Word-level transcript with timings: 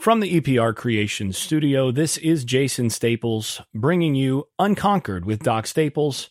From 0.00 0.20
the 0.20 0.40
EPR 0.40 0.74
Creations 0.74 1.36
studio, 1.36 1.90
this 1.90 2.16
is 2.16 2.46
Jason 2.46 2.88
Staples 2.88 3.60
bringing 3.74 4.14
you 4.14 4.48
Unconquered 4.58 5.26
with 5.26 5.42
Doc 5.42 5.66
Staples. 5.66 6.30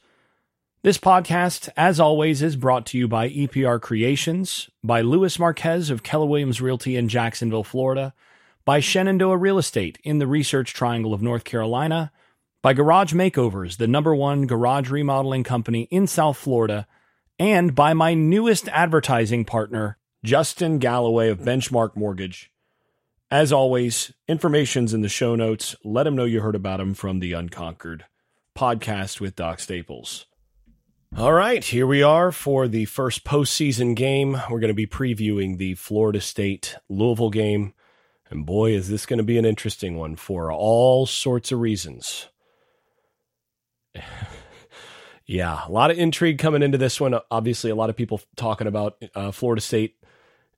This 0.81 0.97
podcast, 0.97 1.70
as 1.78 2.00
always, 2.00 2.42
is 2.42 2.55
brought 2.55 2.88
to 2.88 2.97
you 2.97 3.08
by 3.08 3.29
EPR 3.29 3.79
Creations, 3.79 4.71
by 4.84 5.02
Luis 5.02 5.38
Marquez 5.38 5.92
of 5.92 6.02
Keller 6.02 6.26
Williams 6.26 6.60
Realty 6.60 6.96
in 6.96 7.10
Jacksonville, 7.10 7.63
Florida, 7.63 8.16
by 8.66 8.79
Shenandoah 8.79 9.38
Real 9.38 9.60
Estate 9.60 9.99
in 10.04 10.17
the 10.17 10.26
Research 10.26 10.74
Triangle 10.74 11.13
of 11.13 11.22
North 11.22 11.44
Carolina, 11.44 12.12
by 12.63 12.74
Garage 12.74 13.13
Makeovers, 13.13 13.78
the 13.78 13.88
number 13.88 14.15
one 14.15 14.47
garage 14.47 14.90
remodeling 14.90 15.44
company 15.44 15.83
in 15.92 16.08
South 16.08 16.38
Florida, 16.38 16.88
and 17.38 17.76
by 17.76 17.94
my 17.94 18.16
newest 18.16 18.67
advertising 18.70 19.45
partner, 19.45 19.99
Justin 20.23 20.80
Galloway 20.80 21.30
of 21.30 21.41
Benchmark 21.41 21.95
Mortgage. 21.95 22.52
As 23.31 23.52
always, 23.52 24.11
information's 24.27 24.91
in 24.91 25.02
the 25.02 25.09
show 25.09 25.35
notes. 25.35 25.75
Let 25.83 26.03
them 26.03 26.15
know 26.15 26.25
you 26.25 26.41
heard 26.41 26.55
about 26.55 26.77
them 26.77 26.95
from 26.95 27.20
the 27.20 27.33
Unconquered 27.33 28.05
podcast 28.57 29.21
with 29.21 29.35
Doc 29.35 29.59
Staples. 29.59 30.25
All 31.15 31.34
right, 31.34 31.63
here 31.63 31.85
we 31.85 32.01
are 32.01 32.31
for 32.31 32.67
the 32.67 32.85
first 32.85 33.23
postseason 33.23 33.95
game. 33.95 34.34
We're 34.49 34.59
going 34.59 34.70
to 34.70 34.73
be 34.73 34.87
previewing 34.87 35.57
the 35.57 35.75
Florida 35.75 36.21
State 36.21 36.75
Louisville 36.89 37.29
game. 37.29 37.73
And 38.31 38.47
boy, 38.47 38.71
is 38.71 38.89
this 38.89 39.05
going 39.05 39.17
to 39.17 39.23
be 39.23 39.37
an 39.37 39.45
interesting 39.45 39.95
one 39.95 40.15
for 40.15 40.51
all 40.51 41.05
sorts 41.05 41.51
of 41.51 41.59
reasons. 41.59 42.29
yeah, 45.27 45.67
a 45.67 45.71
lot 45.71 45.91
of 45.91 45.99
intrigue 45.99 46.39
coming 46.39 46.63
into 46.63 46.79
this 46.79 46.99
one. 46.99 47.13
Obviously, 47.29 47.70
a 47.70 47.75
lot 47.75 47.91
of 47.91 47.95
people 47.95 48.21
talking 48.35 48.67
about 48.67 49.03
uh, 49.13 49.29
Florida 49.31 49.61
State 49.61 49.95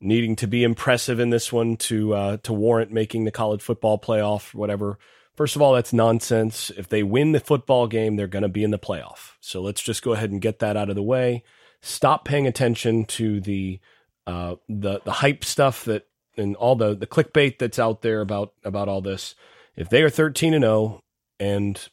needing 0.02 0.36
to 0.38 0.48
be 0.48 0.64
impressive 0.64 1.20
in 1.20 1.30
this 1.30 1.54
one 1.54 1.78
to 1.78 2.14
uh, 2.14 2.38
to 2.38 2.54
warrant 2.54 2.92
making 2.92 3.24
the 3.24 3.32
college 3.32 3.62
football 3.62 4.00
playoff, 4.00 4.54
whatever. 4.54 4.98
First 5.36 5.56
of 5.56 5.62
all, 5.62 5.74
that's 5.74 5.94
nonsense. 5.94 6.72
If 6.78 6.90
they 6.90 7.04
win 7.04 7.32
the 7.32 7.40
football 7.40 7.88
game, 7.88 8.16
they're 8.16 8.28
going 8.28 8.44
to 8.44 8.50
be 8.50 8.64
in 8.64 8.72
the 8.72 8.80
playoff. 8.80 9.36
So 9.40 9.62
let's 9.62 9.82
just 9.82 10.04
go 10.04 10.14
ahead 10.14 10.32
and 10.32 10.42
get 10.42 10.60
that 10.60 10.76
out 10.76 10.90
of 10.90 10.96
the 10.96 11.04
way. 11.04 11.44
Stop 11.82 12.26
paying 12.26 12.48
attention 12.48 13.06
to 13.06 13.40
the 13.40 13.80
uh, 14.28 14.56
the 14.68 15.00
the 15.04 15.12
hype 15.14 15.44
stuff 15.44 15.86
that 15.86 16.08
and 16.38 16.56
all 16.56 16.76
the 16.76 16.96
the 16.96 17.08
clickbait 17.08 17.60
that's 17.60 17.80
out 17.80 18.02
there 18.02 18.22
about 18.22 18.54
about 18.64 18.90
all 18.90 19.02
this. 19.02 19.36
If 19.76 19.90
they 19.90 20.02
are 20.04 20.10
thirteen 20.10 20.54
and 20.54 20.64
zero 20.64 21.02
and 21.40 21.90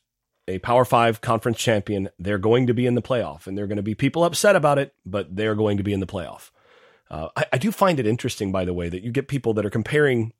a 0.46 0.58
Power 0.58 0.84
Five 0.84 1.20
conference 1.20 1.58
champion, 1.58 2.08
they're 2.18 2.38
going 2.38 2.66
to 2.66 2.74
be 2.74 2.86
in 2.86 2.94
the 2.94 3.02
playoff, 3.02 3.46
and 3.46 3.56
there 3.56 3.64
are 3.64 3.68
going 3.68 3.76
to 3.76 3.82
be 3.82 3.94
people 3.94 4.24
upset 4.24 4.56
about 4.56 4.78
it, 4.78 4.94
but 5.06 5.34
they're 5.34 5.54
going 5.54 5.76
to 5.76 5.82
be 5.82 5.92
in 5.92 6.00
the 6.00 6.06
playoff. 6.06 6.50
Uh, 7.10 7.28
I, 7.36 7.44
I 7.54 7.58
do 7.58 7.72
find 7.72 7.98
it 7.98 8.06
interesting, 8.06 8.52
by 8.52 8.64
the 8.64 8.74
way, 8.74 8.88
that 8.88 9.02
you 9.02 9.10
get 9.10 9.28
people 9.28 9.54
that 9.54 9.66
are 9.66 9.70
comparing 9.70 10.32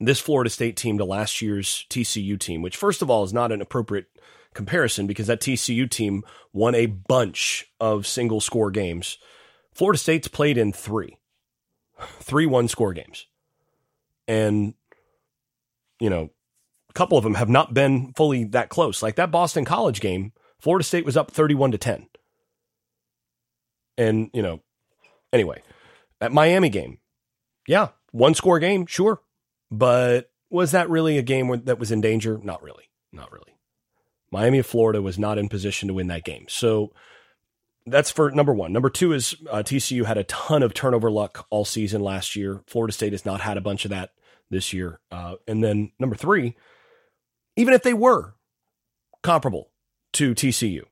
this 0.00 0.20
Florida 0.20 0.50
State 0.50 0.76
team 0.76 0.98
to 0.98 1.04
last 1.04 1.42
year's 1.42 1.86
TCU 1.90 2.38
team, 2.38 2.62
which, 2.62 2.76
first 2.76 3.02
of 3.02 3.10
all, 3.10 3.24
is 3.24 3.32
not 3.32 3.52
an 3.52 3.60
appropriate 3.60 4.06
comparison 4.54 5.06
because 5.06 5.26
that 5.26 5.40
TCU 5.40 5.88
team 5.90 6.24
won 6.52 6.74
a 6.74 6.86
bunch 6.86 7.66
of 7.80 8.06
single 8.06 8.40
score 8.40 8.70
games. 8.70 9.18
Florida 9.72 9.98
State's 9.98 10.28
played 10.28 10.58
in 10.58 10.72
three, 10.72 11.18
three 12.20 12.46
one 12.46 12.68
score 12.68 12.92
games. 12.92 13.26
And, 14.26 14.74
you 16.00 16.10
know, 16.10 16.30
a 16.90 16.92
couple 16.92 17.16
of 17.16 17.24
them 17.24 17.34
have 17.34 17.48
not 17.48 17.72
been 17.72 18.12
fully 18.14 18.44
that 18.44 18.68
close. 18.68 19.02
Like 19.02 19.16
that 19.16 19.30
Boston 19.30 19.64
College 19.64 20.00
game, 20.00 20.32
Florida 20.60 20.84
State 20.84 21.04
was 21.04 21.16
up 21.16 21.30
31 21.30 21.72
to 21.72 21.78
10. 21.78 22.08
And, 23.96 24.30
you 24.32 24.42
know, 24.42 24.60
Anyway, 25.32 25.62
that 26.20 26.32
Miami 26.32 26.68
game, 26.68 26.98
yeah, 27.66 27.88
one 28.12 28.34
score 28.34 28.58
game, 28.58 28.86
sure. 28.86 29.20
But 29.70 30.30
was 30.50 30.70
that 30.70 30.88
really 30.88 31.18
a 31.18 31.22
game 31.22 31.62
that 31.64 31.78
was 31.78 31.90
in 31.90 32.00
danger? 32.00 32.38
Not 32.42 32.62
really. 32.62 32.84
Not 33.12 33.30
really. 33.32 33.54
Miami 34.30 34.58
of 34.58 34.66
Florida 34.66 35.00
was 35.00 35.18
not 35.18 35.38
in 35.38 35.48
position 35.48 35.88
to 35.88 35.94
win 35.94 36.08
that 36.08 36.24
game. 36.24 36.46
So 36.48 36.92
that's 37.86 38.10
for 38.10 38.30
number 38.30 38.52
one. 38.52 38.72
Number 38.72 38.90
two 38.90 39.12
is 39.12 39.34
uh, 39.50 39.58
TCU 39.58 40.04
had 40.04 40.18
a 40.18 40.24
ton 40.24 40.62
of 40.62 40.74
turnover 40.74 41.10
luck 41.10 41.46
all 41.50 41.64
season 41.64 42.02
last 42.02 42.36
year. 42.36 42.62
Florida 42.66 42.92
State 42.92 43.12
has 43.12 43.24
not 43.24 43.40
had 43.40 43.56
a 43.56 43.62
bunch 43.62 43.84
of 43.84 43.90
that 43.90 44.10
this 44.50 44.72
year. 44.72 45.00
Uh, 45.10 45.36
and 45.46 45.62
then 45.62 45.92
number 45.98 46.16
three, 46.16 46.56
even 47.56 47.74
if 47.74 47.82
they 47.82 47.94
were 47.94 48.34
comparable 49.22 49.70
to 50.14 50.34
TCU, 50.34 50.82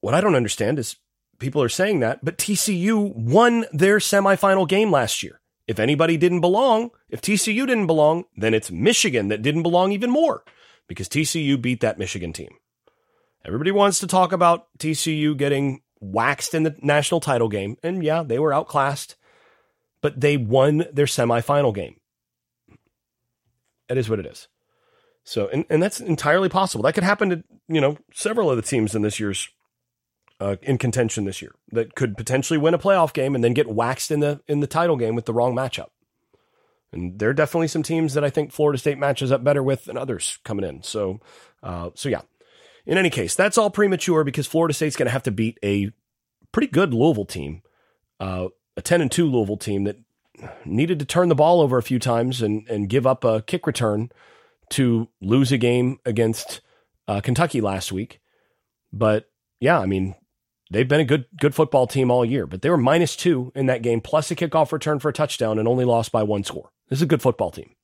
what 0.00 0.14
I 0.14 0.20
don't 0.20 0.36
understand 0.36 0.78
is 0.78 0.96
people 1.38 1.62
are 1.62 1.68
saying 1.68 2.00
that, 2.00 2.24
but 2.24 2.38
TCU 2.38 3.14
won 3.14 3.66
their 3.72 3.98
semifinal 3.98 4.68
game 4.68 4.90
last 4.90 5.22
year. 5.22 5.40
If 5.66 5.78
anybody 5.78 6.16
didn't 6.16 6.40
belong, 6.40 6.90
if 7.10 7.20
TCU 7.20 7.66
didn't 7.66 7.86
belong, 7.86 8.24
then 8.36 8.54
it's 8.54 8.70
Michigan 8.70 9.28
that 9.28 9.42
didn't 9.42 9.62
belong 9.62 9.92
even 9.92 10.10
more 10.10 10.42
because 10.88 11.08
TCU 11.08 11.60
beat 11.60 11.80
that 11.80 11.98
Michigan 11.98 12.32
team. 12.32 12.50
Everybody 13.44 13.70
wants 13.70 14.00
to 14.00 14.06
talk 14.06 14.32
about 14.32 14.66
TCU 14.78 15.36
getting 15.36 15.82
waxed 16.00 16.54
in 16.54 16.62
the 16.62 16.76
national 16.82 17.20
title 17.20 17.48
game. 17.48 17.76
And 17.82 18.02
yeah, 18.02 18.22
they 18.22 18.38
were 18.38 18.52
outclassed, 18.52 19.16
but 20.00 20.20
they 20.20 20.36
won 20.36 20.86
their 20.92 21.06
semifinal 21.06 21.74
game. 21.74 21.96
That 23.88 23.98
is 23.98 24.08
what 24.08 24.18
it 24.18 24.26
is. 24.26 24.48
So, 25.24 25.48
and, 25.48 25.64
and 25.68 25.82
that's 25.82 26.00
entirely 26.00 26.48
possible. 26.48 26.84
That 26.84 26.94
could 26.94 27.04
happen 27.04 27.30
to, 27.30 27.44
you 27.68 27.80
know, 27.80 27.98
several 28.14 28.50
of 28.50 28.56
the 28.56 28.62
teams 28.62 28.94
in 28.94 29.02
this 29.02 29.20
year's 29.20 29.48
uh, 30.40 30.56
in 30.62 30.78
contention 30.78 31.24
this 31.24 31.42
year 31.42 31.54
that 31.72 31.94
could 31.94 32.16
potentially 32.16 32.58
win 32.58 32.74
a 32.74 32.78
playoff 32.78 33.12
game 33.12 33.34
and 33.34 33.42
then 33.42 33.54
get 33.54 33.68
waxed 33.68 34.10
in 34.10 34.20
the 34.20 34.40
in 34.46 34.60
the 34.60 34.66
title 34.66 34.96
game 34.96 35.14
with 35.14 35.26
the 35.26 35.32
wrong 35.32 35.54
matchup. 35.54 35.88
And 36.92 37.18
there 37.18 37.28
are 37.28 37.34
definitely 37.34 37.68
some 37.68 37.82
teams 37.82 38.14
that 38.14 38.24
I 38.24 38.30
think 38.30 38.52
Florida 38.52 38.78
State 38.78 38.98
matches 38.98 39.30
up 39.30 39.44
better 39.44 39.62
with 39.62 39.84
than 39.84 39.98
others 39.98 40.38
coming 40.44 40.64
in. 40.64 40.82
So, 40.82 41.20
uh, 41.62 41.90
so 41.94 42.08
yeah. 42.08 42.22
In 42.86 42.96
any 42.96 43.10
case, 43.10 43.34
that's 43.34 43.58
all 43.58 43.68
premature 43.68 44.24
because 44.24 44.46
Florida 44.46 44.72
State's 44.72 44.96
going 44.96 45.08
to 45.08 45.12
have 45.12 45.24
to 45.24 45.30
beat 45.30 45.58
a 45.62 45.90
pretty 46.52 46.68
good 46.68 46.94
Louisville 46.94 47.26
team, 47.26 47.60
uh, 48.18 48.48
a 48.78 48.82
ten 48.82 49.02
and 49.02 49.12
two 49.12 49.26
Louisville 49.26 49.58
team 49.58 49.84
that 49.84 49.98
needed 50.64 50.98
to 51.00 51.04
turn 51.04 51.28
the 51.28 51.34
ball 51.34 51.60
over 51.60 51.76
a 51.76 51.82
few 51.82 51.98
times 51.98 52.40
and 52.40 52.66
and 52.66 52.88
give 52.88 53.06
up 53.06 53.24
a 53.24 53.42
kick 53.42 53.66
return 53.66 54.10
to 54.70 55.08
lose 55.20 55.52
a 55.52 55.58
game 55.58 55.98
against 56.06 56.62
uh, 57.06 57.20
Kentucky 57.20 57.60
last 57.60 57.92
week. 57.92 58.20
But 58.90 59.28
yeah, 59.60 59.78
I 59.78 59.84
mean, 59.84 60.14
they've 60.70 60.88
been 60.88 61.00
a 61.00 61.04
good 61.04 61.26
good 61.38 61.54
football 61.54 61.86
team 61.86 62.10
all 62.10 62.24
year, 62.24 62.46
but 62.46 62.62
they 62.62 62.70
were 62.70 62.76
minus 62.76 63.16
two 63.16 63.52
in 63.54 63.66
that 63.66 63.82
game, 63.82 64.00
plus 64.00 64.30
a 64.30 64.36
kickoff 64.36 64.72
return 64.72 64.98
for 64.98 65.08
a 65.08 65.12
touchdown, 65.12 65.58
and 65.58 65.68
only 65.68 65.84
lost 65.84 66.12
by 66.12 66.22
one 66.22 66.44
score. 66.44 66.70
This 66.88 66.98
is 66.98 67.02
a 67.02 67.06
good 67.06 67.22
football 67.22 67.50
team, 67.50 67.74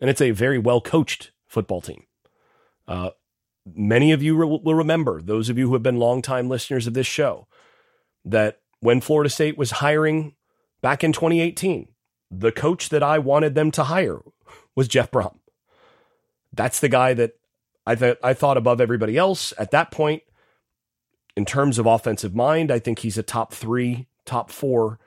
and 0.00 0.10
it's 0.10 0.20
a 0.20 0.30
very 0.30 0.58
well 0.58 0.80
coached 0.80 1.32
football 1.46 1.80
team. 1.80 2.04
Uh, 2.86 3.10
many 3.74 4.12
of 4.12 4.22
you 4.22 4.36
will 4.36 4.74
remember, 4.74 5.20
those 5.20 5.48
of 5.48 5.58
you 5.58 5.68
who 5.68 5.72
have 5.74 5.82
been 5.82 5.98
longtime 5.98 6.48
listeners 6.48 6.86
of 6.86 6.94
this 6.94 7.06
show, 7.06 7.48
that 8.24 8.60
when 8.80 9.00
Florida 9.00 9.30
State 9.30 9.58
was 9.58 9.72
hiring 9.72 10.34
back 10.80 11.02
in 11.02 11.12
2018, 11.12 11.88
the 12.30 12.52
coach 12.52 12.88
that 12.90 13.02
I 13.02 13.18
wanted 13.18 13.54
them 13.54 13.70
to 13.72 13.84
hire 13.84 14.20
was 14.74 14.88
Jeff 14.88 15.10
Brohm. 15.10 15.38
That's 16.52 16.80
the 16.80 16.88
guy 16.88 17.14
that 17.14 17.32
I 17.86 17.94
thought 17.94 18.18
I 18.22 18.34
thought 18.34 18.56
above 18.56 18.80
everybody 18.80 19.16
else 19.16 19.52
at 19.58 19.70
that 19.70 19.90
point 19.90 20.22
in 21.36 21.44
terms 21.44 21.78
of 21.78 21.86
offensive 21.86 22.34
mind, 22.34 22.70
I 22.70 22.78
think 22.78 23.00
he's 23.00 23.18
a 23.18 23.22
top 23.22 23.52
three, 23.52 24.06
top 24.24 24.50
four 24.50 24.98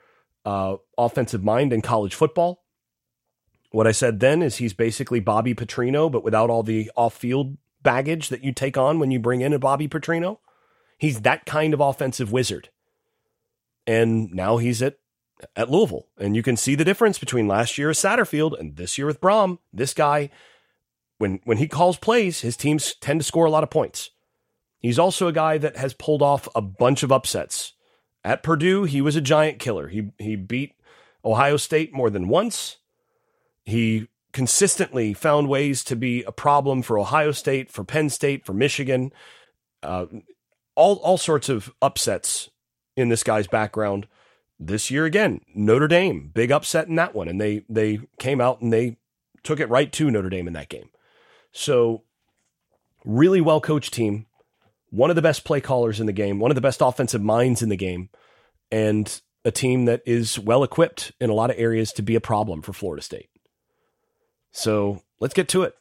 uh, 0.44 0.76
offensive 0.96 1.42
mind 1.42 1.72
in 1.72 1.82
college 1.82 2.14
football. 2.14 2.62
What 3.72 3.86
I 3.86 3.92
said 3.92 4.20
then 4.20 4.42
is 4.42 4.56
he's 4.56 4.72
basically 4.72 5.20
Bobby 5.20 5.54
Petrino, 5.54 6.10
but 6.10 6.24
without 6.24 6.50
all 6.50 6.62
the 6.62 6.90
off 6.96 7.14
field 7.14 7.56
baggage 7.82 8.28
that 8.28 8.44
you 8.44 8.52
take 8.52 8.76
on 8.76 8.98
when 8.98 9.10
you 9.10 9.18
bring 9.18 9.40
in 9.40 9.52
a 9.52 9.58
Bobby 9.58 9.88
Petrino. 9.88 10.38
He's 10.98 11.22
that 11.22 11.46
kind 11.46 11.72
of 11.72 11.80
offensive 11.80 12.32
wizard. 12.32 12.68
And 13.86 14.32
now 14.32 14.58
he's 14.58 14.82
at, 14.82 14.98
at 15.56 15.70
Louisville. 15.70 16.06
And 16.18 16.36
you 16.36 16.42
can 16.42 16.56
see 16.56 16.74
the 16.74 16.84
difference 16.84 17.18
between 17.18 17.48
last 17.48 17.78
year 17.78 17.88
with 17.88 17.96
Satterfield 17.96 18.58
and 18.58 18.76
this 18.76 18.98
year 18.98 19.06
with 19.06 19.20
Brohm. 19.20 19.58
This 19.72 19.94
guy, 19.94 20.30
when, 21.18 21.40
when 21.44 21.58
he 21.58 21.68
calls 21.68 21.96
plays, 21.96 22.42
his 22.42 22.56
teams 22.56 22.94
tend 23.00 23.20
to 23.20 23.24
score 23.24 23.46
a 23.46 23.50
lot 23.50 23.62
of 23.62 23.70
points. 23.70 24.10
He's 24.80 24.98
also 24.98 25.28
a 25.28 25.32
guy 25.32 25.58
that 25.58 25.76
has 25.76 25.92
pulled 25.92 26.22
off 26.22 26.48
a 26.54 26.62
bunch 26.62 27.02
of 27.02 27.12
upsets. 27.12 27.74
At 28.24 28.42
Purdue, 28.42 28.84
he 28.84 29.00
was 29.00 29.14
a 29.14 29.20
giant 29.20 29.58
killer. 29.58 29.88
He 29.88 30.10
he 30.18 30.36
beat 30.36 30.74
Ohio 31.24 31.56
State 31.56 31.92
more 31.92 32.10
than 32.10 32.28
once. 32.28 32.78
He 33.64 34.08
consistently 34.32 35.12
found 35.12 35.48
ways 35.48 35.84
to 35.84 35.96
be 35.96 36.22
a 36.24 36.32
problem 36.32 36.82
for 36.82 36.98
Ohio 36.98 37.32
State, 37.32 37.70
for 37.70 37.84
Penn 37.84 38.08
State, 38.08 38.44
for 38.44 38.54
Michigan. 38.54 39.12
Uh, 39.82 40.06
all 40.74 40.96
all 40.96 41.18
sorts 41.18 41.48
of 41.48 41.72
upsets 41.82 42.50
in 42.96 43.10
this 43.10 43.22
guy's 43.22 43.46
background. 43.46 44.06
This 44.58 44.90
year 44.90 45.04
again, 45.04 45.40
Notre 45.54 45.88
Dame, 45.88 46.30
big 46.34 46.50
upset 46.50 46.88
in 46.88 46.94
that 46.96 47.14
one, 47.14 47.28
and 47.28 47.40
they 47.40 47.64
they 47.68 48.00
came 48.18 48.40
out 48.40 48.60
and 48.62 48.72
they 48.72 48.96
took 49.42 49.60
it 49.60 49.68
right 49.68 49.92
to 49.92 50.10
Notre 50.10 50.30
Dame 50.30 50.46
in 50.46 50.54
that 50.54 50.68
game. 50.68 50.90
So, 51.52 52.02
really 53.04 53.40
well 53.40 53.60
coached 53.60 53.92
team 53.92 54.26
one 54.90 55.10
of 55.10 55.16
the 55.16 55.22
best 55.22 55.44
play 55.44 55.60
callers 55.60 56.00
in 56.00 56.06
the 56.06 56.12
game, 56.12 56.38
one 56.38 56.50
of 56.50 56.54
the 56.54 56.60
best 56.60 56.80
offensive 56.80 57.22
minds 57.22 57.62
in 57.62 57.68
the 57.68 57.76
game. 57.76 58.10
And 58.70 59.20
a 59.44 59.50
team 59.50 59.86
that 59.86 60.02
is 60.04 60.38
well 60.38 60.62
equipped 60.62 61.12
in 61.20 61.30
a 61.30 61.34
lot 61.34 61.50
of 61.50 61.58
areas 61.58 61.92
to 61.94 62.02
be 62.02 62.14
a 62.14 62.20
problem 62.20 62.62
for 62.62 62.72
Florida 62.72 63.02
State. 63.02 63.30
So 64.52 65.02
let's 65.18 65.34
get 65.34 65.48
to 65.48 65.62
it. 65.62 65.74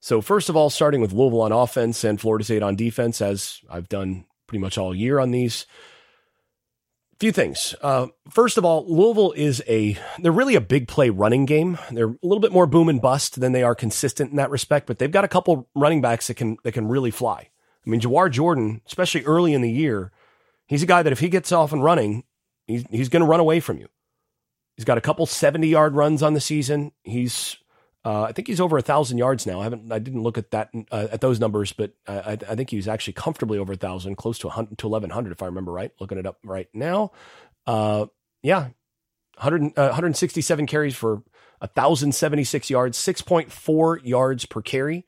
So, 0.00 0.20
first 0.20 0.48
of 0.48 0.56
all, 0.56 0.70
starting 0.70 1.00
with 1.00 1.12
Louisville 1.12 1.42
on 1.42 1.52
offense 1.52 2.04
and 2.04 2.20
Florida 2.20 2.44
State 2.44 2.62
on 2.62 2.76
defense, 2.76 3.20
as 3.20 3.60
I've 3.68 3.88
done 3.88 4.26
pretty 4.46 4.60
much 4.60 4.78
all 4.78 4.94
year 4.94 5.18
on 5.18 5.32
these. 5.32 5.66
Few 7.18 7.32
things. 7.32 7.74
Uh, 7.82 8.06
first 8.30 8.58
of 8.58 8.64
all, 8.64 8.84
Louisville 8.86 9.32
is 9.32 9.60
a, 9.66 9.98
they're 10.20 10.30
really 10.30 10.54
a 10.54 10.60
big 10.60 10.86
play 10.86 11.10
running 11.10 11.46
game. 11.46 11.76
They're 11.90 12.10
a 12.10 12.18
little 12.22 12.38
bit 12.38 12.52
more 12.52 12.66
boom 12.66 12.88
and 12.88 13.02
bust 13.02 13.40
than 13.40 13.50
they 13.50 13.64
are 13.64 13.74
consistent 13.74 14.30
in 14.30 14.36
that 14.36 14.50
respect, 14.50 14.86
but 14.86 15.00
they've 15.00 15.10
got 15.10 15.24
a 15.24 15.28
couple 15.28 15.68
running 15.74 16.00
backs 16.00 16.28
that 16.28 16.34
can, 16.34 16.58
that 16.62 16.72
can 16.72 16.86
really 16.86 17.10
fly. 17.10 17.48
I 17.88 17.90
mean, 17.90 18.00
Jawhar 18.00 18.30
Jordan, 18.30 18.82
especially 18.86 19.24
early 19.24 19.54
in 19.54 19.62
the 19.62 19.70
year, 19.70 20.12
he's 20.66 20.82
a 20.82 20.86
guy 20.86 21.02
that 21.02 21.12
if 21.12 21.20
he 21.20 21.30
gets 21.30 21.50
off 21.52 21.72
and 21.72 21.82
running, 21.82 22.24
he's, 22.66 22.84
he's 22.90 23.08
going 23.08 23.22
to 23.22 23.26
run 23.26 23.40
away 23.40 23.60
from 23.60 23.78
you. 23.78 23.88
He's 24.76 24.84
got 24.84 24.98
a 24.98 25.00
couple 25.00 25.24
70 25.24 25.66
yard 25.66 25.94
runs 25.94 26.22
on 26.22 26.34
the 26.34 26.40
season. 26.40 26.92
He's 27.02 27.56
uh, 28.04 28.22
I 28.22 28.32
think 28.32 28.46
he's 28.46 28.60
over 28.60 28.78
a 28.78 28.82
thousand 28.82 29.18
yards 29.18 29.44
now. 29.46 29.60
I 29.60 29.64
haven't, 29.64 29.90
I 29.90 29.98
didn't 29.98 30.22
look 30.22 30.38
at 30.38 30.50
that 30.52 30.70
uh, 30.92 31.08
at 31.10 31.20
those 31.20 31.40
numbers, 31.40 31.72
but 31.72 31.92
I, 32.06 32.38
I 32.48 32.54
think 32.54 32.70
he's 32.70 32.86
actually 32.86 33.14
comfortably 33.14 33.58
over 33.58 33.72
a 33.72 33.76
thousand, 33.76 34.16
close 34.16 34.38
to 34.40 34.46
100, 34.46 34.78
to 34.78 34.86
eleven 34.86 35.10
hundred 35.10 35.32
if 35.32 35.42
I 35.42 35.46
remember 35.46 35.72
right. 35.72 35.90
Looking 35.98 36.18
it 36.18 36.26
up 36.26 36.38
right 36.44 36.68
now, 36.72 37.10
uh, 37.66 38.06
yeah, 38.40 38.68
100, 39.38 39.76
167 39.76 40.62
uh, 40.62 40.66
carries 40.66 40.94
for 40.94 41.22
thousand 41.74 42.14
seventy 42.14 42.44
six 42.44 42.70
yards, 42.70 42.96
six 42.96 43.20
point 43.20 43.50
four 43.50 43.98
yards 43.98 44.46
per 44.46 44.62
carry. 44.62 45.04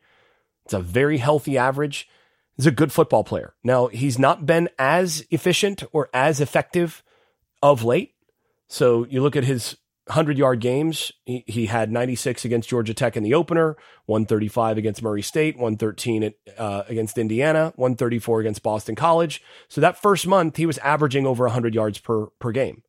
It's 0.65 0.75
a 0.75 0.81
very 0.81 1.19
healthy 1.19 1.59
average. 1.59 2.09
He's 2.57 2.67
a 2.67 2.71
good 2.71 2.93
football 2.93 3.25
player. 3.25 3.55
Now 3.65 3.87
he's 3.89 4.19
not 4.19 4.47
been 4.47 4.69
as 4.79 5.25
efficient 5.31 5.83
or 5.93 6.11
as 6.13 6.41
effective 6.41 7.03
of 7.63 7.85
late. 7.85 8.15
So 8.69 9.07
you 9.09 9.23
look 9.23 9.37
at 9.37 9.45
his 9.45 9.77
100 10.11 10.37
yard 10.37 10.61
games. 10.61 11.13
He, 11.25 11.45
he, 11.47 11.67
had 11.67 11.93
96 11.93 12.45
against 12.45 12.69
Georgia 12.69 12.93
Tech 12.93 13.17
in 13.17 13.23
the 13.23 13.33
opener, 13.33 13.77
135 14.07 14.77
against 14.77 15.03
Murray 15.03 15.23
State, 15.23 15.57
113 15.57 16.25
at, 16.25 16.35
uh, 16.59 16.83
against 16.89 17.17
Indiana, 17.17 17.73
134 17.77 18.41
against 18.41 18.63
Boston 18.63 18.97
College. 18.97 19.41
So 19.69 19.81
that 19.81 20.01
first 20.01 20.27
month, 20.27 20.57
he 20.57 20.67
was 20.67 20.79
averaging 20.79 21.27
over 21.27 21.45
100 21.45 21.75
yards 21.75 21.99
per, 21.99 22.27
per 22.41 22.51
game. 22.51 22.83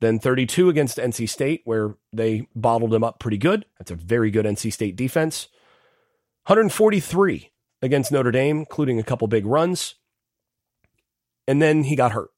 Then 0.00 0.18
32 0.18 0.68
against 0.68 0.98
NC 0.98 1.28
State, 1.28 1.62
where 1.64 1.96
they 2.12 2.46
bottled 2.54 2.92
him 2.92 3.04
up 3.04 3.20
pretty 3.20 3.38
good. 3.38 3.64
That's 3.78 3.90
a 3.90 3.96
very 3.96 4.30
good 4.30 4.44
NC 4.44 4.72
State 4.72 4.96
defense. 4.96 5.48
143 6.46 7.50
against 7.82 8.12
Notre 8.12 8.30
Dame, 8.30 8.58
including 8.58 8.98
a 8.98 9.04
couple 9.04 9.26
big 9.28 9.46
runs. 9.46 9.96
And 11.46 11.60
then 11.60 11.84
he 11.84 11.96
got 11.96 12.12
hurt. 12.12 12.30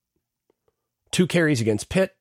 Two 1.10 1.26
carries 1.26 1.60
against 1.60 1.88
Pitt, 1.88 2.16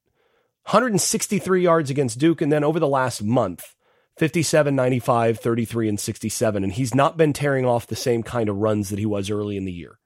163 0.64 1.64
yards 1.64 1.90
against 1.90 2.20
Duke, 2.20 2.42
and 2.42 2.52
then 2.52 2.64
over 2.64 2.80
the 2.80 2.88
last 2.88 3.24
month, 3.24 3.76
57, 4.18 4.76
95, 4.76 5.40
33, 5.40 5.90
and 5.90 6.00
67. 6.00 6.64
And 6.64 6.74
he's 6.74 6.94
not 6.94 7.18
been 7.18 7.34
tearing 7.34 7.66
off 7.66 7.88
the 7.88 7.96
same 7.96 8.22
kind 8.22 8.50
of 8.50 8.58
runs 8.58 8.90
that 8.90 9.00
he 9.00 9.06
was 9.06 9.30
early 9.30 9.56
in 9.56 9.66
the 9.66 9.72
year. 9.72 10.00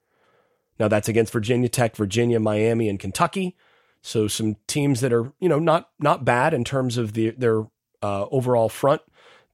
Now 0.78 0.88
that's 0.88 1.08
against 1.08 1.32
Virginia 1.32 1.68
Tech, 1.68 1.96
Virginia, 1.96 2.38
Miami, 2.38 2.88
and 2.88 3.00
Kentucky. 3.00 3.56
So 4.02 4.28
some 4.28 4.56
teams 4.66 5.00
that 5.00 5.12
are, 5.12 5.32
you 5.40 5.48
know, 5.48 5.58
not 5.58 5.88
not 5.98 6.24
bad 6.24 6.54
in 6.54 6.64
terms 6.64 6.96
of 6.96 7.14
the, 7.14 7.30
their 7.30 7.64
uh, 8.02 8.26
overall 8.30 8.68
front, 8.68 9.02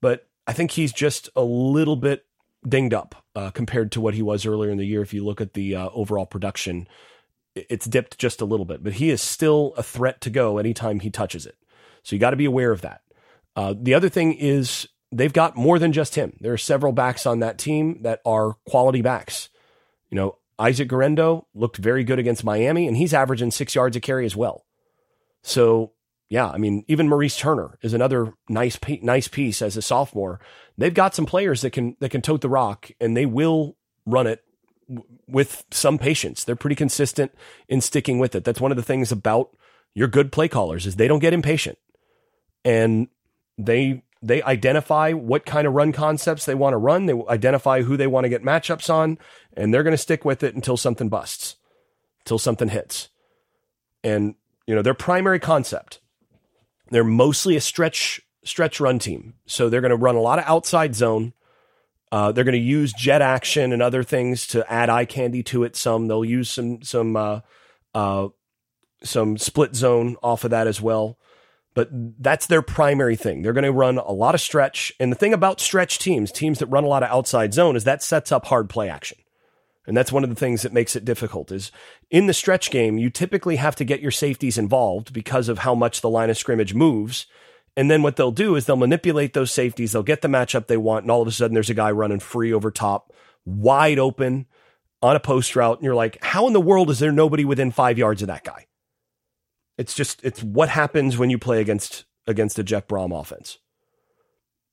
but 0.00 0.28
I 0.46 0.52
think 0.52 0.72
he's 0.72 0.92
just 0.92 1.30
a 1.34 1.42
little 1.42 1.96
bit 1.96 2.26
dinged 2.66 2.94
up 2.94 3.24
uh, 3.34 3.50
compared 3.50 3.92
to 3.92 4.00
what 4.00 4.14
he 4.14 4.22
was 4.22 4.46
earlier 4.46 4.70
in 4.70 4.78
the 4.78 4.86
year. 4.86 5.02
If 5.02 5.12
you 5.12 5.24
look 5.24 5.40
at 5.40 5.54
the 5.54 5.76
uh, 5.76 5.88
overall 5.92 6.26
production 6.26 6.86
it's 7.54 7.86
dipped 7.86 8.18
just 8.18 8.40
a 8.40 8.44
little 8.44 8.64
bit, 8.64 8.82
but 8.82 8.94
he 8.94 9.10
is 9.10 9.20
still 9.20 9.74
a 9.76 9.82
threat 9.82 10.20
to 10.22 10.30
go 10.30 10.58
anytime 10.58 11.00
he 11.00 11.10
touches 11.10 11.46
it. 11.46 11.56
So 12.02 12.16
you 12.16 12.20
got 12.20 12.30
to 12.30 12.36
be 12.36 12.44
aware 12.44 12.72
of 12.72 12.80
that. 12.80 13.02
Uh, 13.54 13.74
the 13.78 13.94
other 13.94 14.08
thing 14.08 14.32
is 14.32 14.88
they've 15.10 15.32
got 15.32 15.56
more 15.56 15.78
than 15.78 15.92
just 15.92 16.14
him. 16.14 16.36
There 16.40 16.52
are 16.52 16.58
several 16.58 16.92
backs 16.92 17.26
on 17.26 17.40
that 17.40 17.58
team 17.58 18.02
that 18.02 18.20
are 18.24 18.54
quality 18.68 19.02
backs. 19.02 19.50
You 20.10 20.16
know, 20.16 20.38
Isaac 20.58 20.88
Guerendo 20.88 21.46
looked 21.54 21.76
very 21.76 22.04
good 22.04 22.18
against 22.18 22.44
Miami, 22.44 22.86
and 22.86 22.96
he's 22.96 23.14
averaging 23.14 23.50
six 23.50 23.74
yards 23.74 23.96
a 23.96 24.00
carry 24.00 24.24
as 24.24 24.36
well. 24.36 24.64
So 25.42 25.92
yeah, 26.32 26.48
I 26.48 26.56
mean, 26.56 26.82
even 26.88 27.10
Maurice 27.10 27.36
Turner 27.36 27.76
is 27.82 27.92
another 27.92 28.32
nice 28.48 28.78
nice 29.02 29.28
piece 29.28 29.60
as 29.60 29.76
a 29.76 29.82
sophomore. 29.82 30.40
They've 30.78 30.94
got 30.94 31.14
some 31.14 31.26
players 31.26 31.60
that 31.60 31.74
can 31.74 31.94
that 32.00 32.08
can 32.08 32.22
tote 32.22 32.40
the 32.40 32.48
rock, 32.48 32.90
and 32.98 33.14
they 33.14 33.26
will 33.26 33.76
run 34.06 34.26
it 34.26 34.42
with 35.28 35.66
some 35.70 35.98
patience. 35.98 36.42
They're 36.42 36.56
pretty 36.56 36.74
consistent 36.74 37.34
in 37.68 37.82
sticking 37.82 38.18
with 38.18 38.34
it. 38.34 38.44
That's 38.44 38.62
one 38.62 38.72
of 38.72 38.78
the 38.78 38.82
things 38.82 39.12
about 39.12 39.54
your 39.92 40.08
good 40.08 40.32
play 40.32 40.48
callers 40.48 40.86
is 40.86 40.96
they 40.96 41.06
don't 41.06 41.18
get 41.18 41.34
impatient. 41.34 41.76
And 42.64 43.08
they 43.58 44.02
they 44.22 44.42
identify 44.42 45.12
what 45.12 45.44
kind 45.44 45.66
of 45.66 45.74
run 45.74 45.92
concepts 45.92 46.46
they 46.46 46.54
want 46.54 46.72
to 46.72 46.78
run. 46.78 47.04
They 47.04 47.14
identify 47.28 47.82
who 47.82 47.98
they 47.98 48.06
want 48.06 48.24
to 48.24 48.30
get 48.30 48.42
matchups 48.42 48.88
on, 48.88 49.18
and 49.54 49.74
they're 49.74 49.82
going 49.82 49.92
to 49.92 49.98
stick 49.98 50.24
with 50.24 50.42
it 50.42 50.54
until 50.54 50.78
something 50.78 51.10
busts, 51.10 51.56
until 52.20 52.38
something 52.38 52.70
hits. 52.70 53.10
And 54.02 54.36
you 54.66 54.74
know, 54.74 54.80
their 54.80 54.94
primary 54.94 55.38
concept, 55.38 56.00
they're 56.92 57.04
mostly 57.04 57.56
a 57.56 57.60
stretch 57.60 58.20
stretch 58.44 58.78
run 58.80 58.98
team. 58.98 59.34
So 59.46 59.68
they're 59.68 59.80
going 59.80 59.90
to 59.90 59.96
run 59.96 60.14
a 60.14 60.20
lot 60.20 60.38
of 60.38 60.44
outside 60.46 60.94
zone 60.94 61.32
uh, 62.12 62.30
they're 62.30 62.44
going 62.44 62.52
to 62.52 62.58
use 62.58 62.92
jet 62.92 63.22
action 63.22 63.72
and 63.72 63.80
other 63.80 64.02
things 64.02 64.46
to 64.48 64.70
add 64.70 64.90
eye 64.90 65.06
candy 65.06 65.42
to 65.42 65.64
it. 65.64 65.74
Some 65.74 66.08
they'll 66.08 66.26
use 66.26 66.50
some 66.50 66.82
some 66.82 67.16
uh, 67.16 67.40
uh, 67.94 68.28
some 69.02 69.38
split 69.38 69.74
zone 69.74 70.16
off 70.22 70.44
of 70.44 70.50
that 70.50 70.66
as 70.66 70.80
well. 70.80 71.18
But 71.74 71.88
that's 71.90 72.46
their 72.46 72.60
primary 72.60 73.16
thing. 73.16 73.40
They're 73.40 73.54
going 73.54 73.64
to 73.64 73.72
run 73.72 73.96
a 73.96 74.12
lot 74.12 74.34
of 74.34 74.42
stretch. 74.42 74.92
And 75.00 75.10
the 75.10 75.16
thing 75.16 75.32
about 75.32 75.58
stretch 75.58 75.98
teams, 75.98 76.30
teams 76.30 76.58
that 76.58 76.66
run 76.66 76.84
a 76.84 76.86
lot 76.86 77.02
of 77.02 77.08
outside 77.08 77.54
zone, 77.54 77.76
is 77.76 77.84
that 77.84 78.02
sets 78.02 78.30
up 78.30 78.44
hard 78.44 78.68
play 78.68 78.90
action. 78.90 79.16
And 79.86 79.96
that's 79.96 80.12
one 80.12 80.22
of 80.22 80.30
the 80.30 80.36
things 80.36 80.62
that 80.62 80.72
makes 80.72 80.94
it 80.94 81.04
difficult 81.04 81.50
is 81.50 81.72
in 82.10 82.26
the 82.26 82.34
stretch 82.34 82.70
game, 82.70 82.98
you 82.98 83.10
typically 83.10 83.56
have 83.56 83.74
to 83.76 83.84
get 83.84 84.00
your 84.00 84.12
safeties 84.12 84.56
involved 84.56 85.12
because 85.12 85.48
of 85.48 85.58
how 85.58 85.74
much 85.74 86.00
the 86.00 86.08
line 86.08 86.30
of 86.30 86.38
scrimmage 86.38 86.72
moves. 86.72 87.26
And 87.76 87.90
then 87.90 88.02
what 88.02 88.16
they'll 88.16 88.30
do 88.30 88.54
is 88.54 88.66
they'll 88.66 88.76
manipulate 88.76 89.32
those 89.32 89.50
safeties. 89.50 89.92
They'll 89.92 90.02
get 90.02 90.22
the 90.22 90.28
matchup 90.28 90.66
they 90.66 90.76
want. 90.76 91.04
And 91.04 91.10
all 91.10 91.22
of 91.22 91.28
a 91.28 91.32
sudden 91.32 91.54
there's 91.54 91.70
a 91.70 91.74
guy 91.74 91.90
running 91.90 92.20
free 92.20 92.52
over 92.52 92.70
top, 92.70 93.12
wide 93.44 93.98
open 93.98 94.46
on 95.00 95.16
a 95.16 95.20
post 95.20 95.56
route. 95.56 95.78
And 95.78 95.84
you're 95.84 95.94
like, 95.94 96.22
how 96.22 96.46
in 96.46 96.52
the 96.52 96.60
world 96.60 96.88
is 96.88 97.00
there 97.00 97.10
nobody 97.10 97.44
within 97.44 97.72
five 97.72 97.98
yards 97.98 98.22
of 98.22 98.28
that 98.28 98.44
guy? 98.44 98.66
It's 99.78 99.94
just, 99.94 100.22
it's 100.22 100.42
what 100.42 100.68
happens 100.68 101.18
when 101.18 101.30
you 101.30 101.38
play 101.38 101.60
against, 101.60 102.04
against 102.26 102.58
a 102.58 102.62
Jeff 102.62 102.86
Brohm 102.86 103.18
offense. 103.18 103.58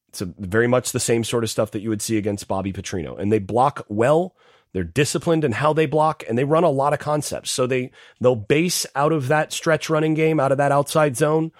It's 0.09 0.21
a, 0.21 0.25
very 0.38 0.67
much 0.67 0.91
the 0.91 1.00
same 1.00 1.24
sort 1.24 1.43
of 1.43 1.50
stuff 1.50 1.72
that 1.72 1.81
you 1.81 1.89
would 1.89 2.01
see 2.01 2.17
against 2.17 2.48
Bobby 2.48 2.74
Petrino. 2.74 3.17
And 3.17 3.31
they 3.31 3.39
block 3.39 3.86
well. 3.88 4.36
They're 4.73 4.83
disciplined 4.83 5.43
in 5.43 5.53
how 5.53 5.73
they 5.73 5.85
block 5.85 6.23
and 6.27 6.38
they 6.38 6.43
run 6.43 6.63
a 6.63 6.69
lot 6.69 6.93
of 6.93 6.99
concepts. 6.99 7.51
So 7.51 7.65
they, 7.65 7.91
they'll 8.21 8.35
base 8.35 8.85
out 8.95 9.11
of 9.11 9.27
that 9.29 9.51
stretch 9.51 9.89
running 9.89 10.13
game, 10.13 10.39
out 10.39 10.51
of 10.51 10.59
that 10.59 10.71
outside 10.71 11.17
zone 11.17 11.51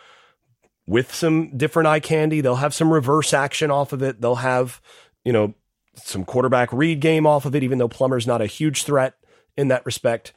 with 0.86 1.14
some 1.14 1.58
different 1.58 1.88
eye 1.88 2.00
candy. 2.00 2.42
They'll 2.42 2.56
have 2.56 2.74
some 2.74 2.92
reverse 2.92 3.34
action 3.34 3.72
off 3.72 3.94
of 3.94 4.04
it. 4.04 4.22
They'll 4.22 4.36
have, 4.36 4.82
you 5.24 5.34
know, 5.34 5.54
some 5.96 6.24
quarterback 6.24 6.72
read 6.72 7.00
game 7.00 7.26
off 7.26 7.46
of 7.46 7.56
it, 7.56 7.64
even 7.64 7.78
though 7.78 7.88
Plummer's 7.88 8.28
not 8.28 8.42
a 8.42 8.48
huge 8.48 8.84
threat 8.84 9.16
in 9.58 9.68
that 9.70 9.86
respect. 9.86 10.34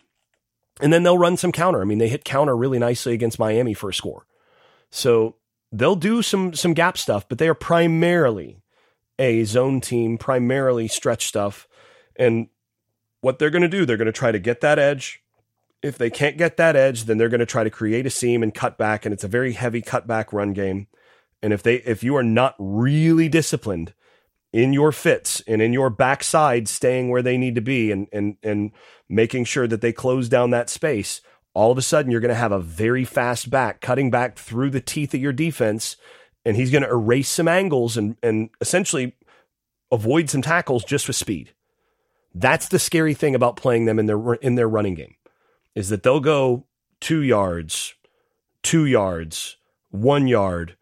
And 0.81 0.93
then 0.93 1.03
they'll 1.03 1.19
run 1.19 1.37
some 1.37 1.53
counter. 1.53 1.81
I 1.81 1.85
mean, 1.85 1.99
they 1.99 2.09
hit 2.09 2.25
counter 2.25 2.57
really 2.57 2.79
nicely 2.79 3.13
against 3.13 3.39
Miami 3.39 3.75
for 3.75 3.91
a 3.91 3.95
score. 3.95 4.27
So 4.91 5.37
they'll 5.71 5.97
do 5.97 6.23
some 6.23 6.55
some 6.55 6.75
gap 6.75 6.99
stuff, 6.99 7.29
but 7.29 7.39
they 7.39 7.49
are 7.49 7.55
primarily 7.55 8.63
a 9.19 9.45
zone 9.45 9.81
team, 9.81 10.19
primarily 10.19 10.89
stretch 10.89 11.27
stuff. 11.27 11.69
And 12.17 12.49
what 13.23 13.39
they're 13.39 13.51
going 13.51 13.63
to 13.63 13.69
do, 13.69 13.87
they're 13.87 13.97
going 13.97 14.07
to 14.07 14.13
try 14.13 14.31
to 14.31 14.39
get 14.39 14.61
that 14.61 14.79
edge 14.79 15.23
if 15.83 15.99
they 15.99 16.11
can't 16.11 16.39
get 16.39 16.57
that 16.57 16.77
edge, 16.77 17.05
then 17.05 17.19
they're 17.19 17.29
going 17.29 17.41
to 17.41 17.47
try 17.47 17.65
to 17.65 17.71
create 17.71 18.07
a 18.07 18.11
seam 18.11 18.43
and 18.43 18.55
cut 18.55 18.79
back, 18.79 19.05
and 19.05 19.13
it's 19.13 19.25
a 19.25 19.29
very 19.29 19.53
heavy 19.53 19.83
cutback 19.83 20.33
run 20.33 20.53
game. 20.53 20.87
And 21.43 21.53
if 21.53 21.63
they 21.63 21.77
if 21.77 22.05
you 22.05 22.17
are 22.17 22.23
not 22.23 22.55
really 22.59 23.29
disciplined 23.29 23.93
in 24.53 24.73
your 24.73 24.93
fits 24.93 25.43
and 25.47 25.61
in 25.61 25.73
your 25.73 25.91
backside 25.91 26.69
staying 26.69 27.09
where 27.09 27.23
they 27.23 27.37
need 27.37 27.57
to 27.57 27.61
be 27.61 27.91
and 27.91 28.07
and 28.13 28.37
and 28.45 28.71
making 29.09 29.45
sure 29.45 29.67
that 29.67 29.81
they 29.81 29.93
close 29.93 30.29
down 30.29 30.51
that 30.51 30.71
space, 30.71 31.21
all 31.53 31.73
of 31.73 31.79
a 31.79 31.83
sudden 31.83 32.13
you're 32.13 32.21
going 32.21 32.29
to 32.29 32.35
have 32.35 32.53
a 32.53 32.61
very 32.61 33.05
fast 33.05 33.51
back 33.51 33.81
cutting 33.81 34.11
back 34.11 34.39
through 34.39 34.71
the 34.71 34.81
teeth 34.81 35.13
of 35.15 35.21
your 35.21 35.33
defense, 35.33 35.97
and 36.45 36.57
he's 36.57 36.71
going 36.71 36.85
to 36.85 36.91
erase 36.91 37.29
some 37.29 37.49
angles 37.49 37.97
and 37.97 38.17
and 38.23 38.51
essentially 38.61 39.17
avoid 39.91 40.31
some 40.31 40.43
tackles 40.43 40.85
just 40.85 41.09
with 41.09 41.17
speed. 41.17 41.53
That's 42.35 42.69
the 42.69 42.79
scary 42.79 43.15
thing 43.15 43.35
about 43.35 43.57
playing 43.57 43.85
them 43.85 43.99
in 43.99 44.07
their 44.07 44.35
in 44.35 44.55
their 44.55 44.69
running 44.69 44.95
game 44.95 45.17
is 45.75 45.89
that 45.89 46.03
they'll 46.03 46.21
go 46.21 46.67
two 47.01 47.23
yards, 47.23 47.95
two 48.63 48.87
yards, 48.87 49.57
one 49.91 50.27
yard, 50.27 50.77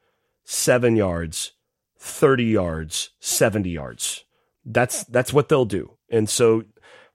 seven 0.45 0.97
yards, 0.97 1.53
30 1.99 2.45
yards, 2.45 3.11
70 3.21 3.71
yards. 3.71 4.25
That's, 4.65 5.05
that's 5.05 5.33
what 5.33 5.49
they'll 5.49 5.65
do. 5.65 5.97
And 6.09 6.29
so 6.29 6.65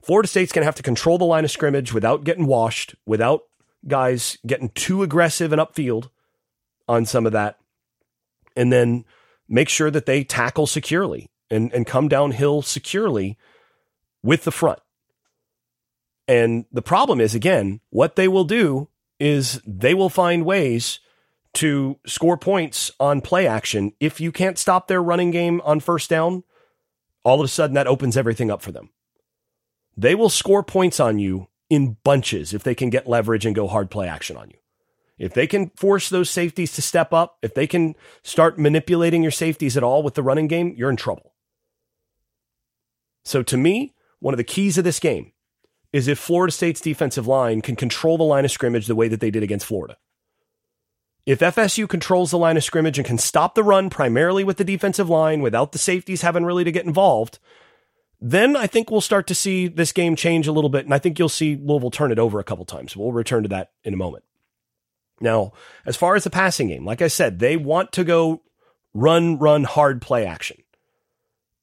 Florida 0.01 0.27
State's 0.27 0.51
going 0.51 0.61
to 0.61 0.67
have 0.67 0.75
to 0.75 0.83
control 0.83 1.17
the 1.17 1.25
line 1.25 1.43
of 1.43 1.51
scrimmage 1.51 1.93
without 1.93 2.23
getting 2.23 2.45
washed, 2.45 2.95
without 3.05 3.43
guys 3.87 4.37
getting 4.45 4.69
too 4.69 5.03
aggressive 5.03 5.51
and 5.51 5.61
upfield 5.61 6.09
on 6.87 7.05
some 7.05 7.25
of 7.25 7.31
that. 7.33 7.57
And 8.55 8.71
then 8.71 9.05
make 9.49 9.69
sure 9.69 9.91
that 9.91 10.05
they 10.05 10.23
tackle 10.23 10.67
securely 10.67 11.29
and, 11.49 11.73
and 11.73 11.85
come 11.85 12.07
downhill 12.07 12.61
securely 12.61 13.37
with 14.25 14.43
the 14.43 14.51
front. 14.51 14.79
And 16.27 16.65
the 16.71 16.81
problem 16.81 17.21
is, 17.21 17.35
again, 17.35 17.79
what 17.91 18.15
they 18.15 18.27
will 18.27 18.43
do 18.43 18.89
is 19.19 19.61
they 19.65 19.93
will 19.93 20.09
find 20.09 20.43
ways 20.43 20.99
to 21.53 21.99
score 22.05 22.37
points 22.37 22.91
on 22.99 23.21
play 23.21 23.47
action. 23.47 23.93
If 23.99 24.19
you 24.19 24.31
can't 24.31 24.57
stop 24.57 24.87
their 24.87 25.01
running 25.01 25.31
game 25.31 25.61
on 25.63 25.79
first 25.79 26.09
down, 26.09 26.43
all 27.23 27.39
of 27.39 27.45
a 27.45 27.47
sudden 27.47 27.75
that 27.75 27.87
opens 27.87 28.17
everything 28.17 28.51
up 28.51 28.61
for 28.61 28.71
them. 28.71 28.89
They 29.95 30.15
will 30.15 30.29
score 30.29 30.63
points 30.63 30.99
on 30.99 31.19
you 31.19 31.47
in 31.69 31.97
bunches 32.03 32.53
if 32.53 32.63
they 32.63 32.75
can 32.75 32.89
get 32.89 33.07
leverage 33.07 33.45
and 33.45 33.55
go 33.55 33.67
hard 33.67 33.89
play 33.89 34.07
action 34.07 34.35
on 34.35 34.49
you. 34.49 34.57
If 35.17 35.33
they 35.33 35.47
can 35.47 35.69
force 35.77 36.09
those 36.09 36.29
safeties 36.29 36.73
to 36.73 36.81
step 36.81 37.13
up, 37.13 37.37
if 37.41 37.53
they 37.53 37.67
can 37.67 37.95
start 38.21 38.59
manipulating 38.59 39.21
your 39.21 39.31
safeties 39.31 39.77
at 39.77 39.83
all 39.83 40.03
with 40.03 40.15
the 40.15 40.23
running 40.23 40.47
game, 40.47 40.73
you're 40.75 40.89
in 40.89 40.97
trouble. 40.97 41.33
So 43.23 43.41
to 43.43 43.57
me, 43.57 43.94
one 44.19 44.33
of 44.33 44.37
the 44.37 44.43
keys 44.43 44.77
of 44.77 44.83
this 44.83 44.99
game 44.99 45.31
is 45.93 46.07
if 46.07 46.19
Florida 46.19 46.51
State's 46.51 46.81
defensive 46.81 47.27
line 47.27 47.61
can 47.61 47.75
control 47.75 48.17
the 48.17 48.23
line 48.23 48.45
of 48.45 48.51
scrimmage 48.51 48.87
the 48.87 48.95
way 48.95 49.07
that 49.07 49.19
they 49.19 49.31
did 49.31 49.43
against 49.43 49.65
Florida. 49.65 49.97
If 51.25 51.39
FSU 51.39 51.89
controls 51.89 52.31
the 52.31 52.37
line 52.37 52.57
of 52.57 52.63
scrimmage 52.63 52.99
and 52.99 53.07
can 53.07 53.17
stop 53.17 53.55
the 53.55 53.63
run 53.63 53.89
primarily 53.89 54.43
with 54.43 54.57
the 54.57 54.63
defensive 54.63 55.09
line 55.09 55.41
without 55.41 55.71
the 55.71 55.77
safeties 55.77 56.21
having 56.21 56.45
really 56.45 56.63
to 56.63 56.71
get 56.71 56.85
involved, 56.85 57.39
then 58.21 58.55
I 58.55 58.67
think 58.67 58.91
we'll 58.91 59.01
start 59.01 59.25
to 59.27 59.35
see 59.35 59.67
this 59.67 59.91
game 59.91 60.15
change 60.15 60.47
a 60.47 60.51
little 60.51 60.69
bit. 60.69 60.85
And 60.85 60.93
I 60.93 60.99
think 60.99 61.17
you'll 61.17 61.29
see 61.29 61.55
Louisville 61.55 61.91
turn 61.91 62.11
it 62.11 62.19
over 62.19 62.39
a 62.39 62.43
couple 62.43 62.65
times. 62.65 62.95
We'll 62.95 63.11
return 63.11 63.43
to 63.43 63.49
that 63.49 63.71
in 63.83 63.93
a 63.93 63.97
moment. 63.97 64.23
Now, 65.19 65.53
as 65.85 65.95
far 65.95 66.15
as 66.15 66.23
the 66.23 66.29
passing 66.29 66.67
game, 66.67 66.85
like 66.85 67.01
I 67.01 67.07
said, 67.07 67.39
they 67.39 67.57
want 67.57 67.91
to 67.93 68.03
go 68.03 68.41
run, 68.93 69.39
run 69.39 69.63
hard 69.63 70.01
play 70.01 70.25
action 70.25 70.57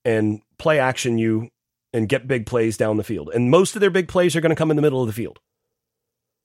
and 0.04 0.40
play 0.58 0.78
action 0.78 1.18
you 1.18 1.50
and 1.92 2.08
get 2.08 2.28
big 2.28 2.46
plays 2.46 2.76
down 2.76 2.96
the 2.96 3.04
field. 3.04 3.30
And 3.34 3.50
most 3.50 3.74
of 3.74 3.80
their 3.80 3.90
big 3.90 4.08
plays 4.08 4.34
are 4.34 4.40
going 4.40 4.50
to 4.50 4.56
come 4.56 4.70
in 4.70 4.76
the 4.76 4.82
middle 4.82 5.00
of 5.00 5.06
the 5.06 5.12
field. 5.12 5.40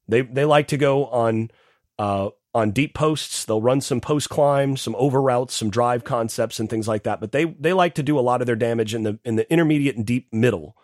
They 0.08 0.22
they 0.22 0.46
like 0.46 0.68
to 0.70 0.78
go 0.78 1.06
on 1.08 1.52
uh, 2.00 2.30
on 2.54 2.72
deep 2.72 2.94
posts. 2.94 3.46
They'll 3.46 3.62
run 3.62 3.82
some 3.82 4.02
post 4.02 4.30
climbs, 4.30 4.82
some 4.82 4.96
over 4.96 5.22
routes, 5.22 5.54
some 5.54 5.70
drive 5.70 6.04
concepts, 6.04 6.60
and 6.60 6.70
things 6.70 6.88
like 6.88 7.04
that. 7.04 7.20
But 7.20 7.32
they 7.32 7.46
they 7.46 7.74
like 7.74 7.96
to 7.96 8.04
do 8.04 8.18
a 8.18 8.22
lot 8.22 8.42
of 8.42 8.48
their 8.48 8.56
damage 8.56 8.94
in 8.94 9.04
the 9.04 9.20
in 9.26 9.36
the 9.36 9.52
intermediate 9.52 9.98
and 9.98 10.06
deep 10.06 10.34
middle 10.34 10.76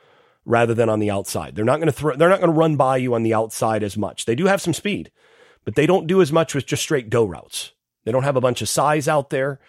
rather 0.46 0.74
than 0.74 0.90
on 0.90 1.00
the 1.00 1.12
outside. 1.12 1.56
They're 1.56 1.66
not 1.66 1.78
going 1.78 1.88
to 1.88 1.94
throw. 1.94 2.16
They're 2.16 2.30
not 2.30 2.40
going 2.40 2.52
to 2.52 2.60
run 2.60 2.76
by 2.76 2.98
you 2.98 3.14
on 3.14 3.24
the 3.24 3.34
outside 3.34 3.84
as 3.84 3.98
much. 3.98 4.26
They 4.26 4.36
do 4.36 4.46
have 4.46 4.62
some 4.62 4.74
speed, 4.74 5.12
but 5.64 5.76
they 5.76 5.86
don't 5.86 6.08
do 6.08 6.22
as 6.22 6.32
much 6.32 6.54
with 6.54 6.66
just 6.66 6.84
straight 6.84 7.10
go 7.10 7.26
routes. 7.26 7.72
They 8.04 8.12
don't 8.12 8.24
have 8.24 8.36
a 8.36 8.42
bunch 8.42 8.62
of 8.62 8.70
size 8.70 9.08
out 9.08 9.30
there. 9.30 9.60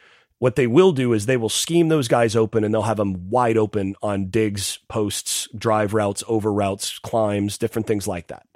What 0.45 0.57
they 0.57 0.67
will 0.67 0.93
do 0.93 1.15
is 1.15 1.25
they 1.25 1.39
will 1.39 1.49
scheme 1.49 1.89
those 1.89 2.07
guys 2.07 2.37
open 2.37 2.65
and 2.65 2.75
they'll 2.75 2.83
have 2.83 2.99
them 2.99 3.31
wide 3.31 3.57
open 3.57 3.97
on 4.03 4.29
digs, 4.29 4.79
posts, 4.89 5.49
drive 5.57 5.95
routes, 5.95 6.23
over 6.29 6.53
routes, 6.53 6.99
climbs, 6.99 7.57
different 7.57 7.87
things 7.87 8.07
like 8.07 8.27
that. 8.27 8.47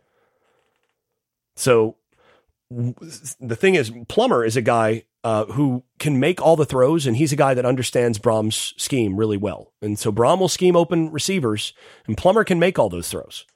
So 1.57 1.97
the 2.71 3.57
thing 3.57 3.75
is, 3.75 3.91
Plummer 4.07 4.45
is 4.45 4.55
a 4.55 4.61
guy 4.61 5.05
uh, 5.25 5.47
who 5.47 5.83
can 5.99 6.21
make 6.21 6.43
all 6.43 6.57
the 6.57 6.67
throws, 6.67 7.07
and 7.07 7.17
he's 7.17 7.33
a 7.33 7.37
guy 7.37 7.55
that 7.55 7.65
understands 7.65 8.19
Brohm's 8.19 8.75
scheme 8.77 9.17
really 9.17 9.39
well. 9.39 9.73
And 9.81 9.99
so 9.99 10.13
Brohm 10.13 10.41
will 10.41 10.49
scheme 10.49 10.77
open 10.77 11.11
receivers, 11.11 11.73
and 12.07 12.19
Plummer 12.19 12.45
can 12.45 12.59
make 12.59 12.79
all 12.79 12.91
those 12.91 13.09
throws. 13.09 13.47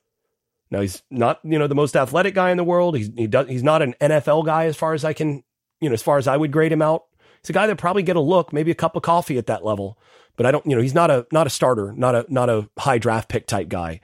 Now 0.70 0.80
he's 0.80 1.02
not, 1.10 1.38
you 1.44 1.58
know, 1.58 1.66
the 1.66 1.74
most 1.74 1.94
athletic 1.94 2.34
guy 2.34 2.50
in 2.50 2.56
the 2.56 2.64
world. 2.64 2.96
He's 2.96 3.10
he 3.14 3.26
does 3.26 3.46
he's 3.50 3.62
not 3.62 3.82
an 3.82 3.94
NFL 4.00 4.46
guy 4.46 4.64
as 4.64 4.76
far 4.78 4.94
as 4.94 5.04
I 5.04 5.12
can, 5.12 5.44
you 5.82 5.90
know, 5.90 5.92
as 5.92 6.02
far 6.02 6.16
as 6.16 6.26
I 6.26 6.38
would 6.38 6.50
grade 6.50 6.72
him 6.72 6.80
out. 6.80 7.04
He's 7.42 7.50
a 7.50 7.52
guy 7.52 7.66
that 7.66 7.76
probably 7.76 8.02
get 8.02 8.16
a 8.16 8.20
look, 8.20 8.52
maybe 8.52 8.70
a 8.70 8.76
cup 8.76 8.94
of 8.94 9.02
coffee 9.02 9.36
at 9.36 9.46
that 9.46 9.64
level. 9.64 9.98
But 10.36 10.46
I 10.46 10.52
don't, 10.52 10.64
you 10.64 10.76
know, 10.76 10.82
he's 10.82 10.94
not 10.94 11.10
a 11.10 11.26
not 11.32 11.46
a 11.46 11.50
starter, 11.50 11.92
not 11.92 12.14
a 12.14 12.24
not 12.28 12.48
a 12.48 12.68
high 12.78 12.98
draft 12.98 13.28
pick 13.28 13.46
type 13.46 13.68
guy. 13.68 14.00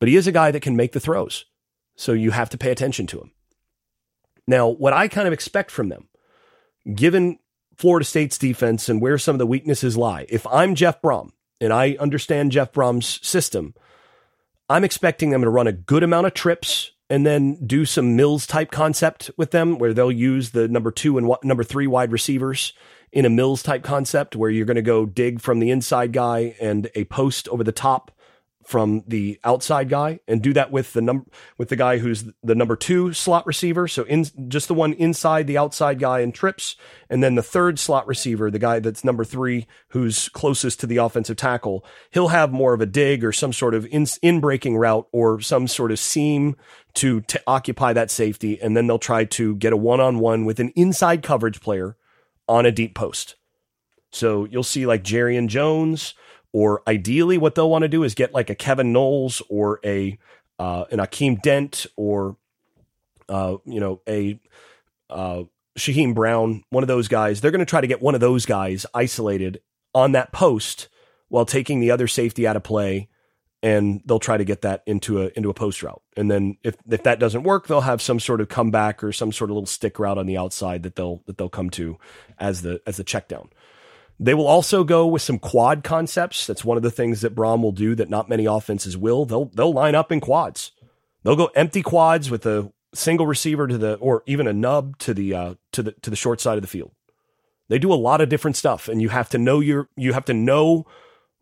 But 0.00 0.08
he 0.08 0.16
is 0.16 0.26
a 0.26 0.32
guy 0.32 0.50
that 0.50 0.60
can 0.60 0.76
make 0.76 0.92
the 0.92 1.00
throws. 1.00 1.44
So 1.96 2.12
you 2.12 2.32
have 2.32 2.50
to 2.50 2.58
pay 2.58 2.70
attention 2.70 3.06
to 3.08 3.20
him. 3.20 3.30
Now, 4.46 4.68
what 4.68 4.92
I 4.92 5.08
kind 5.08 5.26
of 5.26 5.32
expect 5.32 5.70
from 5.70 5.88
them, 5.88 6.08
given 6.92 7.38
Florida 7.78 8.04
State's 8.04 8.36
defense 8.36 8.88
and 8.88 9.00
where 9.00 9.18
some 9.18 9.34
of 9.34 9.38
the 9.38 9.46
weaknesses 9.46 9.96
lie, 9.96 10.26
if 10.28 10.46
I'm 10.48 10.74
Jeff 10.74 11.00
Brohm 11.00 11.30
and 11.60 11.72
I 11.72 11.96
understand 11.98 12.52
Jeff 12.52 12.72
Brohm's 12.72 13.26
system, 13.26 13.74
I'm 14.68 14.84
expecting 14.84 15.30
them 15.30 15.42
to 15.42 15.48
run 15.48 15.66
a 15.66 15.72
good 15.72 16.02
amount 16.02 16.26
of 16.26 16.34
trips 16.34 16.90
and 17.10 17.26
then 17.26 17.58
do 17.66 17.84
some 17.84 18.16
Mills 18.16 18.46
type 18.46 18.70
concept 18.70 19.30
with 19.36 19.50
them 19.50 19.78
where 19.78 19.92
they'll 19.92 20.10
use 20.10 20.50
the 20.50 20.68
number 20.68 20.90
two 20.90 21.18
and 21.18 21.34
number 21.42 21.64
three 21.64 21.86
wide 21.86 22.12
receivers 22.12 22.72
in 23.12 23.24
a 23.24 23.30
Mills 23.30 23.62
type 23.62 23.82
concept 23.82 24.34
where 24.34 24.50
you're 24.50 24.66
going 24.66 24.76
to 24.76 24.82
go 24.82 25.06
dig 25.06 25.40
from 25.40 25.60
the 25.60 25.70
inside 25.70 26.12
guy 26.12 26.56
and 26.60 26.90
a 26.94 27.04
post 27.04 27.48
over 27.48 27.62
the 27.62 27.72
top 27.72 28.10
from 28.64 29.04
the 29.06 29.38
outside 29.44 29.88
guy 29.88 30.20
and 30.26 30.42
do 30.42 30.52
that 30.52 30.70
with 30.70 30.92
the 30.92 31.02
number 31.02 31.26
with 31.58 31.68
the 31.68 31.76
guy 31.76 31.98
who's 31.98 32.24
the 32.42 32.54
number 32.54 32.76
two 32.76 33.12
slot 33.12 33.46
receiver. 33.46 33.86
So 33.86 34.04
in 34.04 34.24
just 34.48 34.68
the 34.68 34.74
one 34.74 34.92
inside 34.94 35.46
the 35.46 35.58
outside 35.58 35.98
guy 35.98 36.20
and 36.20 36.34
trips, 36.34 36.76
and 37.10 37.22
then 37.22 37.34
the 37.34 37.42
third 37.42 37.78
slot 37.78 38.06
receiver, 38.06 38.50
the 38.50 38.58
guy 38.58 38.80
that's 38.80 39.04
number 39.04 39.24
three, 39.24 39.66
who's 39.88 40.28
closest 40.30 40.80
to 40.80 40.86
the 40.86 40.96
offensive 40.96 41.36
tackle. 41.36 41.84
He'll 42.10 42.28
have 42.28 42.52
more 42.52 42.74
of 42.74 42.80
a 42.80 42.86
dig 42.86 43.24
or 43.24 43.32
some 43.32 43.52
sort 43.52 43.74
of 43.74 43.86
in, 43.86 44.06
in 44.22 44.40
breaking 44.40 44.76
route 44.76 45.08
or 45.12 45.40
some 45.40 45.68
sort 45.68 45.92
of 45.92 45.98
seam 45.98 46.56
to 46.94 47.20
to 47.22 47.40
occupy 47.46 47.92
that 47.92 48.10
safety, 48.10 48.60
and 48.60 48.76
then 48.76 48.86
they'll 48.86 48.98
try 48.98 49.24
to 49.24 49.56
get 49.56 49.72
a 49.72 49.76
one 49.76 50.00
on 50.00 50.18
one 50.18 50.44
with 50.44 50.60
an 50.60 50.70
inside 50.76 51.22
coverage 51.22 51.60
player 51.60 51.96
on 52.48 52.66
a 52.66 52.72
deep 52.72 52.94
post. 52.94 53.36
So 54.12 54.44
you'll 54.44 54.62
see 54.62 54.86
like 54.86 55.02
Jarrian 55.02 55.48
Jones 55.48 56.14
or 56.54 56.82
ideally, 56.86 57.36
what 57.36 57.56
they'll 57.56 57.68
want 57.68 57.82
to 57.82 57.88
do 57.88 58.04
is 58.04 58.14
get 58.14 58.32
like 58.32 58.48
a 58.48 58.54
Kevin 58.54 58.92
Knowles 58.92 59.42
or 59.48 59.80
a 59.84 60.16
uh, 60.60 60.84
an 60.92 61.00
Akeem 61.00 61.42
Dent 61.42 61.84
or 61.96 62.36
uh, 63.28 63.56
you 63.66 63.80
know 63.80 64.00
a 64.08 64.38
uh, 65.10 65.42
Shyheim 65.76 66.14
Brown, 66.14 66.62
one 66.70 66.84
of 66.84 66.88
those 66.88 67.08
guys. 67.08 67.40
They're 67.40 67.50
going 67.50 67.58
to 67.58 67.66
try 67.66 67.80
to 67.80 67.88
get 67.88 68.00
one 68.00 68.14
of 68.14 68.20
those 68.20 68.46
guys 68.46 68.86
isolated 68.94 69.62
on 69.96 70.12
that 70.12 70.32
post 70.32 70.88
while 71.28 71.44
taking 71.44 71.80
the 71.80 71.90
other 71.90 72.06
safety 72.06 72.46
out 72.46 72.54
of 72.54 72.62
play, 72.62 73.08
and 73.60 74.00
they'll 74.04 74.20
try 74.20 74.36
to 74.36 74.44
get 74.44 74.62
that 74.62 74.84
into 74.86 75.22
a 75.22 75.30
into 75.34 75.50
a 75.50 75.54
post 75.54 75.82
route. 75.82 76.02
And 76.16 76.30
then 76.30 76.56
if 76.62 76.76
if 76.88 77.02
that 77.02 77.18
doesn't 77.18 77.42
work, 77.42 77.66
they'll 77.66 77.80
have 77.80 78.00
some 78.00 78.20
sort 78.20 78.40
of 78.40 78.48
comeback 78.48 79.02
or 79.02 79.10
some 79.10 79.32
sort 79.32 79.50
of 79.50 79.56
little 79.56 79.66
stick 79.66 79.98
route 79.98 80.18
on 80.18 80.26
the 80.26 80.38
outside 80.38 80.84
that 80.84 80.94
they'll 80.94 81.20
that 81.26 81.36
they'll 81.36 81.48
come 81.48 81.70
to 81.70 81.98
as 82.38 82.62
the 82.62 82.80
as 82.86 82.96
the 82.96 83.02
check 83.02 83.26
down. 83.26 83.48
They 84.20 84.34
will 84.34 84.46
also 84.46 84.84
go 84.84 85.06
with 85.06 85.22
some 85.22 85.38
quad 85.38 85.82
concepts. 85.82 86.46
That's 86.46 86.64
one 86.64 86.76
of 86.76 86.82
the 86.82 86.90
things 86.90 87.20
that 87.22 87.34
Brohm 87.34 87.62
will 87.62 87.72
do 87.72 87.94
that 87.96 88.08
not 88.08 88.28
many 88.28 88.46
offenses 88.46 88.96
will. 88.96 89.24
They'll 89.24 89.46
they'll 89.46 89.72
line 89.72 89.94
up 89.94 90.12
in 90.12 90.20
quads. 90.20 90.72
They'll 91.22 91.36
go 91.36 91.50
empty 91.54 91.82
quads 91.82 92.30
with 92.30 92.46
a 92.46 92.72
single 92.94 93.26
receiver 93.26 93.66
to 93.66 93.76
the 93.76 93.94
or 93.94 94.22
even 94.26 94.46
a 94.46 94.52
nub 94.52 94.98
to 94.98 95.14
the 95.14 95.34
uh, 95.34 95.54
to 95.72 95.82
the 95.82 95.92
to 96.02 96.10
the 96.10 96.16
short 96.16 96.40
side 96.40 96.56
of 96.56 96.62
the 96.62 96.68
field. 96.68 96.92
They 97.68 97.78
do 97.78 97.92
a 97.92 97.94
lot 97.94 98.20
of 98.20 98.28
different 98.28 98.56
stuff, 98.56 98.88
and 98.88 99.02
you 99.02 99.08
have 99.08 99.28
to 99.30 99.38
know 99.38 99.60
your 99.60 99.88
you 99.96 100.12
have 100.12 100.26
to 100.26 100.34
know 100.34 100.86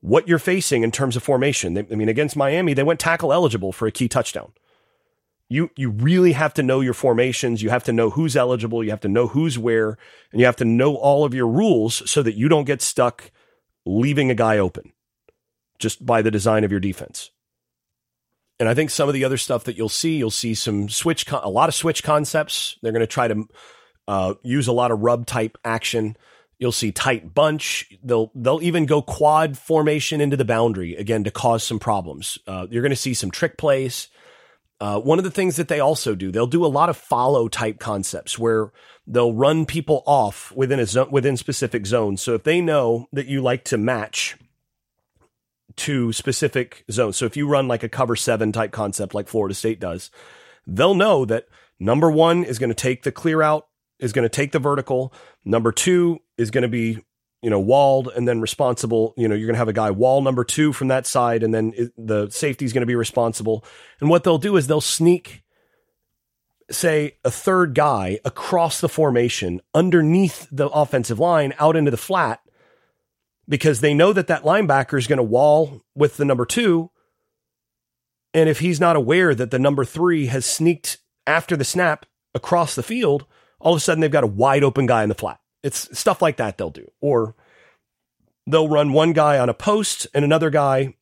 what 0.00 0.26
you're 0.26 0.38
facing 0.38 0.82
in 0.82 0.90
terms 0.90 1.14
of 1.14 1.22
formation. 1.22 1.74
They, 1.74 1.86
I 1.90 1.94
mean, 1.94 2.08
against 2.08 2.36
Miami, 2.36 2.74
they 2.74 2.82
went 2.82 3.00
tackle 3.00 3.32
eligible 3.32 3.72
for 3.72 3.86
a 3.86 3.92
key 3.92 4.08
touchdown 4.08 4.52
you 5.52 5.70
you 5.76 5.90
really 5.90 6.32
have 6.32 6.54
to 6.54 6.62
know 6.62 6.80
your 6.80 6.94
formations. 6.94 7.62
You 7.62 7.70
have 7.70 7.84
to 7.84 7.92
know 7.92 8.10
who's 8.10 8.36
eligible. 8.36 8.82
You 8.82 8.90
have 8.90 9.00
to 9.00 9.08
know 9.08 9.28
who's 9.28 9.58
where, 9.58 9.98
and 10.32 10.40
you 10.40 10.46
have 10.46 10.56
to 10.56 10.64
know 10.64 10.96
all 10.96 11.24
of 11.24 11.34
your 11.34 11.46
rules 11.46 12.08
so 12.10 12.22
that 12.22 12.34
you 12.34 12.48
don't 12.48 12.64
get 12.64 12.82
stuck 12.82 13.30
leaving 13.84 14.30
a 14.30 14.34
guy 14.34 14.58
open 14.58 14.92
just 15.78 16.04
by 16.04 16.22
the 16.22 16.30
design 16.30 16.64
of 16.64 16.70
your 16.70 16.80
defense. 16.80 17.30
And 18.58 18.68
I 18.68 18.74
think 18.74 18.90
some 18.90 19.08
of 19.08 19.14
the 19.14 19.24
other 19.24 19.36
stuff 19.36 19.64
that 19.64 19.76
you'll 19.76 19.88
see, 19.88 20.16
you'll 20.16 20.30
see 20.30 20.54
some 20.54 20.88
switch, 20.88 21.28
a 21.30 21.50
lot 21.50 21.68
of 21.68 21.74
switch 21.74 22.04
concepts. 22.04 22.78
They're 22.80 22.92
going 22.92 23.00
to 23.00 23.06
try 23.08 23.28
to 23.28 23.48
uh, 24.06 24.34
use 24.42 24.68
a 24.68 24.72
lot 24.72 24.92
of 24.92 25.00
rub 25.00 25.26
type 25.26 25.58
action. 25.64 26.16
You'll 26.58 26.70
see 26.70 26.92
tight 26.92 27.34
bunch. 27.34 27.92
They'll 28.04 28.30
they'll 28.36 28.62
even 28.62 28.86
go 28.86 29.02
quad 29.02 29.58
formation 29.58 30.20
into 30.20 30.36
the 30.36 30.44
boundary 30.44 30.94
again 30.94 31.24
to 31.24 31.30
cause 31.32 31.64
some 31.64 31.80
problems. 31.80 32.38
Uh, 32.46 32.68
you're 32.70 32.82
going 32.82 32.90
to 32.90 32.96
see 32.96 33.14
some 33.14 33.32
trick 33.32 33.58
plays. 33.58 34.08
Uh, 34.82 34.98
one 34.98 35.16
of 35.16 35.22
the 35.22 35.30
things 35.30 35.54
that 35.54 35.68
they 35.68 35.78
also 35.78 36.16
do, 36.16 36.32
they'll 36.32 36.44
do 36.44 36.66
a 36.66 36.66
lot 36.66 36.88
of 36.88 36.96
follow 36.96 37.46
type 37.46 37.78
concepts 37.78 38.36
where 38.36 38.72
they'll 39.06 39.32
run 39.32 39.64
people 39.64 40.02
off 40.06 40.50
within 40.56 40.80
a 40.80 40.86
zone, 40.86 41.08
within 41.08 41.36
specific 41.36 41.86
zones. 41.86 42.20
So 42.20 42.34
if 42.34 42.42
they 42.42 42.60
know 42.60 43.06
that 43.12 43.28
you 43.28 43.40
like 43.40 43.62
to 43.66 43.78
match 43.78 44.36
to 45.76 46.12
specific 46.12 46.84
zones, 46.90 47.16
so 47.16 47.26
if 47.26 47.36
you 47.36 47.46
run 47.46 47.68
like 47.68 47.84
a 47.84 47.88
cover 47.88 48.16
seven 48.16 48.50
type 48.50 48.72
concept 48.72 49.14
like 49.14 49.28
Florida 49.28 49.54
State 49.54 49.78
does, 49.78 50.10
they'll 50.66 50.96
know 50.96 51.24
that 51.26 51.46
number 51.78 52.10
one 52.10 52.42
is 52.42 52.58
going 52.58 52.70
to 52.70 52.74
take 52.74 53.04
the 53.04 53.12
clear 53.12 53.40
out, 53.40 53.68
is 54.00 54.12
going 54.12 54.24
to 54.24 54.28
take 54.28 54.50
the 54.50 54.58
vertical. 54.58 55.14
Number 55.44 55.70
two 55.70 56.18
is 56.36 56.50
going 56.50 56.62
to 56.62 56.68
be 56.68 57.04
you 57.42 57.50
know, 57.50 57.60
walled 57.60 58.08
and 58.14 58.26
then 58.26 58.40
responsible. 58.40 59.14
You 59.16 59.28
know, 59.28 59.34
you're 59.34 59.46
going 59.46 59.54
to 59.54 59.58
have 59.58 59.68
a 59.68 59.72
guy 59.72 59.90
wall 59.90 60.22
number 60.22 60.44
two 60.44 60.72
from 60.72 60.88
that 60.88 61.06
side, 61.06 61.42
and 61.42 61.52
then 61.52 61.72
it, 61.76 61.92
the 61.98 62.30
safety 62.30 62.64
is 62.64 62.72
going 62.72 62.82
to 62.82 62.86
be 62.86 62.94
responsible. 62.94 63.64
And 64.00 64.08
what 64.08 64.24
they'll 64.24 64.38
do 64.38 64.56
is 64.56 64.66
they'll 64.66 64.80
sneak 64.80 65.42
say, 66.70 67.18
a 67.24 67.30
third 67.30 67.74
guy 67.74 68.18
across 68.24 68.80
the 68.80 68.88
formation 68.88 69.60
underneath 69.74 70.48
the 70.50 70.68
offensive 70.68 71.18
line 71.18 71.52
out 71.58 71.76
into 71.76 71.90
the 71.90 71.96
flat 71.96 72.40
because 73.48 73.80
they 73.80 73.94
know 73.94 74.12
that 74.12 74.28
that 74.28 74.44
linebacker 74.44 74.98
is 74.98 75.06
going 75.06 75.18
to 75.18 75.22
wall 75.22 75.82
with 75.94 76.16
the 76.16 76.24
number 76.24 76.46
two. 76.46 76.90
And 78.34 78.48
if 78.48 78.60
he's 78.60 78.80
not 78.80 78.96
aware 78.96 79.34
that 79.34 79.50
the 79.50 79.58
number 79.58 79.84
three 79.84 80.26
has 80.26 80.46
sneaked 80.46 80.98
after 81.26 81.56
the 81.56 81.64
snap 81.64 82.06
across 82.34 82.74
the 82.74 82.82
field, 82.82 83.26
all 83.60 83.74
of 83.74 83.76
a 83.76 83.80
sudden 83.80 84.00
they've 84.00 84.10
got 84.10 84.24
a 84.24 84.28
wide 84.28 84.64
open 84.64 84.86
guy 84.86 85.02
in 85.02 85.08
the 85.08 85.14
flat. 85.14 85.38
It's 85.62 85.98
stuff 85.98 86.20
like 86.22 86.36
that 86.38 86.58
they'll 86.58 86.70
do. 86.70 86.90
Or 87.00 87.34
they'll 88.46 88.68
run 88.68 88.92
one 88.92 89.12
guy 89.12 89.38
on 89.38 89.48
a 89.48 89.54
post 89.54 90.06
and 90.14 90.24
another 90.24 90.50
guy 90.50 90.94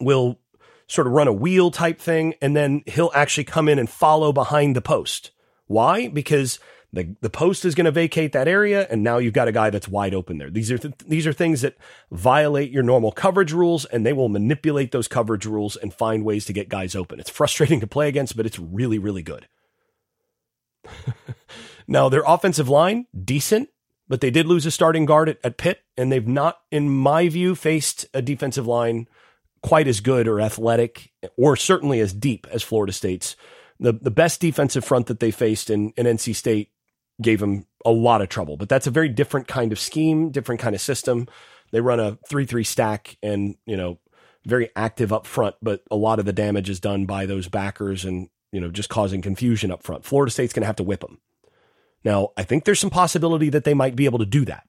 will 0.00 0.38
sort 0.88 1.06
of 1.06 1.12
run 1.12 1.28
a 1.28 1.32
wheel 1.32 1.70
type 1.70 2.00
thing, 2.00 2.34
and 2.40 2.56
then 2.56 2.82
he'll 2.86 3.10
actually 3.14 3.44
come 3.44 3.68
in 3.68 3.78
and 3.78 3.90
follow 3.90 4.32
behind 4.32 4.76
the 4.76 4.80
post. 4.80 5.32
Why? 5.66 6.08
Because 6.08 6.60
the, 6.92 7.16
the 7.20 7.30
post 7.30 7.64
is 7.64 7.74
going 7.74 7.86
to 7.86 7.90
vacate 7.90 8.32
that 8.32 8.46
area, 8.46 8.86
and 8.88 9.02
now 9.02 9.18
you've 9.18 9.34
got 9.34 9.48
a 9.48 9.52
guy 9.52 9.70
that's 9.70 9.88
wide 9.88 10.14
open 10.14 10.38
there. 10.38 10.50
These 10.50 10.70
are 10.70 10.78
th- 10.78 10.94
these 11.06 11.26
are 11.26 11.32
things 11.32 11.62
that 11.62 11.76
violate 12.10 12.70
your 12.70 12.84
normal 12.84 13.10
coverage 13.10 13.52
rules, 13.52 13.84
and 13.86 14.06
they 14.06 14.12
will 14.12 14.28
manipulate 14.28 14.92
those 14.92 15.08
coverage 15.08 15.44
rules 15.44 15.76
and 15.76 15.92
find 15.92 16.24
ways 16.24 16.44
to 16.46 16.52
get 16.52 16.68
guys 16.68 16.94
open. 16.94 17.18
It's 17.18 17.30
frustrating 17.30 17.80
to 17.80 17.86
play 17.86 18.08
against, 18.08 18.36
but 18.36 18.46
it's 18.46 18.58
really 18.58 18.98
really 18.98 19.22
good. 19.22 19.48
now 21.86 22.08
their 22.08 22.24
offensive 22.26 22.68
line 22.68 23.06
decent, 23.24 23.68
but 24.08 24.20
they 24.20 24.30
did 24.30 24.46
lose 24.46 24.66
a 24.66 24.70
starting 24.70 25.04
guard 25.04 25.28
at, 25.28 25.38
at 25.42 25.56
Pitt, 25.56 25.80
and 25.96 26.10
they've 26.10 26.26
not, 26.26 26.60
in 26.70 26.88
my 26.88 27.28
view, 27.28 27.54
faced 27.54 28.06
a 28.14 28.22
defensive 28.22 28.66
line 28.66 29.08
quite 29.62 29.88
as 29.88 30.00
good 30.00 30.28
or 30.28 30.40
athletic 30.40 31.12
or 31.36 31.56
certainly 31.56 32.00
as 32.00 32.12
deep 32.12 32.46
as 32.50 32.62
Florida 32.62 32.92
State's. 32.92 33.36
The 33.78 33.92
the 33.92 34.10
best 34.10 34.40
defensive 34.40 34.84
front 34.84 35.06
that 35.06 35.20
they 35.20 35.30
faced 35.30 35.70
in, 35.70 35.92
in 35.96 36.06
NC 36.06 36.34
State 36.34 36.70
gave 37.20 37.40
them 37.40 37.66
a 37.84 37.90
lot 37.90 38.22
of 38.22 38.28
trouble. 38.28 38.56
But 38.56 38.68
that's 38.68 38.86
a 38.86 38.90
very 38.90 39.08
different 39.08 39.48
kind 39.48 39.72
of 39.72 39.78
scheme, 39.78 40.30
different 40.30 40.60
kind 40.60 40.74
of 40.74 40.80
system. 40.80 41.26
They 41.72 41.80
run 41.80 42.00
a 42.00 42.18
3-3 42.30 42.64
stack 42.66 43.16
and, 43.22 43.56
you 43.66 43.76
know, 43.76 43.98
very 44.46 44.70
active 44.76 45.12
up 45.12 45.26
front, 45.26 45.56
but 45.60 45.82
a 45.90 45.96
lot 45.96 46.18
of 46.18 46.24
the 46.24 46.32
damage 46.32 46.70
is 46.70 46.78
done 46.78 47.06
by 47.06 47.26
those 47.26 47.48
backers 47.48 48.04
and, 48.04 48.28
you 48.52 48.60
know, 48.60 48.70
just 48.70 48.88
causing 48.88 49.22
confusion 49.22 49.72
up 49.72 49.82
front. 49.82 50.04
Florida 50.04 50.30
State's 50.30 50.52
going 50.52 50.62
to 50.62 50.66
have 50.66 50.76
to 50.76 50.84
whip 50.84 51.00
them. 51.00 51.18
Now, 52.06 52.30
I 52.36 52.44
think 52.44 52.64
there's 52.64 52.78
some 52.78 52.88
possibility 52.88 53.50
that 53.50 53.64
they 53.64 53.74
might 53.74 53.96
be 53.96 54.04
able 54.04 54.20
to 54.20 54.24
do 54.24 54.44
that. 54.44 54.68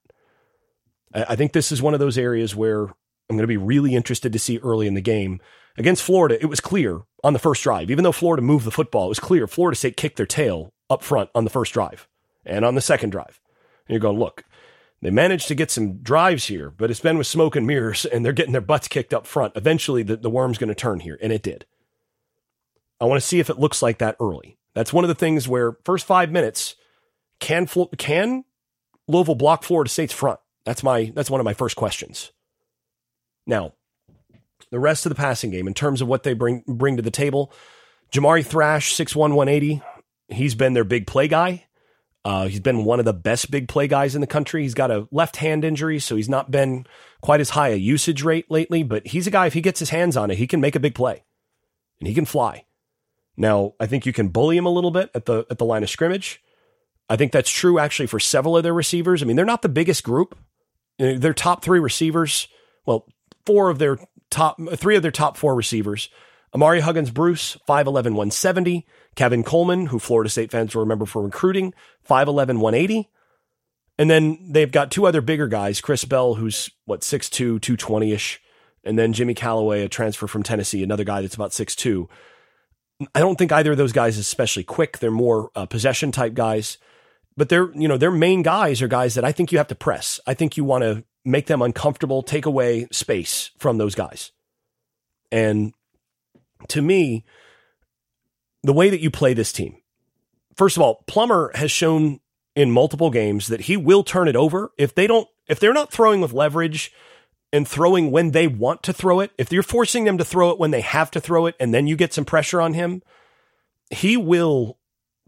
I 1.13 1.35
think 1.35 1.53
this 1.53 1.71
is 1.71 1.83
one 1.83 1.93
of 1.93 1.99
those 1.99 2.17
areas 2.17 2.55
where 2.55 2.85
I'm 2.85 3.37
going 3.37 3.41
to 3.41 3.47
be 3.47 3.57
really 3.57 3.93
interested 3.93 4.33
to 4.33 4.39
see 4.39 4.57
early 4.57 4.87
in 4.87 4.95
the 4.95 5.01
game. 5.01 5.39
Against 5.77 6.01
Florida, 6.01 6.41
it 6.41 6.47
was 6.47 6.59
clear 6.59 7.01
on 7.23 7.33
the 7.33 7.39
first 7.39 7.61
drive. 7.61 7.91
Even 7.91 8.03
though 8.03 8.11
Florida 8.11 8.41
moved 8.41 8.65
the 8.65 8.71
football, 8.71 9.05
it 9.05 9.09
was 9.09 9.19
clear 9.19 9.45
Florida 9.45 9.75
State 9.75 9.95
kicked 9.95 10.17
their 10.17 10.25
tail 10.25 10.73
up 10.89 11.03
front 11.03 11.29
on 11.35 11.43
the 11.43 11.51
first 11.51 11.73
drive 11.73 12.07
and 12.43 12.65
on 12.65 12.73
the 12.73 12.81
second 12.81 13.11
drive. 13.11 13.39
And 13.87 13.93
you're 13.93 13.99
going, 13.99 14.17
look, 14.17 14.43
they 15.03 15.11
managed 15.11 15.47
to 15.49 15.55
get 15.55 15.69
some 15.69 15.97
drives 15.97 16.47
here, 16.47 16.71
but 16.71 16.89
it's 16.89 17.01
been 17.01 17.19
with 17.19 17.27
smoke 17.27 17.55
and 17.55 17.67
mirrors, 17.67 18.03
and 18.03 18.25
they're 18.25 18.33
getting 18.33 18.53
their 18.53 18.61
butts 18.61 18.87
kicked 18.87 19.13
up 19.13 19.27
front. 19.27 19.55
Eventually, 19.55 20.01
the, 20.01 20.17
the 20.17 20.31
worm's 20.31 20.57
going 20.57 20.69
to 20.69 20.75
turn 20.75 21.01
here, 21.01 21.19
and 21.21 21.31
it 21.31 21.43
did. 21.43 21.67
I 22.99 23.05
want 23.05 23.21
to 23.21 23.27
see 23.27 23.39
if 23.39 23.51
it 23.51 23.59
looks 23.59 23.83
like 23.83 23.99
that 23.99 24.15
early. 24.19 24.57
That's 24.73 24.91
one 24.91 25.03
of 25.03 25.07
the 25.07 25.13
things 25.13 25.47
where 25.47 25.77
first 25.85 26.07
five 26.07 26.31
minutes 26.31 26.73
can 27.39 27.67
can 27.97 28.43
Louisville 29.07 29.35
block 29.35 29.63
Florida 29.63 29.89
State's 29.89 30.13
front. 30.13 30.39
That's 30.65 30.83
my 30.83 31.11
that's 31.15 31.29
one 31.29 31.39
of 31.39 31.45
my 31.45 31.53
first 31.53 31.75
questions. 31.75 32.31
Now, 33.45 33.73
the 34.71 34.79
rest 34.79 35.05
of 35.05 35.09
the 35.09 35.15
passing 35.15 35.51
game, 35.51 35.67
in 35.67 35.73
terms 35.73 36.01
of 36.01 36.07
what 36.07 36.23
they 36.23 36.33
bring 36.33 36.63
bring 36.67 36.97
to 36.97 37.01
the 37.01 37.11
table, 37.11 37.53
Jamari 38.11 38.45
Thrash, 38.45 38.93
6'1, 38.93 39.15
180, 39.15 39.81
he's 40.29 40.55
been 40.55 40.73
their 40.73 40.83
big 40.83 41.07
play 41.07 41.27
guy. 41.27 41.65
Uh, 42.25 42.47
he's 42.47 42.59
been 42.59 42.83
one 42.83 42.99
of 42.99 43.05
the 43.05 43.13
best 43.13 43.49
big 43.49 43.69
play 43.69 43.87
guys 43.87 44.13
in 44.13 44.19
the 44.19 44.27
country. 44.27 44.63
He's 44.63 44.73
got 44.73 44.91
a 44.91 45.07
left 45.11 45.37
hand 45.37 45.63
injury, 45.63 45.99
so 45.99 46.17
he's 46.17 46.27
not 46.27 46.51
been 46.51 46.85
quite 47.21 47.39
as 47.39 47.51
high 47.51 47.69
a 47.69 47.75
usage 47.75 48.21
rate 48.21 48.51
lately, 48.51 48.83
but 48.83 49.07
he's 49.07 49.27
a 49.27 49.31
guy, 49.31 49.45
if 49.45 49.53
he 49.53 49.61
gets 49.61 49.79
his 49.79 49.91
hands 49.91 50.17
on 50.17 50.29
it, 50.29 50.37
he 50.37 50.47
can 50.47 50.59
make 50.59 50.75
a 50.75 50.79
big 50.81 50.93
play 50.93 51.23
and 51.99 52.07
he 52.07 52.13
can 52.13 52.25
fly. 52.25 52.65
Now, 53.37 53.75
I 53.79 53.85
think 53.85 54.05
you 54.05 54.13
can 54.13 54.29
bully 54.29 54.57
him 54.57 54.65
a 54.65 54.71
little 54.71 54.91
bit 54.91 55.11
at 55.13 55.25
the 55.25 55.45
at 55.49 55.57
the 55.57 55.65
line 55.65 55.83
of 55.83 55.89
scrimmage. 55.89 56.41
I 57.09 57.15
think 57.15 57.31
that's 57.31 57.49
true 57.49 57.79
actually 57.79 58.07
for 58.07 58.19
several 58.19 58.57
of 58.57 58.63
their 58.63 58.73
receivers. 58.73 59.21
I 59.21 59.25
mean, 59.25 59.35
they're 59.35 59.45
not 59.45 59.61
the 59.61 59.69
biggest 59.69 60.03
group. 60.03 60.37
Their 60.97 61.33
top 61.33 61.63
three 61.63 61.79
receivers, 61.79 62.47
well, 62.85 63.07
four 63.45 63.69
of 63.69 63.79
their 63.79 63.97
top, 64.29 64.57
three 64.75 64.95
of 64.95 65.03
their 65.03 65.11
top 65.11 65.37
four 65.37 65.55
receivers. 65.55 66.09
Ahmari 66.55 66.81
Huggins 66.81 67.11
Bruce, 67.11 67.57
5'11, 67.67 67.85
170. 67.85 68.85
Kevin 69.15 69.43
Coleman, 69.43 69.87
who 69.87 69.99
Florida 69.99 70.29
State 70.29 70.51
fans 70.51 70.73
will 70.73 70.81
remember 70.81 71.05
for 71.05 71.21
recruiting, 71.21 71.73
5'11, 72.07 72.59
180. 72.59 73.09
And 73.99 74.09
then 74.09 74.37
they've 74.51 74.71
got 74.71 74.91
two 74.91 75.07
other 75.07 75.21
bigger 75.21 75.47
guys, 75.47 75.81
Chris 75.81 76.05
Bell, 76.05 76.35
who's 76.35 76.69
what, 76.85 77.01
6'2, 77.01 77.31
220 77.31 78.11
ish. 78.11 78.39
And 78.83 78.97
then 78.97 79.11
Jimmy 79.11 79.33
Calloway, 79.33 79.83
a 79.83 79.89
transfer 79.89 80.27
from 80.27 80.43
Tennessee, 80.43 80.83
another 80.83 81.03
guy 81.03 81.21
that's 81.21 81.35
about 81.35 81.51
6'2. 81.51 82.07
I 83.13 83.19
don't 83.19 83.37
think 83.37 83.51
either 83.51 83.71
of 83.71 83.77
those 83.77 83.91
guys 83.91 84.17
is 84.17 84.25
especially 84.25 84.63
quick. 84.63 84.99
They're 84.99 85.11
more 85.11 85.51
uh, 85.55 85.65
possession 85.65 86.11
type 86.11 86.33
guys, 86.33 86.77
but 87.37 87.49
they're, 87.49 87.71
you 87.73 87.87
know, 87.87 87.97
their 87.97 88.11
main 88.11 88.41
guys 88.41 88.81
are 88.81 88.87
guys 88.87 89.13
that 89.13 89.23
I 89.23 89.31
think 89.31 89.51
you 89.51 89.59
have 89.59 89.67
to 89.67 89.75
press. 89.75 90.19
I 90.25 90.33
think 90.33 90.57
you 90.57 90.63
want 90.63 90.83
to 90.83 91.03
make 91.23 91.45
them 91.45 91.61
uncomfortable, 91.61 92.23
take 92.23 92.45
away 92.45 92.87
space 92.91 93.51
from 93.59 93.77
those 93.77 93.93
guys. 93.93 94.31
And 95.31 95.73
to 96.69 96.81
me, 96.81 97.23
the 98.63 98.73
way 98.73 98.89
that 98.89 99.01
you 99.01 99.11
play 99.11 99.33
this 99.33 99.53
team, 99.53 99.77
first 100.55 100.77
of 100.77 100.83
all, 100.83 101.03
Plummer 101.05 101.51
has 101.53 101.69
shown 101.69 102.19
in 102.55 102.71
multiple 102.71 103.11
games 103.11 103.47
that 103.47 103.61
he 103.61 103.77
will 103.77 104.03
turn 104.03 104.27
it 104.27 104.35
over 104.35 104.71
if 104.77 104.95
they 104.95 105.05
don't, 105.05 105.27
if 105.47 105.59
they're 105.59 105.73
not 105.73 105.91
throwing 105.91 106.21
with 106.21 106.33
leverage 106.33 106.91
and 107.53 107.67
throwing 107.67 108.09
when 108.09 108.31
they 108.31 108.47
want 108.47 108.81
to 108.83 108.93
throw 108.93 109.19
it, 109.19 109.31
if 109.37 109.51
you're 109.51 109.61
forcing 109.61 110.05
them 110.05 110.17
to 110.17 110.25
throw 110.25 110.49
it 110.49 110.59
when 110.59 110.71
they 110.71 110.81
have 110.81 111.11
to 111.11 111.21
throw 111.21 111.45
it 111.45 111.55
and 111.59 111.71
then 111.71 111.85
you 111.85 111.95
get 111.95 112.13
some 112.13 112.25
pressure 112.25 112.59
on 112.59 112.73
him, 112.73 113.03
he 113.91 114.17
will 114.17 114.79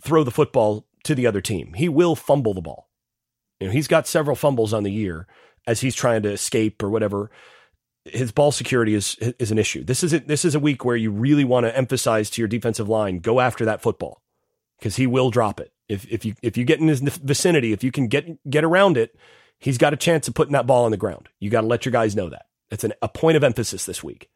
throw 0.02 0.24
the 0.24 0.32
football 0.32 0.86
to 1.04 1.16
the 1.16 1.28
other 1.28 1.42
team. 1.42 1.74
He 1.74 1.90
will 1.90 2.16
fumble 2.16 2.54
the 2.54 2.62
ball. 2.62 2.90
You 3.60 3.68
know, 3.68 3.74
he's 3.74 3.88
got 3.88 4.08
several 4.08 4.36
fumbles 4.36 4.74
on 4.74 4.84
the 4.84 4.92
year 4.92 5.28
as 5.68 5.82
he's 5.82 5.96
trying 5.96 6.24
to 6.24 6.32
escape 6.32 6.82
or 6.82 6.90
whatever, 6.90 7.30
his 8.06 8.32
ball 8.32 8.52
security 8.52 8.96
is 8.96 9.16
is 9.38 9.52
an 9.52 9.60
issue. 9.60 9.84
This 9.84 10.04
is 10.04 10.14
a, 10.14 10.20
this 10.20 10.46
is 10.46 10.56
a 10.56 10.60
week 10.60 10.84
where 10.84 10.96
you 10.96 11.12
really 11.12 11.44
want 11.44 11.66
to 11.66 11.78
emphasize 11.78 12.30
to 12.32 12.42
your 12.42 12.48
defensive 12.48 12.90
line 12.90 13.20
go 13.20 13.40
after 13.40 13.66
that 13.66 13.82
football 13.82 14.22
because 14.80 14.96
he 14.96 15.06
will 15.06 15.30
drop 15.30 15.60
it. 15.60 15.72
If 15.88 16.08
if 16.12 16.26
you 16.26 16.34
if 16.42 16.58
you 16.58 16.66
get 16.66 16.80
in 16.80 16.88
his 16.88 17.02
vicinity, 17.02 17.72
if 17.72 17.84
you 17.84 17.92
can 17.92 18.08
get 18.08 18.50
get 18.50 18.64
around 18.64 18.98
it, 18.98 19.16
he's 19.60 19.78
got 19.78 19.94
a 19.94 19.98
chance 19.98 20.28
of 20.28 20.34
putting 20.34 20.54
that 20.54 20.66
ball 20.66 20.86
on 20.86 20.92
the 20.92 20.98
ground. 20.98 21.30
You 21.40 21.50
got 21.50 21.62
to 21.62 21.68
let 21.68 21.86
your 21.86 21.92
guys 21.92 22.16
know 22.16 22.30
that. 22.30 22.46
It's 22.72 22.84
an, 22.84 22.94
a 23.02 23.10
point 23.10 23.38
of 23.38 23.44
emphasis 23.44 23.86
this 23.86 24.04
week. 24.04 24.30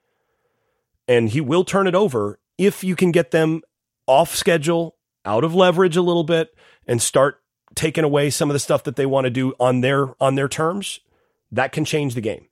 And 1.08 1.30
he 1.30 1.42
will 1.42 1.64
turn 1.64 1.88
it 1.88 1.96
over 1.96 2.40
if 2.58 2.84
you 2.84 2.96
can 2.96 3.12
get 3.12 3.32
them 3.32 3.62
off 4.08 4.36
schedule, 4.36 4.93
out 5.26 5.44
of 5.44 5.56
leverage 5.56 5.98
a 5.98 6.02
little 6.02 6.24
bit, 6.24 6.56
and 6.88 7.02
start 7.02 7.42
taking 7.76 8.04
away 8.04 8.30
some 8.30 8.50
of 8.50 8.54
the 8.54 8.60
stuff 8.60 8.84
that 8.84 8.96
they 8.96 9.06
want 9.06 9.26
to 9.26 9.32
do 9.32 9.54
on 9.60 9.82
their 9.82 10.14
on 10.22 10.36
their 10.36 10.48
terms 10.48 11.00
that 11.52 11.72
can 11.72 11.86
change 11.86 12.16
the 12.16 12.22
game. 12.22 12.48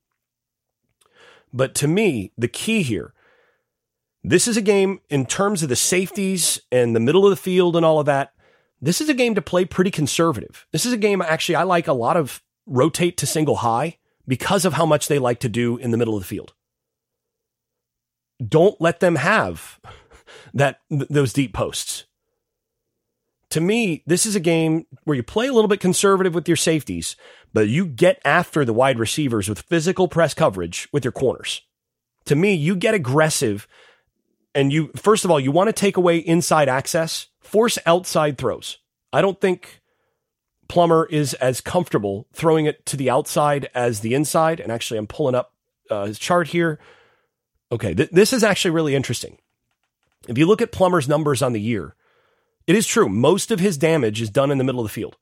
But 1.54 1.76
to 1.76 1.88
me, 1.88 2.32
the 2.38 2.48
key 2.48 2.82
here, 2.82 3.14
this 4.24 4.48
is 4.48 4.58
a 4.58 4.62
game 4.62 5.02
in 5.10 5.26
terms 5.26 5.64
of 5.64 5.70
the 5.70 5.76
safeties 5.76 6.62
and 6.72 6.96
the 6.96 7.00
middle 7.00 7.26
of 7.26 7.32
the 7.32 7.36
field 7.36 7.76
and 7.76 7.86
all 7.86 8.00
of 8.00 8.06
that. 8.06 8.34
This 8.82 9.02
is 9.02 9.10
a 9.10 9.14
game 9.14 9.36
to 9.36 9.42
play 9.42 9.66
pretty 9.66 9.92
conservative. 9.92 10.66
This 10.72 10.86
is 10.86 10.94
a 10.94 10.98
game 10.98 11.22
actually 11.22 11.56
I 11.56 11.64
like 11.64 11.88
a 11.88 11.94
lot 11.94 12.18
of 12.18 12.42
rotate 12.66 13.18
to 13.18 13.26
single 13.26 13.58
high 13.58 13.98
because 14.28 14.66
of 14.66 14.74
how 14.74 14.86
much 14.86 15.08
they 15.08 15.20
like 15.20 15.40
to 15.42 15.50
do 15.50 15.78
in 15.78 15.92
the 15.92 15.98
middle 15.98 16.16
of 16.16 16.22
the 16.22 16.28
field. 16.28 16.54
Don't 18.44 18.80
let 18.80 19.00
them 19.00 19.16
have 19.18 19.80
that 20.54 20.80
those 20.90 21.34
deep 21.34 21.54
posts. 21.54 22.06
To 23.52 23.62
me, 23.62 24.02
this 24.08 24.26
is 24.26 24.36
a 24.36 24.40
game 24.40 24.86
where 25.04 25.16
you 25.16 25.24
play 25.24 25.48
a 25.48 25.54
little 25.54 25.68
bit 25.68 25.82
conservative 25.82 26.34
with 26.34 26.48
your 26.48 26.58
safeties, 26.58 27.18
but 27.54 27.68
you 27.68 27.86
get 27.86 28.22
after 28.24 28.64
the 28.64 28.74
wide 28.74 28.98
receivers 28.98 29.50
with 29.50 29.62
physical 29.62 30.08
press 30.08 30.34
coverage 30.34 30.88
with 30.94 31.04
your 31.04 31.12
corners. 31.12 31.62
To 32.26 32.36
me, 32.36 32.54
you 32.54 32.76
get 32.76 32.94
aggressive 32.94 33.68
and 34.56 34.72
you, 34.72 34.92
first 34.96 35.26
of 35.26 35.32
all, 35.32 35.40
you 35.40 35.52
want 35.52 35.68
to 35.68 35.74
take 35.74 35.98
away 35.98 36.18
inside 36.18 36.70
access, 36.70 37.28
force 37.42 37.78
outside 37.86 38.38
throws. 38.38 38.78
I 39.12 39.22
don't 39.22 39.40
think 39.40 39.82
Plummer 40.70 41.06
is 41.10 41.34
as 41.36 41.60
comfortable 41.60 42.28
throwing 42.34 42.66
it 42.66 42.86
to 42.86 42.98
the 42.98 43.10
outside 43.10 43.70
as 43.76 44.00
the 44.00 44.14
inside. 44.14 44.62
And 44.62 44.72
actually, 44.72 44.98
I'm 44.98 45.08
pulling 45.08 45.36
up 45.36 45.54
uh, 45.90 46.06
his 46.06 46.20
chart 46.20 46.48
here. 46.48 46.80
Okay, 47.70 47.94
th- 47.94 48.12
this 48.12 48.32
is 48.32 48.44
actually 48.44 48.72
really 48.72 48.96
interesting. 48.96 49.38
If 50.30 50.38
you 50.38 50.46
look 50.46 50.62
at 50.62 50.72
Plummer's 50.72 51.10
numbers 51.10 51.42
on 51.42 51.52
the 51.52 51.60
year, 51.60 51.96
it 52.68 52.76
is 52.76 52.86
true. 52.86 53.10
Most 53.10 53.52
of 53.52 53.60
his 53.60 53.78
damage 53.78 54.22
is 54.22 54.30
done 54.30 54.52
in 54.52 54.58
the 54.58 54.64
middle 54.64 54.82
of 54.82 54.86
the 54.86 54.94
field. 54.94 55.18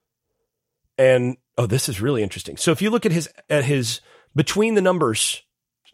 And 0.97 1.37
oh, 1.57 1.65
this 1.65 1.87
is 1.87 2.01
really 2.01 2.23
interesting. 2.23 2.57
So 2.57 2.71
if 2.71 2.81
you 2.81 2.89
look 2.89 3.05
at 3.05 3.11
his 3.11 3.29
at 3.49 3.63
his 3.63 4.01
between 4.35 4.75
the 4.75 4.81
numbers 4.81 5.43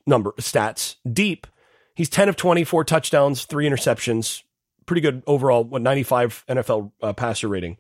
number 0.08 0.32
stats 0.38 0.96
deep, 1.12 1.48
he's 1.94 2.10
10 2.10 2.30
of 2.30 2.36
24 2.36 2.84
touchdowns, 2.84 3.46
three 3.46 3.68
interceptions, 3.68 4.44
pretty 4.86 5.02
good 5.02 5.24
overall, 5.28 5.64
what 5.64 5.82
95 5.82 6.44
NFL 6.50 6.92
uh, 7.02 7.14
passer 7.14 7.48
rating. 7.48 7.78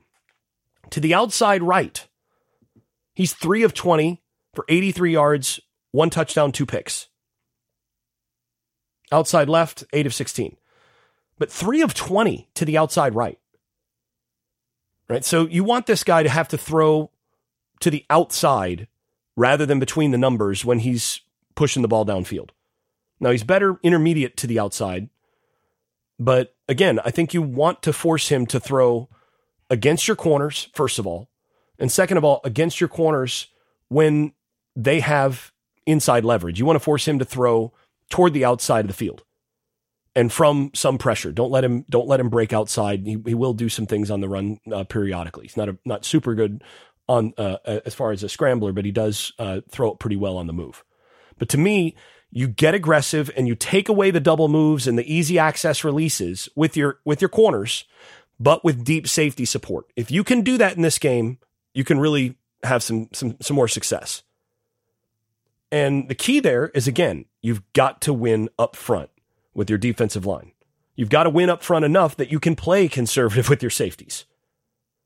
To 0.92 1.00
the 1.00 1.14
outside 1.14 1.64
right, 1.64 2.08
he's 3.14 3.34
three 3.34 3.64
of 3.64 3.74
20 3.74 4.22
for 4.54 4.66
83 4.70 5.14
yards, 5.14 5.60
one 5.92 6.10
touchdown, 6.10 6.52
two 6.52 6.66
picks. 6.66 7.08
Outside 9.12 9.50
left, 9.50 9.84
eight 9.94 10.06
of 10.06 10.14
16, 10.14 10.58
but 11.38 11.52
three 11.52 11.82
of 11.82 11.94
20 11.94 12.50
to 12.56 12.66
the 12.66 12.78
outside 12.78 13.16
right. 13.16 13.40
Right. 15.08 15.24
So 15.24 15.48
you 15.48 15.64
want 15.64 15.86
this 15.86 16.04
guy 16.04 16.24
to 16.24 16.30
have 16.30 16.48
to 16.48 16.58
throw 16.58 17.12
to 17.80 17.92
the 17.92 18.06
outside 18.10 18.88
rather 19.36 19.66
than 19.66 19.80
between 19.80 20.12
the 20.12 20.18
numbers 20.18 20.66
when 20.66 20.80
he's 20.80 21.22
pushing 21.56 21.82
the 21.82 21.88
ball 21.88 22.06
downfield. 22.06 22.50
Now 23.20 23.32
he's 23.32 23.44
better 23.44 23.80
intermediate 23.84 24.36
to 24.38 24.48
the 24.48 24.60
outside, 24.60 25.10
but 26.20 26.56
again, 26.68 27.00
I 27.06 27.12
think 27.12 27.34
you 27.34 27.42
want 27.42 27.82
to 27.84 27.94
force 27.94 28.30
him 28.30 28.46
to 28.48 28.60
throw 28.60 29.10
against 29.70 30.08
your 30.08 30.16
corners, 30.16 30.70
first 30.74 31.00
of 31.00 31.08
all, 31.08 31.30
and 31.78 31.92
second 31.92 32.18
of 32.18 32.24
all, 32.24 32.42
against 32.44 32.80
your 32.80 32.88
corners 32.88 33.48
when 33.90 34.34
they 34.76 35.00
have 35.00 35.52
inside 35.86 36.26
leverage. 36.26 36.60
You 36.60 36.66
want 36.66 36.76
to 36.76 36.84
force 36.84 37.08
him 37.08 37.20
to 37.20 37.26
throw 37.26 37.74
toward 38.10 38.34
the 38.34 38.46
outside 38.46 38.86
of 38.86 38.88
the 38.88 38.94
field 38.94 39.24
and 40.16 40.32
from 40.32 40.72
some 40.74 40.98
pressure. 40.98 41.32
Don't 41.32 41.52
let 41.52 41.64
him 41.64 41.86
don't 41.90 42.08
let 42.08 42.20
him 42.20 42.30
break 42.30 42.54
outside. 42.54 43.06
He, 43.06 43.18
he 43.26 43.34
will 43.34 43.54
do 43.54 43.70
some 43.70 43.86
things 43.86 44.10
on 44.10 44.22
the 44.22 44.30
run 44.30 44.60
uh, 44.72 44.86
periodically. 44.86 45.44
He's 45.46 45.58
not 45.58 45.70
a, 45.70 45.78
not 45.86 46.06
super 46.06 46.34
good 46.34 46.64
on 47.08 47.34
uh, 47.38 47.58
as 47.86 47.94
far 47.94 48.12
as 48.12 48.24
a 48.24 48.30
scrambler, 48.30 48.72
but 48.72 48.86
he 48.86 48.92
does 48.92 49.34
uh, 49.38 49.62
throw 49.70 49.92
it 49.92 50.00
pretty 50.00 50.16
well 50.16 50.38
on 50.38 50.48
the 50.48 50.54
move. 50.54 50.84
But 51.38 51.50
to 51.50 51.58
me, 51.58 51.96
you 52.32 52.48
get 52.48 52.74
aggressive 52.74 53.30
and 53.36 53.48
you 53.48 53.56
take 53.56 53.90
away 53.90 54.12
the 54.12 54.20
double 54.20 54.48
moves 54.48 54.88
and 54.88 54.98
the 54.98 55.14
easy 55.14 55.38
access 55.38 55.84
releases 55.84 56.50
with 56.56 56.78
your 56.78 57.00
with 57.06 57.22
your 57.22 57.30
corners, 57.30 57.86
but 58.40 58.64
with 58.64 58.84
deep 58.84 59.08
safety 59.08 59.46
support. 59.46 59.86
If 59.96 60.12
you 60.12 60.24
can 60.24 60.42
do 60.42 60.58
that 60.58 60.76
in 60.76 60.82
this 60.82 60.98
game, 60.98 61.40
you 61.74 61.84
can 61.84 62.00
really 62.00 62.38
have 62.64 62.82
some 62.82 63.10
some 63.14 63.36
some 63.42 63.56
more 63.56 63.68
success. 63.68 64.24
And 65.72 66.08
the 66.08 66.16
key 66.16 66.40
there 66.40 66.70
is 66.70 66.88
again, 66.88 67.26
you've 67.42 67.62
got 67.74 68.02
to 68.02 68.14
win 68.14 68.50
up 68.58 68.76
front 68.76 69.10
with 69.56 69.70
your 69.70 69.80
defensive 69.80 70.26
line. 70.26 70.52
You've 70.96 71.10
got 71.10 71.24
to 71.24 71.30
win 71.30 71.50
up 71.50 71.64
front 71.64 71.86
enough 71.86 72.16
that 72.18 72.32
you 72.32 72.40
can 72.40 72.56
play 72.56 72.88
conservative 72.88 73.50
with 73.50 73.64
your 73.64 73.72
safeties. 73.72 74.26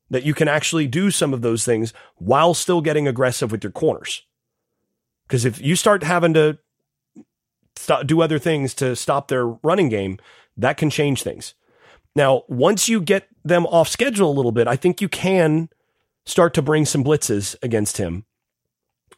That 0.09 0.23
you 0.23 0.33
can 0.33 0.47
actually 0.47 0.88
do 0.88 1.12
some 1.12 1.33
of 1.33 1.41
those 1.41 1.63
things 1.63 1.93
while 2.15 2.53
still 2.53 2.81
getting 2.81 3.07
aggressive 3.07 3.51
with 3.51 3.63
your 3.63 3.71
corners. 3.71 4.23
Because 5.27 5.45
if 5.45 5.62
you 5.62 5.75
start 5.75 6.01
having 6.01 6.33
to 6.33 6.57
stop, 7.75 8.07
do 8.07 8.21
other 8.21 8.39
things 8.39 8.73
to 8.75 8.95
stop 8.95 9.27
their 9.27 9.45
running 9.45 9.89
game, 9.89 10.17
that 10.57 10.77
can 10.77 10.89
change 10.89 11.21
things. 11.21 11.53
Now, 12.15 12.43
once 12.47 12.89
you 12.89 12.99
get 12.99 13.27
them 13.45 13.67
off 13.67 13.88
schedule 13.88 14.31
a 14.31 14.33
little 14.33 14.51
bit, 14.51 14.67
I 14.67 14.75
think 14.75 14.99
you 14.99 15.07
can 15.07 15.69
start 16.25 16.55
to 16.55 16.62
bring 16.63 16.85
some 16.85 17.03
blitzes 17.03 17.55
against 17.62 17.97
him. 17.97 18.25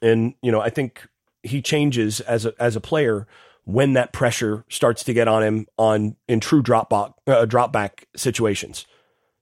And, 0.02 0.36
you 0.42 0.52
know, 0.52 0.60
I 0.60 0.70
think 0.70 1.08
he 1.42 1.62
changes 1.62 2.20
as 2.20 2.46
a, 2.46 2.54
as 2.60 2.76
a 2.76 2.82
player 2.82 3.28
when 3.74 3.94
that 3.94 4.14
pressure 4.14 4.66
starts 4.70 5.04
to 5.06 5.14
get 5.14 5.28
on 5.28 5.44
him 5.44 5.68
on 5.78 6.16
in 6.28 6.40
true 6.40 6.62
drop 6.62 6.90
back, 6.90 7.12
uh, 7.28 7.46
drop 7.46 7.72
back 7.72 8.08
situations. 8.16 8.86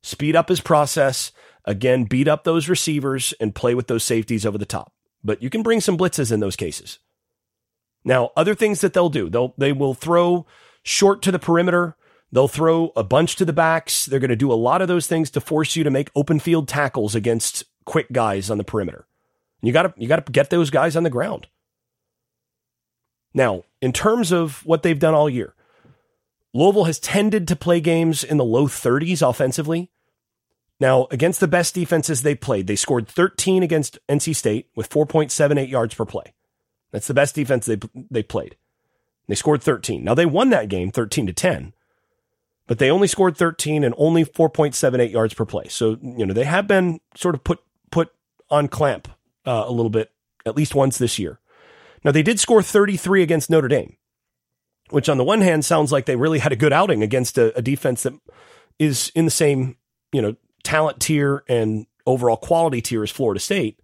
Speed 0.02 0.36
up 0.36 0.50
his 0.50 0.62
process. 0.62 1.32
Again, 1.66 2.06
beat 2.06 2.28
up 2.28 2.44
those 2.44 2.70
receivers 2.70 3.34
and 3.40 3.54
play 3.54 3.76
with 3.76 3.88
those 3.88 4.04
safeties 4.04 4.46
over 4.46 4.58
the 4.58 4.66
top 4.66 4.94
but 5.24 5.42
you 5.44 5.50
can 5.50 5.64
bring 5.64 5.82
some 5.82 5.98
blitzes 5.98 6.32
in 6.32 6.40
those 6.40 6.56
cases. 6.56 7.00
Now, 8.04 8.32
other 8.36 8.56
things 8.56 8.82
that 8.82 8.94
they'll 8.94 9.10
do, 9.10 9.30
they'll 9.30 9.54
they 9.58 9.74
will 9.74 9.94
throw 9.94 10.46
short 10.84 11.22
to 11.24 11.32
the 11.32 11.40
perimeter. 11.40 11.96
They'll 12.32 12.48
throw 12.48 12.92
a 12.96 13.04
bunch 13.04 13.36
to 13.38 13.46
the 13.46 13.54
backs. 13.54 14.06
They're 14.06 14.20
going 14.20 14.30
to 14.30 14.36
do 14.36 14.52
a 14.52 14.54
lot 14.54 14.82
of 14.82 14.88
those 14.88 15.08
things 15.08 15.32
to 15.32 15.42
force 15.42 15.76
you 15.76 15.84
to 15.84 15.90
make 15.90 16.12
open 16.16 16.40
field 16.40 16.68
tackles 16.68 17.16
against 17.16 17.64
quick 17.86 18.12
guys 18.12 18.52
on 18.52 18.58
the 18.60 18.64
perimeter. 18.64 19.08
You 19.62 19.74
got 19.74 19.84
to 19.84 19.94
you 19.98 20.08
got 20.08 20.26
to 20.26 20.32
get 20.32 20.50
those 20.50 20.70
guys 20.70 20.96
on 20.96 21.04
the 21.04 21.10
ground. 21.10 21.48
Now, 23.34 23.64
in 23.82 23.94
terms 23.94 24.32
of 24.32 24.66
what 24.66 24.84
they've 24.84 25.00
done 25.00 25.14
all 25.14 25.30
year, 25.30 25.54
Louisville 26.54 26.86
has 26.86 27.00
tended 27.00 27.48
to 27.48 27.56
play 27.56 27.80
games 27.80 28.24
in 28.24 28.38
the 28.38 28.46
low 28.46 28.68
30s 28.68 29.28
offensively. 29.28 29.92
Now, 30.80 31.08
against 31.12 31.40
the 31.40 31.48
best 31.48 31.76
defenses 31.76 32.22
they 32.22 32.36
played, 32.36 32.68
they 32.68 32.76
scored 32.76 33.08
13 33.08 33.64
against 33.64 34.00
NC 34.08 34.36
State 34.36 34.70
with 34.76 34.90
4.78 34.90 35.70
yards 35.70 35.94
per 35.94 36.06
play. 36.06 36.34
That's 36.92 37.08
the 37.08 37.14
best 37.14 37.36
defense 37.36 37.66
they 37.66 37.78
they 38.10 38.24
played. 38.24 38.56
They 39.28 39.36
scored 39.36 39.62
13. 39.62 40.04
Now 40.04 40.16
they 40.16 40.26
won 40.26 40.50
that 40.50 40.70
game 40.70 40.90
13 40.92 41.28
to 41.28 41.34
10, 41.34 41.74
but 42.66 42.80
they 42.80 42.90
only 42.90 43.08
scored 43.08 43.38
13 43.38 43.84
and 43.84 43.94
only 43.98 44.26
4.78 44.26 45.12
yards 45.12 45.34
per 45.36 45.46
play. 45.46 45.68
So 45.68 45.98
you 46.02 46.26
know 46.26 46.34
they 46.34 46.46
have 46.46 46.68
been 46.68 47.00
sort 47.16 47.36
of 47.36 47.44
put 47.44 47.60
put 47.92 48.12
on 48.50 48.68
clamp 48.70 49.08
uh, 49.46 49.66
a 49.68 49.72
little 49.72 49.92
bit 49.92 50.12
at 50.46 50.56
least 50.56 50.74
once 50.74 50.98
this 50.98 51.20
year. 51.20 51.40
Now 52.04 52.12
they 52.12 52.24
did 52.24 52.40
score 52.40 52.62
33 52.62 53.24
against 53.24 53.50
Notre 53.50 53.68
Dame, 53.68 53.98
which 54.90 55.10
on 55.10 55.18
the 55.18 55.24
one 55.24 55.42
hand 55.42 55.66
sounds 55.66 55.92
like 55.92 56.06
they 56.06 56.16
really 56.16 56.40
had 56.40 56.52
a 56.52 56.58
good 56.58 56.74
outing 56.74 57.04
against 57.04 57.38
a, 57.38 57.56
a 57.58 57.62
defense 57.62 58.04
that 58.04 58.14
is 58.78 59.12
in 59.16 59.26
the 59.26 59.32
same 59.32 59.78
you 60.12 60.22
know 60.22 60.36
talent 60.64 61.00
tier 61.00 61.44
and 61.48 61.86
overall 62.06 62.38
quality 62.38 62.82
tier 62.82 63.04
as 63.04 63.12
Florida 63.12 63.40
State. 63.40 63.80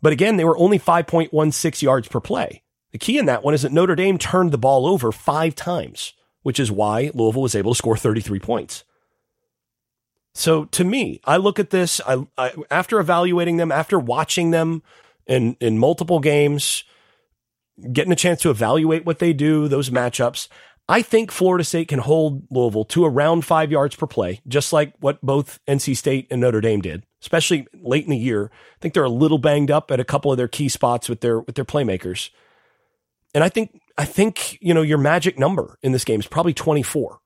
But 0.00 0.12
again, 0.12 0.36
they 0.36 0.44
were 0.44 0.58
only 0.58 0.78
5.16 0.78 1.82
yards 1.82 2.08
per 2.08 2.20
play. 2.20 2.62
The 2.90 2.98
key 2.98 3.18
in 3.18 3.26
that 3.26 3.44
one 3.44 3.54
is 3.54 3.62
that 3.62 3.72
Notre 3.72 3.94
Dame 3.94 4.18
turned 4.18 4.52
the 4.52 4.58
ball 4.58 4.86
over 4.86 5.12
five 5.12 5.54
times, 5.54 6.12
which 6.42 6.60
is 6.60 6.70
why 6.70 7.10
Louisville 7.14 7.42
was 7.42 7.54
able 7.54 7.72
to 7.72 7.78
score 7.78 7.96
33 7.96 8.38
points. 8.38 8.84
So 10.34 10.64
to 10.66 10.84
me, 10.84 11.20
I 11.24 11.36
look 11.36 11.58
at 11.58 11.70
this 11.70 12.00
I, 12.06 12.26
I, 12.36 12.52
after 12.70 12.98
evaluating 12.98 13.58
them, 13.58 13.70
after 13.70 13.98
watching 13.98 14.50
them 14.50 14.82
in, 15.26 15.56
in 15.60 15.78
multiple 15.78 16.20
games, 16.20 16.84
getting 17.92 18.12
a 18.12 18.16
chance 18.16 18.40
to 18.42 18.50
evaluate 18.50 19.04
what 19.04 19.18
they 19.18 19.32
do, 19.32 19.68
those 19.68 19.90
matchups. 19.90 20.48
I 20.88 21.00
think 21.02 21.30
Florida 21.30 21.64
State 21.64 21.88
can 21.88 22.00
hold 22.00 22.46
Louisville 22.50 22.84
to 22.86 23.04
around 23.04 23.44
five 23.44 23.70
yards 23.70 23.94
per 23.94 24.06
play, 24.06 24.40
just 24.48 24.72
like 24.72 24.94
what 24.98 25.20
both 25.22 25.60
NC 25.66 25.96
State 25.96 26.26
and 26.30 26.40
Notre 26.40 26.60
Dame 26.60 26.80
did, 26.80 27.06
especially 27.20 27.66
late 27.74 28.04
in 28.04 28.10
the 28.10 28.16
year. 28.16 28.50
I 28.52 28.78
think 28.80 28.94
they're 28.94 29.04
a 29.04 29.08
little 29.08 29.38
banged 29.38 29.70
up 29.70 29.90
at 29.90 30.00
a 30.00 30.04
couple 30.04 30.32
of 30.32 30.36
their 30.36 30.48
key 30.48 30.68
spots 30.68 31.08
with 31.08 31.20
their 31.20 31.40
with 31.40 31.54
their 31.54 31.64
playmakers. 31.64 32.30
And 33.34 33.44
I 33.44 33.48
think 33.48 33.80
I 33.96 34.04
think, 34.04 34.58
you 34.60 34.74
know, 34.74 34.82
your 34.82 34.98
magic 34.98 35.38
number 35.38 35.78
in 35.82 35.92
this 35.92 36.04
game 36.04 36.20
is 36.20 36.26
probably 36.26 36.54
24. 36.54 37.20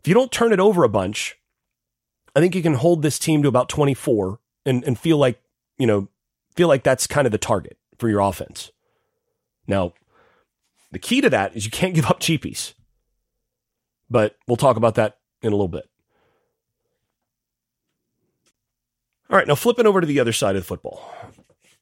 If 0.00 0.08
you 0.08 0.14
don't 0.14 0.32
turn 0.32 0.52
it 0.52 0.60
over 0.60 0.84
a 0.84 0.88
bunch, 0.88 1.36
I 2.34 2.40
think 2.40 2.54
you 2.54 2.62
can 2.62 2.74
hold 2.74 3.02
this 3.02 3.18
team 3.18 3.42
to 3.42 3.48
about 3.48 3.68
24 3.68 4.38
and, 4.64 4.84
and 4.84 4.98
feel 4.98 5.18
like, 5.18 5.40
you 5.78 5.86
know, 5.86 6.08
feel 6.54 6.68
like 6.68 6.82
that's 6.82 7.06
kind 7.06 7.26
of 7.26 7.32
the 7.32 7.38
target 7.38 7.78
for 7.98 8.08
your 8.08 8.20
offense. 8.20 8.70
Now, 9.70 9.94
the 10.90 10.98
key 10.98 11.20
to 11.20 11.30
that 11.30 11.56
is 11.56 11.64
you 11.64 11.70
can't 11.70 11.94
give 11.94 12.06
up 12.06 12.20
cheapies. 12.20 12.74
But 14.10 14.36
we'll 14.46 14.56
talk 14.56 14.76
about 14.76 14.96
that 14.96 15.18
in 15.40 15.52
a 15.52 15.56
little 15.56 15.68
bit. 15.68 15.88
All 19.30 19.36
right, 19.36 19.46
now 19.46 19.54
flipping 19.54 19.86
over 19.86 20.00
to 20.00 20.06
the 20.06 20.18
other 20.18 20.32
side 20.32 20.56
of 20.56 20.62
the 20.62 20.66
football. 20.66 21.08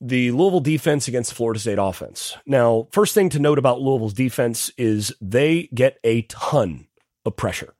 The 0.00 0.30
Louisville 0.30 0.60
defense 0.60 1.08
against 1.08 1.30
the 1.30 1.36
Florida 1.36 1.58
State 1.58 1.78
offense. 1.78 2.36
Now, 2.46 2.86
first 2.92 3.14
thing 3.14 3.30
to 3.30 3.38
note 3.38 3.58
about 3.58 3.80
Louisville's 3.80 4.12
defense 4.12 4.70
is 4.76 5.12
they 5.20 5.70
get 5.74 5.98
a 6.04 6.22
ton 6.22 6.86
of 7.24 7.36
pressure. 7.36 7.74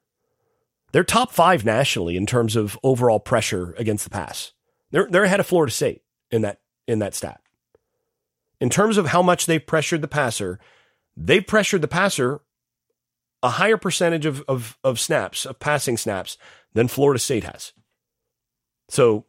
They're 0.93 1.05
top 1.05 1.31
five 1.31 1.67
nationally 1.67 2.17
in 2.17 2.25
terms 2.25 2.57
of 2.57 2.79
overall 2.83 3.21
pressure 3.21 3.75
against 3.77 4.05
the 4.05 4.11
pass. 4.11 4.53
They're 4.91 5.07
they're 5.11 5.25
ahead 5.25 5.39
of 5.39 5.47
Florida 5.47 5.71
State 5.71 6.01
in 6.31 6.43
that 6.43 6.61
in 6.89 7.01
that 7.01 7.15
stat. 7.15 7.43
In 8.61 8.71
terms 8.71 8.97
of 8.97 9.07
how 9.07 9.23
much 9.23 9.47
they 9.47 9.59
pressured 9.59 10.03
the 10.03 10.09
passer, 10.09 10.59
They've 11.21 11.47
pressured 11.47 11.83
the 11.83 11.89
passer 11.89 12.41
a 13.43 13.51
higher 13.51 13.77
percentage 13.77 14.27
of, 14.27 14.43
of, 14.49 14.79
of 14.83 14.99
snaps, 14.99 15.47
of 15.47 15.59
passing 15.59 15.97
snaps, 15.97 16.37
than 16.75 16.89
Florida 16.89 17.19
State 17.19 17.45
has. 17.45 17.73
So 18.89 19.27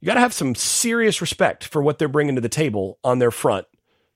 you 0.00 0.06
got 0.06 0.14
to 0.14 0.20
have 0.20 0.34
some 0.34 0.54
serious 0.54 1.20
respect 1.20 1.64
for 1.64 1.82
what 1.82 1.98
they're 1.98 2.08
bringing 2.08 2.34
to 2.34 2.40
the 2.40 2.48
table 2.48 2.98
on 3.02 3.18
their 3.18 3.30
front 3.30 3.66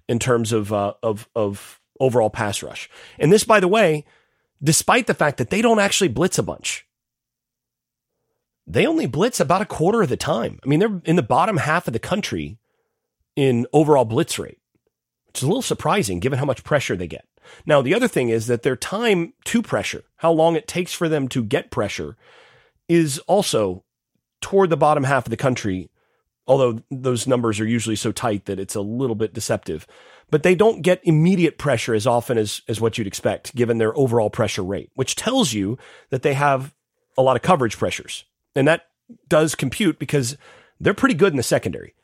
in 0.08 0.18
terms 0.18 0.52
of, 0.52 0.72
uh, 0.72 0.94
of, 1.02 1.28
of 1.34 1.80
overall 2.00 2.30
pass 2.30 2.62
rush. 2.62 2.90
And 3.18 3.32
this, 3.32 3.44
by 3.44 3.60
the 3.60 3.68
way, 3.68 4.04
despite 4.62 5.06
the 5.06 5.14
fact 5.14 5.38
that 5.38 5.50
they 5.50 5.62
don't 5.62 5.78
actually 5.78 6.08
blitz 6.08 6.38
a 6.38 6.42
bunch. 6.42 6.86
They 8.66 8.86
only 8.86 9.06
blitz 9.06 9.40
about 9.40 9.62
a 9.62 9.66
quarter 9.66 10.02
of 10.02 10.08
the 10.08 10.16
time. 10.16 10.58
I 10.64 10.68
mean, 10.68 10.80
they're 10.80 11.02
in 11.04 11.16
the 11.16 11.22
bottom 11.22 11.58
half 11.58 11.86
of 11.86 11.92
the 11.92 11.98
country 11.98 12.58
in 13.36 13.66
overall 13.72 14.04
blitz 14.04 14.38
rate 14.38 14.58
which 15.26 15.40
is 15.40 15.42
a 15.42 15.48
little 15.48 15.62
surprising 15.62 16.20
given 16.20 16.38
how 16.38 16.44
much 16.44 16.62
pressure 16.62 16.94
they 16.94 17.08
get. 17.08 17.26
Now, 17.66 17.82
the 17.82 17.92
other 17.92 18.06
thing 18.06 18.28
is 18.28 18.46
that 18.46 18.62
their 18.62 18.76
time 18.76 19.32
to 19.46 19.62
pressure, 19.62 20.04
how 20.18 20.30
long 20.30 20.54
it 20.54 20.68
takes 20.68 20.94
for 20.94 21.08
them 21.08 21.26
to 21.28 21.42
get 21.42 21.72
pressure, 21.72 22.16
is 22.88 23.18
also 23.26 23.82
toward 24.40 24.70
the 24.70 24.76
bottom 24.76 25.02
half 25.02 25.26
of 25.26 25.30
the 25.30 25.36
country 25.36 25.90
although 26.46 26.80
those 26.90 27.26
numbers 27.26 27.60
are 27.60 27.66
usually 27.66 27.96
so 27.96 28.12
tight 28.12 28.44
that 28.46 28.60
it's 28.60 28.74
a 28.74 28.80
little 28.80 29.16
bit 29.16 29.34
deceptive. 29.34 29.86
But 30.30 30.42
they 30.42 30.54
don't 30.54 30.82
get 30.82 31.00
immediate 31.04 31.58
pressure 31.58 31.94
as 31.94 32.06
often 32.06 32.38
as, 32.38 32.62
as 32.68 32.80
what 32.80 32.98
you'd 32.98 33.06
expect, 33.06 33.54
given 33.54 33.78
their 33.78 33.96
overall 33.96 34.30
pressure 34.30 34.62
rate, 34.62 34.90
which 34.94 35.16
tells 35.16 35.52
you 35.52 35.78
that 36.10 36.22
they 36.22 36.34
have 36.34 36.74
a 37.16 37.22
lot 37.22 37.36
of 37.36 37.42
coverage 37.42 37.78
pressures. 37.78 38.24
And 38.54 38.66
that 38.68 38.86
does 39.28 39.54
compute 39.54 39.98
because 39.98 40.36
they're 40.80 40.94
pretty 40.94 41.14
good 41.14 41.32
in 41.32 41.36
the 41.36 41.42
secondary. 41.42 41.94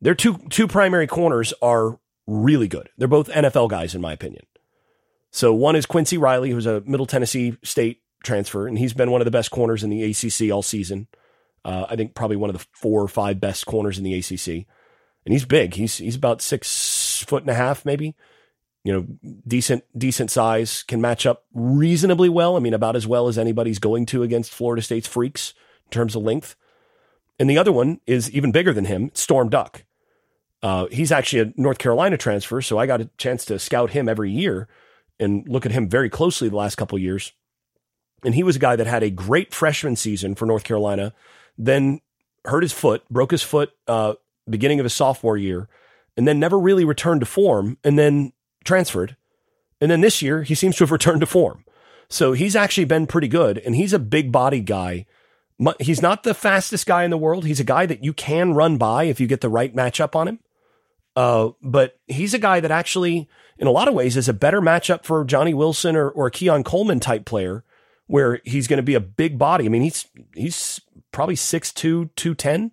Their 0.00 0.14
two 0.14 0.38
two 0.48 0.66
primary 0.66 1.06
corners 1.06 1.52
are 1.60 1.98
really 2.26 2.68
good. 2.68 2.88
They're 2.96 3.08
both 3.08 3.28
NFL 3.28 3.68
guys, 3.70 3.94
in 3.94 4.00
my 4.00 4.12
opinion. 4.12 4.44
So 5.30 5.52
one 5.52 5.76
is 5.76 5.86
Quincy 5.86 6.18
Riley, 6.18 6.50
who's 6.50 6.66
a 6.66 6.80
Middle 6.82 7.06
Tennessee 7.06 7.56
State 7.62 8.02
transfer, 8.24 8.66
and 8.66 8.78
he's 8.78 8.92
been 8.92 9.10
one 9.10 9.20
of 9.20 9.24
the 9.24 9.30
best 9.30 9.50
corners 9.50 9.84
in 9.84 9.90
the 9.90 10.02
ACC 10.02 10.52
all 10.52 10.62
season. 10.62 11.06
Uh, 11.64 11.86
I 11.88 11.96
think 11.96 12.14
probably 12.14 12.36
one 12.36 12.50
of 12.50 12.56
the 12.56 12.66
four 12.72 13.02
or 13.02 13.08
five 13.08 13.40
best 13.40 13.66
corners 13.66 13.98
in 13.98 14.04
the 14.04 14.14
ACC, 14.14 14.66
and 15.24 15.32
he's 15.32 15.44
big. 15.44 15.74
He's 15.74 15.98
he's 15.98 16.16
about 16.16 16.40
six 16.40 17.24
foot 17.26 17.42
and 17.42 17.50
a 17.50 17.54
half, 17.54 17.84
maybe. 17.84 18.16
You 18.82 18.92
know, 18.94 19.06
decent 19.46 19.84
decent 19.96 20.30
size, 20.30 20.82
can 20.82 21.02
match 21.02 21.26
up 21.26 21.44
reasonably 21.52 22.30
well. 22.30 22.56
I 22.56 22.60
mean, 22.60 22.72
about 22.72 22.96
as 22.96 23.06
well 23.06 23.28
as 23.28 23.36
anybody's 23.36 23.78
going 23.78 24.06
to 24.06 24.22
against 24.22 24.52
Florida 24.52 24.80
State's 24.80 25.06
freaks 25.06 25.52
in 25.86 25.90
terms 25.90 26.16
of 26.16 26.22
length. 26.22 26.56
And 27.38 27.48
the 27.48 27.58
other 27.58 27.72
one 27.72 28.00
is 28.06 28.30
even 28.30 28.52
bigger 28.52 28.72
than 28.72 28.86
him, 28.86 29.10
Storm 29.14 29.48
Duck. 29.50 29.84
Uh, 30.62 30.86
he's 30.92 31.10
actually 31.12 31.40
a 31.40 31.52
North 31.56 31.78
Carolina 31.78 32.16
transfer, 32.16 32.60
so 32.60 32.78
I 32.78 32.86
got 32.86 33.00
a 33.00 33.10
chance 33.16 33.44
to 33.46 33.58
scout 33.58 33.90
him 33.90 34.08
every 34.08 34.30
year 34.30 34.68
and 35.18 35.46
look 35.48 35.64
at 35.66 35.72
him 35.72 35.88
very 35.88 36.10
closely 36.10 36.48
the 36.48 36.56
last 36.56 36.76
couple 36.76 36.98
years. 36.98 37.32
And 38.24 38.34
he 38.34 38.42
was 38.42 38.56
a 38.56 38.60
guy 38.60 38.76
that 38.76 38.86
had 38.86 39.02
a 39.02 39.10
great 39.10 39.54
freshman 39.54 39.96
season 39.96 40.34
for 40.34 40.46
North 40.46 40.64
Carolina, 40.64 41.14
then 41.56 42.00
hurt 42.44 42.62
his 42.62 42.72
foot, 42.72 43.08
broke 43.08 43.30
his 43.30 43.42
foot 43.42 43.72
uh, 43.88 44.14
beginning 44.48 44.80
of 44.80 44.84
his 44.84 44.92
sophomore 44.92 45.36
year, 45.36 45.68
and 46.16 46.28
then 46.28 46.38
never 46.38 46.58
really 46.58 46.84
returned 46.84 47.20
to 47.20 47.26
form, 47.26 47.78
and 47.82 47.98
then 47.98 48.32
transferred. 48.64 49.16
And 49.80 49.90
then 49.90 50.02
this 50.02 50.20
year, 50.20 50.42
he 50.42 50.54
seems 50.54 50.76
to 50.76 50.84
have 50.84 50.92
returned 50.92 51.20
to 51.20 51.26
form. 51.26 51.64
So 52.08 52.32
he's 52.32 52.56
actually 52.56 52.84
been 52.84 53.06
pretty 53.06 53.28
good, 53.28 53.58
and 53.58 53.74
he's 53.74 53.92
a 53.92 53.98
big 53.98 54.32
body 54.32 54.60
guy. 54.60 55.06
He's 55.78 56.02
not 56.02 56.22
the 56.22 56.34
fastest 56.34 56.86
guy 56.86 57.04
in 57.04 57.10
the 57.10 57.18
world. 57.18 57.44
He's 57.44 57.60
a 57.60 57.64
guy 57.64 57.86
that 57.86 58.02
you 58.02 58.12
can 58.12 58.54
run 58.54 58.78
by 58.78 59.04
if 59.04 59.20
you 59.20 59.26
get 59.26 59.42
the 59.42 59.48
right 59.48 59.74
matchup 59.74 60.16
on 60.16 60.26
him. 60.26 60.38
Uh, 61.16 61.50
but 61.62 61.98
he's 62.06 62.34
a 62.34 62.38
guy 62.38 62.60
that 62.60 62.70
actually, 62.70 63.28
in 63.58 63.66
a 63.66 63.72
lot 63.72 63.88
of 63.88 63.94
ways, 63.94 64.16
is 64.16 64.28
a 64.28 64.34
better 64.34 64.60
matchup 64.60 65.04
for 65.04 65.24
Johnny 65.24 65.54
Wilson 65.54 65.96
or, 65.96 66.08
or 66.08 66.26
a 66.28 66.30
Keon 66.30 66.64
Coleman 66.64 67.00
type 67.00 67.24
player, 67.24 67.64
where 68.06 68.40
he's 68.44 68.66
going 68.66 68.78
to 68.78 68.82
be 68.82 68.94
a 68.94 69.00
big 69.00 69.38
body. 69.38 69.66
I 69.66 69.68
mean, 69.68 69.82
he's 69.82 70.06
he's 70.34 70.80
probably 71.12 71.34
6'2", 71.34 72.10
210, 72.14 72.72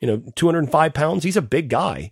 you 0.00 0.08
know, 0.08 0.22
205 0.34 0.94
pounds. 0.94 1.24
He's 1.24 1.36
a 1.36 1.42
big 1.42 1.68
guy. 1.68 2.10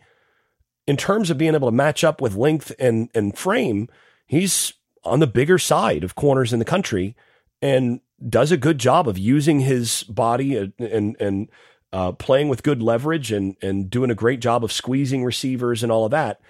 In 0.86 0.96
terms 0.96 1.30
of 1.30 1.38
being 1.38 1.54
able 1.54 1.68
to 1.68 1.76
match 1.76 2.04
up 2.04 2.20
with 2.20 2.34
length 2.34 2.72
and, 2.78 3.10
and 3.14 3.36
frame, 3.36 3.88
he's 4.26 4.72
on 5.04 5.20
the 5.20 5.26
bigger 5.26 5.58
side 5.58 6.04
of 6.04 6.14
corners 6.14 6.52
in 6.52 6.58
the 6.58 6.64
country 6.64 7.16
and 7.62 8.00
does 8.28 8.52
a 8.52 8.56
good 8.56 8.78
job 8.78 9.08
of 9.08 9.16
using 9.16 9.60
his 9.60 10.02
body 10.04 10.56
and, 10.56 10.72
and, 10.78 11.16
and 11.20 11.48
uh, 11.92 12.12
playing 12.12 12.48
with 12.48 12.62
good 12.62 12.82
leverage 12.82 13.32
and 13.32 13.56
and 13.62 13.90
doing 13.90 14.10
a 14.10 14.14
great 14.14 14.40
job 14.40 14.64
of 14.64 14.72
squeezing 14.72 15.24
receivers 15.24 15.82
and 15.82 15.90
all 15.90 16.04
of 16.04 16.10
that. 16.10 16.40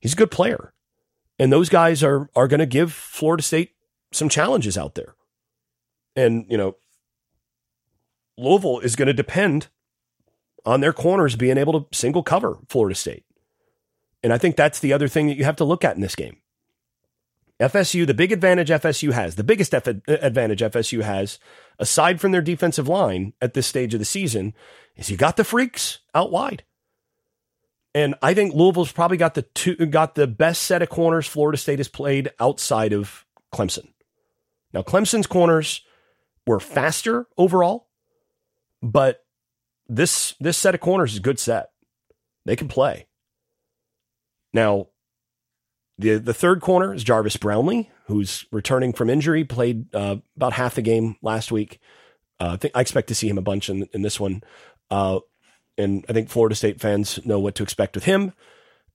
He's 0.00 0.12
a 0.12 0.16
good 0.16 0.30
player, 0.30 0.72
and 1.38 1.52
those 1.52 1.68
guys 1.68 2.02
are 2.02 2.28
are 2.34 2.48
going 2.48 2.60
to 2.60 2.66
give 2.66 2.92
Florida 2.92 3.42
State 3.42 3.72
some 4.12 4.28
challenges 4.28 4.76
out 4.76 4.94
there. 4.94 5.14
And 6.16 6.46
you 6.48 6.56
know, 6.56 6.76
Louisville 8.36 8.80
is 8.80 8.96
going 8.96 9.06
to 9.06 9.14
depend 9.14 9.68
on 10.64 10.80
their 10.80 10.92
corners 10.92 11.36
being 11.36 11.58
able 11.58 11.80
to 11.80 11.96
single 11.96 12.22
cover 12.22 12.58
Florida 12.68 12.94
State, 12.94 13.24
and 14.22 14.32
I 14.32 14.38
think 14.38 14.56
that's 14.56 14.80
the 14.80 14.92
other 14.92 15.08
thing 15.08 15.28
that 15.28 15.36
you 15.36 15.44
have 15.44 15.56
to 15.56 15.64
look 15.64 15.84
at 15.84 15.94
in 15.94 16.02
this 16.02 16.16
game. 16.16 16.38
FSU, 17.60 18.06
the 18.06 18.14
big 18.14 18.30
advantage 18.30 18.68
FSU 18.68 19.12
has, 19.12 19.34
the 19.34 19.44
biggest 19.44 19.74
F- 19.74 19.86
advantage 20.06 20.60
FSU 20.60 21.02
has, 21.02 21.38
aside 21.78 22.20
from 22.20 22.30
their 22.30 22.42
defensive 22.42 22.86
line 22.86 23.32
at 23.40 23.54
this 23.54 23.66
stage 23.66 23.94
of 23.94 24.00
the 24.00 24.04
season, 24.04 24.54
is 24.96 25.10
you 25.10 25.16
got 25.16 25.36
the 25.36 25.44
freaks 25.44 25.98
out 26.14 26.30
wide. 26.30 26.62
And 27.94 28.14
I 28.22 28.34
think 28.34 28.54
Louisville's 28.54 28.92
probably 28.92 29.16
got 29.16 29.34
the 29.34 29.42
two, 29.42 29.74
got 29.74 30.14
the 30.14 30.26
best 30.28 30.62
set 30.62 30.82
of 30.82 30.88
corners 30.88 31.26
Florida 31.26 31.58
State 31.58 31.80
has 31.80 31.88
played 31.88 32.30
outside 32.38 32.92
of 32.92 33.24
Clemson. 33.52 33.88
Now, 34.72 34.82
Clemson's 34.82 35.26
corners 35.26 35.82
were 36.46 36.60
faster 36.60 37.26
overall, 37.36 37.88
but 38.82 39.24
this 39.88 40.34
this 40.38 40.58
set 40.58 40.74
of 40.74 40.80
corners 40.80 41.12
is 41.12 41.18
a 41.18 41.22
good 41.22 41.40
set. 41.40 41.70
They 42.44 42.56
can 42.56 42.68
play. 42.68 43.06
Now, 44.52 44.88
the 45.98 46.18
the 46.18 46.34
third 46.34 46.60
corner 46.60 46.94
is 46.94 47.04
Jarvis 47.04 47.36
Brownlee, 47.36 47.90
who's 48.06 48.44
returning 48.52 48.92
from 48.92 49.10
injury, 49.10 49.44
played 49.44 49.94
uh, 49.94 50.16
about 50.36 50.54
half 50.54 50.76
the 50.76 50.82
game 50.82 51.16
last 51.22 51.50
week. 51.50 51.80
Uh, 52.40 52.50
I 52.52 52.56
think 52.56 52.76
I 52.76 52.80
expect 52.80 53.08
to 53.08 53.14
see 53.14 53.28
him 53.28 53.38
a 53.38 53.42
bunch 53.42 53.68
in, 53.68 53.88
in 53.92 54.02
this 54.02 54.20
one. 54.20 54.42
Uh, 54.90 55.20
and 55.76 56.04
I 56.08 56.12
think 56.12 56.28
Florida 56.28 56.54
State 56.54 56.80
fans 56.80 57.24
know 57.24 57.38
what 57.38 57.54
to 57.56 57.62
expect 57.62 57.94
with 57.94 58.04
him. 58.04 58.32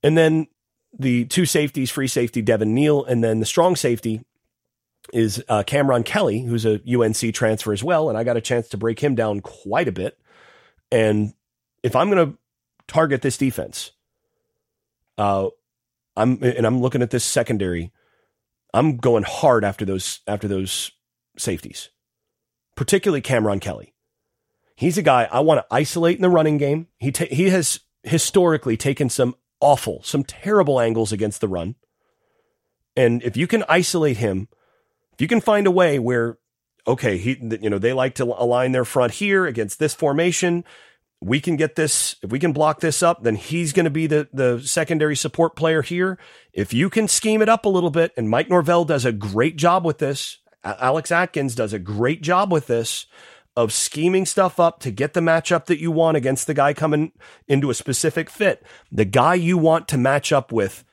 And 0.02 0.16
then 0.16 0.46
the 0.98 1.24
two 1.26 1.46
safeties, 1.46 1.90
free 1.90 2.08
safety 2.08 2.42
Devin 2.42 2.74
Neal, 2.74 3.04
and 3.04 3.22
then 3.22 3.40
the 3.40 3.46
strong 3.46 3.76
safety 3.76 4.24
is 5.12 5.42
uh, 5.48 5.62
Cameron 5.62 6.02
Kelly, 6.02 6.40
who's 6.40 6.64
a 6.64 6.80
UNC 6.88 7.34
transfer 7.34 7.72
as 7.72 7.84
well. 7.84 8.08
And 8.08 8.16
I 8.16 8.24
got 8.24 8.36
a 8.36 8.42
chance 8.42 8.68
to 8.68 8.76
break 8.76 9.00
him 9.00 9.14
down 9.14 9.40
quite 9.40 9.88
a 9.88 9.92
bit. 9.92 10.18
And 10.90 11.34
if 11.82 11.96
I'm 11.96 12.10
going 12.10 12.32
to 12.32 12.38
target 12.86 13.22
this 13.22 13.36
defense, 13.36 13.92
uh, 15.18 15.48
I'm 16.16 16.42
and 16.42 16.66
I'm 16.66 16.80
looking 16.80 17.02
at 17.02 17.10
this 17.10 17.24
secondary. 17.24 17.92
I'm 18.72 18.96
going 18.96 19.24
hard 19.24 19.64
after 19.64 19.84
those 19.84 20.20
after 20.26 20.48
those 20.48 20.92
safeties, 21.38 21.90
particularly 22.76 23.20
Cameron 23.20 23.60
Kelly. 23.60 23.94
He's 24.76 24.98
a 24.98 25.02
guy 25.02 25.28
I 25.30 25.40
want 25.40 25.58
to 25.58 25.74
isolate 25.74 26.16
in 26.16 26.22
the 26.22 26.28
running 26.28 26.58
game. 26.58 26.88
He 26.98 27.12
ta- 27.12 27.26
he 27.30 27.50
has 27.50 27.80
historically 28.02 28.76
taken 28.76 29.08
some 29.08 29.34
awful, 29.60 30.02
some 30.02 30.24
terrible 30.24 30.80
angles 30.80 31.12
against 31.12 31.40
the 31.40 31.48
run. 31.48 31.76
And 32.96 33.22
if 33.22 33.36
you 33.36 33.46
can 33.46 33.64
isolate 33.68 34.18
him, 34.18 34.48
if 35.12 35.20
you 35.20 35.28
can 35.28 35.40
find 35.40 35.66
a 35.66 35.70
way 35.70 35.98
where 35.98 36.38
okay, 36.86 37.16
he 37.16 37.38
you 37.60 37.70
know, 37.70 37.78
they 37.78 37.92
like 37.92 38.14
to 38.16 38.24
align 38.24 38.72
their 38.72 38.84
front 38.84 39.14
here 39.14 39.46
against 39.46 39.78
this 39.78 39.94
formation, 39.94 40.64
we 41.20 41.40
can 41.40 41.56
get 41.56 41.76
this 41.76 42.16
if 42.22 42.30
we 42.30 42.38
can 42.38 42.52
block 42.52 42.80
this 42.80 43.02
up, 43.02 43.22
then 43.22 43.36
he's 43.36 43.72
going 43.72 43.84
to 43.84 43.90
be 43.90 44.06
the 44.06 44.28
the 44.32 44.60
secondary 44.60 45.16
support 45.16 45.56
player 45.56 45.82
here. 45.82 46.18
If 46.52 46.72
you 46.72 46.90
can 46.90 47.08
scheme 47.08 47.42
it 47.42 47.48
up 47.48 47.64
a 47.64 47.70
little 47.70 47.90
bit 47.90 48.12
and 48.16 48.28
Mike 48.28 48.48
Norvell 48.48 48.84
does 48.84 49.04
a 49.04 49.12
great 49.12 49.56
job 49.56 49.84
with 49.84 49.98
this, 49.98 50.38
Alex 50.62 51.10
Atkins 51.10 51.54
does 51.54 51.72
a 51.72 51.78
great 51.78 52.22
job 52.22 52.52
with 52.52 52.66
this 52.66 53.06
of 53.56 53.72
scheming 53.72 54.26
stuff 54.26 54.58
up 54.58 54.80
to 54.80 54.90
get 54.90 55.14
the 55.14 55.20
matchup 55.20 55.66
that 55.66 55.78
you 55.78 55.90
want 55.90 56.16
against 56.16 56.46
the 56.46 56.54
guy 56.54 56.74
coming 56.74 57.12
into 57.46 57.70
a 57.70 57.74
specific 57.74 58.28
fit. 58.28 58.64
The 58.90 59.04
guy 59.04 59.34
you 59.34 59.56
want 59.56 59.86
to 59.88 59.98
match 59.98 60.32
up 60.32 60.50
with 60.50 60.84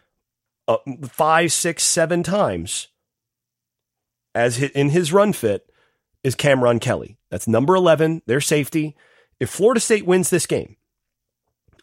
uh, 0.67 0.77
five, 1.09 1.51
six, 1.51 1.83
seven 1.83 2.21
times 2.21 2.89
as 4.35 4.61
in 4.61 4.89
his 4.89 5.11
run 5.11 5.33
fit 5.33 5.69
is 6.23 6.35
Cameron 6.35 6.79
Kelly. 6.79 7.17
That's 7.29 7.47
number 7.47 7.75
11, 7.75 8.21
their 8.27 8.41
safety. 8.41 8.95
If 9.41 9.49
Florida 9.49 9.79
State 9.79 10.05
wins 10.05 10.29
this 10.29 10.45
game, 10.45 10.75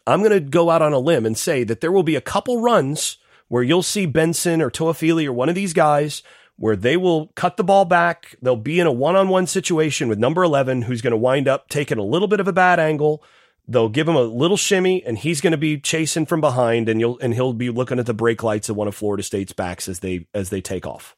I'm 0.07 0.21
going 0.21 0.31
to 0.31 0.39
go 0.39 0.69
out 0.69 0.81
on 0.81 0.93
a 0.93 0.97
limb 0.97 1.25
and 1.25 1.37
say 1.37 1.65
that 1.65 1.81
there 1.81 1.91
will 1.91 2.03
be 2.03 2.15
a 2.15 2.21
couple 2.21 2.61
runs 2.61 3.17
where 3.49 3.63
you'll 3.63 3.83
see 3.83 4.05
Benson 4.05 4.61
or 4.61 4.71
Toafili 4.71 5.25
or 5.25 5.33
one 5.33 5.49
of 5.49 5.55
these 5.55 5.73
guys 5.73 6.23
where 6.55 6.77
they 6.77 6.95
will 6.95 7.33
cut 7.35 7.57
the 7.57 7.63
ball 7.65 7.83
back. 7.83 8.37
They'll 8.41 8.55
be 8.55 8.79
in 8.79 8.87
a 8.87 8.93
one 8.93 9.17
on 9.17 9.27
one 9.27 9.45
situation 9.45 10.07
with 10.07 10.17
number 10.17 10.41
11, 10.41 10.83
who's 10.83 11.01
going 11.01 11.11
to 11.11 11.17
wind 11.17 11.49
up 11.49 11.67
taking 11.67 11.97
a 11.97 12.03
little 12.03 12.29
bit 12.29 12.39
of 12.39 12.47
a 12.47 12.53
bad 12.53 12.79
angle. 12.79 13.21
They'll 13.67 13.89
give 13.89 14.07
him 14.07 14.15
a 14.15 14.21
little 14.21 14.55
shimmy 14.55 15.03
and 15.03 15.17
he's 15.17 15.41
going 15.41 15.51
to 15.51 15.57
be 15.57 15.81
chasing 15.81 16.25
from 16.25 16.39
behind 16.39 16.87
and 16.87 17.01
you'll, 17.01 17.19
and 17.19 17.33
he'll 17.33 17.51
be 17.51 17.69
looking 17.69 17.99
at 17.99 18.05
the 18.05 18.13
brake 18.13 18.41
lights 18.41 18.69
of 18.69 18.77
one 18.77 18.87
of 18.87 18.95
Florida 18.95 19.21
State's 19.21 19.51
backs 19.51 19.89
as 19.89 19.99
they, 19.99 20.27
as 20.33 20.49
they 20.49 20.61
take 20.61 20.87
off. 20.87 21.17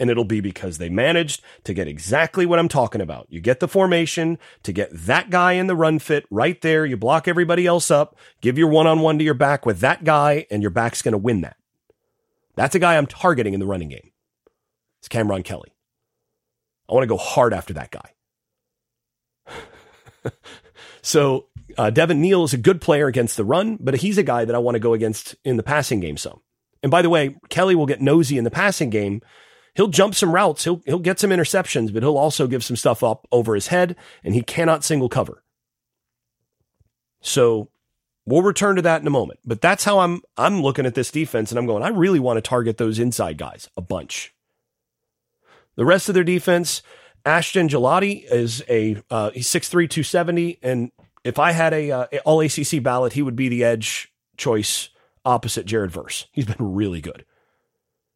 And 0.00 0.10
it'll 0.10 0.24
be 0.24 0.40
because 0.40 0.78
they 0.78 0.88
managed 0.88 1.42
to 1.64 1.74
get 1.74 1.86
exactly 1.86 2.46
what 2.46 2.58
I'm 2.58 2.68
talking 2.68 3.00
about. 3.00 3.26
You 3.28 3.40
get 3.40 3.60
the 3.60 3.68
formation 3.68 4.38
to 4.64 4.72
get 4.72 4.88
that 4.92 5.30
guy 5.30 5.52
in 5.52 5.68
the 5.68 5.76
run 5.76 5.98
fit 6.00 6.24
right 6.30 6.60
there. 6.62 6.84
You 6.84 6.96
block 6.96 7.28
everybody 7.28 7.66
else 7.66 7.90
up, 7.90 8.16
give 8.40 8.58
your 8.58 8.68
one 8.68 8.86
on 8.86 9.00
one 9.00 9.18
to 9.18 9.24
your 9.24 9.34
back 9.34 9.66
with 9.66 9.80
that 9.80 10.02
guy, 10.02 10.46
and 10.50 10.62
your 10.62 10.70
back's 10.70 11.02
going 11.02 11.12
to 11.12 11.18
win 11.18 11.42
that. 11.42 11.56
That's 12.56 12.74
a 12.74 12.78
guy 12.78 12.96
I'm 12.96 13.06
targeting 13.06 13.54
in 13.54 13.60
the 13.60 13.66
running 13.66 13.90
game. 13.90 14.10
It's 15.00 15.08
Cameron 15.08 15.42
Kelly. 15.42 15.72
I 16.88 16.94
want 16.94 17.04
to 17.04 17.08
go 17.08 17.16
hard 17.16 17.54
after 17.54 17.74
that 17.74 17.90
guy. 17.90 18.10
so 21.02 21.46
uh, 21.78 21.90
Devin 21.90 22.20
Neal 22.20 22.44
is 22.44 22.52
a 22.52 22.58
good 22.58 22.80
player 22.80 23.06
against 23.06 23.36
the 23.36 23.44
run, 23.44 23.76
but 23.80 23.94
he's 23.94 24.18
a 24.18 24.22
guy 24.22 24.44
that 24.44 24.54
I 24.54 24.58
want 24.58 24.74
to 24.74 24.80
go 24.80 24.92
against 24.92 25.36
in 25.44 25.56
the 25.56 25.62
passing 25.62 26.00
game 26.00 26.16
some. 26.16 26.40
And 26.82 26.90
by 26.90 27.02
the 27.02 27.10
way, 27.10 27.36
Kelly 27.48 27.74
will 27.74 27.86
get 27.86 28.00
nosy 28.00 28.38
in 28.38 28.44
the 28.44 28.50
passing 28.50 28.90
game. 28.90 29.20
He'll 29.74 29.88
jump 29.88 30.14
some 30.14 30.32
routes. 30.32 30.64
He'll 30.64 30.82
he'll 30.84 30.98
get 30.98 31.18
some 31.18 31.30
interceptions, 31.30 31.92
but 31.92 32.02
he'll 32.02 32.18
also 32.18 32.46
give 32.46 32.64
some 32.64 32.76
stuff 32.76 33.02
up 33.02 33.26
over 33.30 33.54
his 33.54 33.68
head, 33.68 33.96
and 34.24 34.34
he 34.34 34.42
cannot 34.42 34.84
single 34.84 35.08
cover. 35.08 35.42
So 37.20 37.68
we'll 38.26 38.42
return 38.42 38.76
to 38.76 38.82
that 38.82 39.00
in 39.00 39.06
a 39.06 39.10
moment. 39.10 39.40
But 39.44 39.60
that's 39.60 39.84
how 39.84 40.00
I'm 40.00 40.22
I'm 40.36 40.62
looking 40.62 40.86
at 40.86 40.94
this 40.94 41.10
defense 41.10 41.50
and 41.50 41.58
I'm 41.58 41.66
going, 41.66 41.82
I 41.82 41.88
really 41.88 42.20
want 42.20 42.38
to 42.38 42.42
target 42.42 42.78
those 42.78 42.98
inside 42.98 43.38
guys 43.38 43.68
a 43.76 43.82
bunch. 43.82 44.34
The 45.76 45.84
rest 45.84 46.08
of 46.08 46.14
their 46.14 46.24
defense, 46.24 46.82
Ashton 47.24 47.68
Gillotte 47.68 48.24
is 48.30 48.62
a 48.68 49.02
uh, 49.10 49.30
he's 49.30 49.48
6'3", 49.48 49.70
270, 49.88 50.58
and 50.62 50.90
if 51.24 51.38
I 51.38 51.52
had 51.52 51.72
a 51.72 51.90
uh, 51.90 52.06
all 52.24 52.40
ACC 52.40 52.82
ballot, 52.82 53.12
he 53.12 53.22
would 53.22 53.36
be 53.36 53.48
the 53.48 53.64
edge 53.64 54.12
choice 54.36 54.88
opposite 55.24 55.66
Jared 55.66 55.90
Verse. 55.90 56.26
He's 56.32 56.46
been 56.46 56.56
really 56.58 57.00
good. 57.00 57.24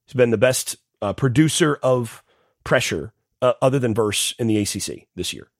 He's 0.06 0.14
been 0.14 0.30
the 0.30 0.38
best 0.38 0.76
uh, 1.04 1.12
producer 1.12 1.78
of 1.82 2.24
pressure 2.64 3.12
uh, 3.42 3.52
other 3.60 3.78
than 3.78 3.94
Verse 3.94 4.34
in 4.38 4.46
the 4.46 4.56
ACC 4.56 5.06
this 5.14 5.34
year. 5.34 5.50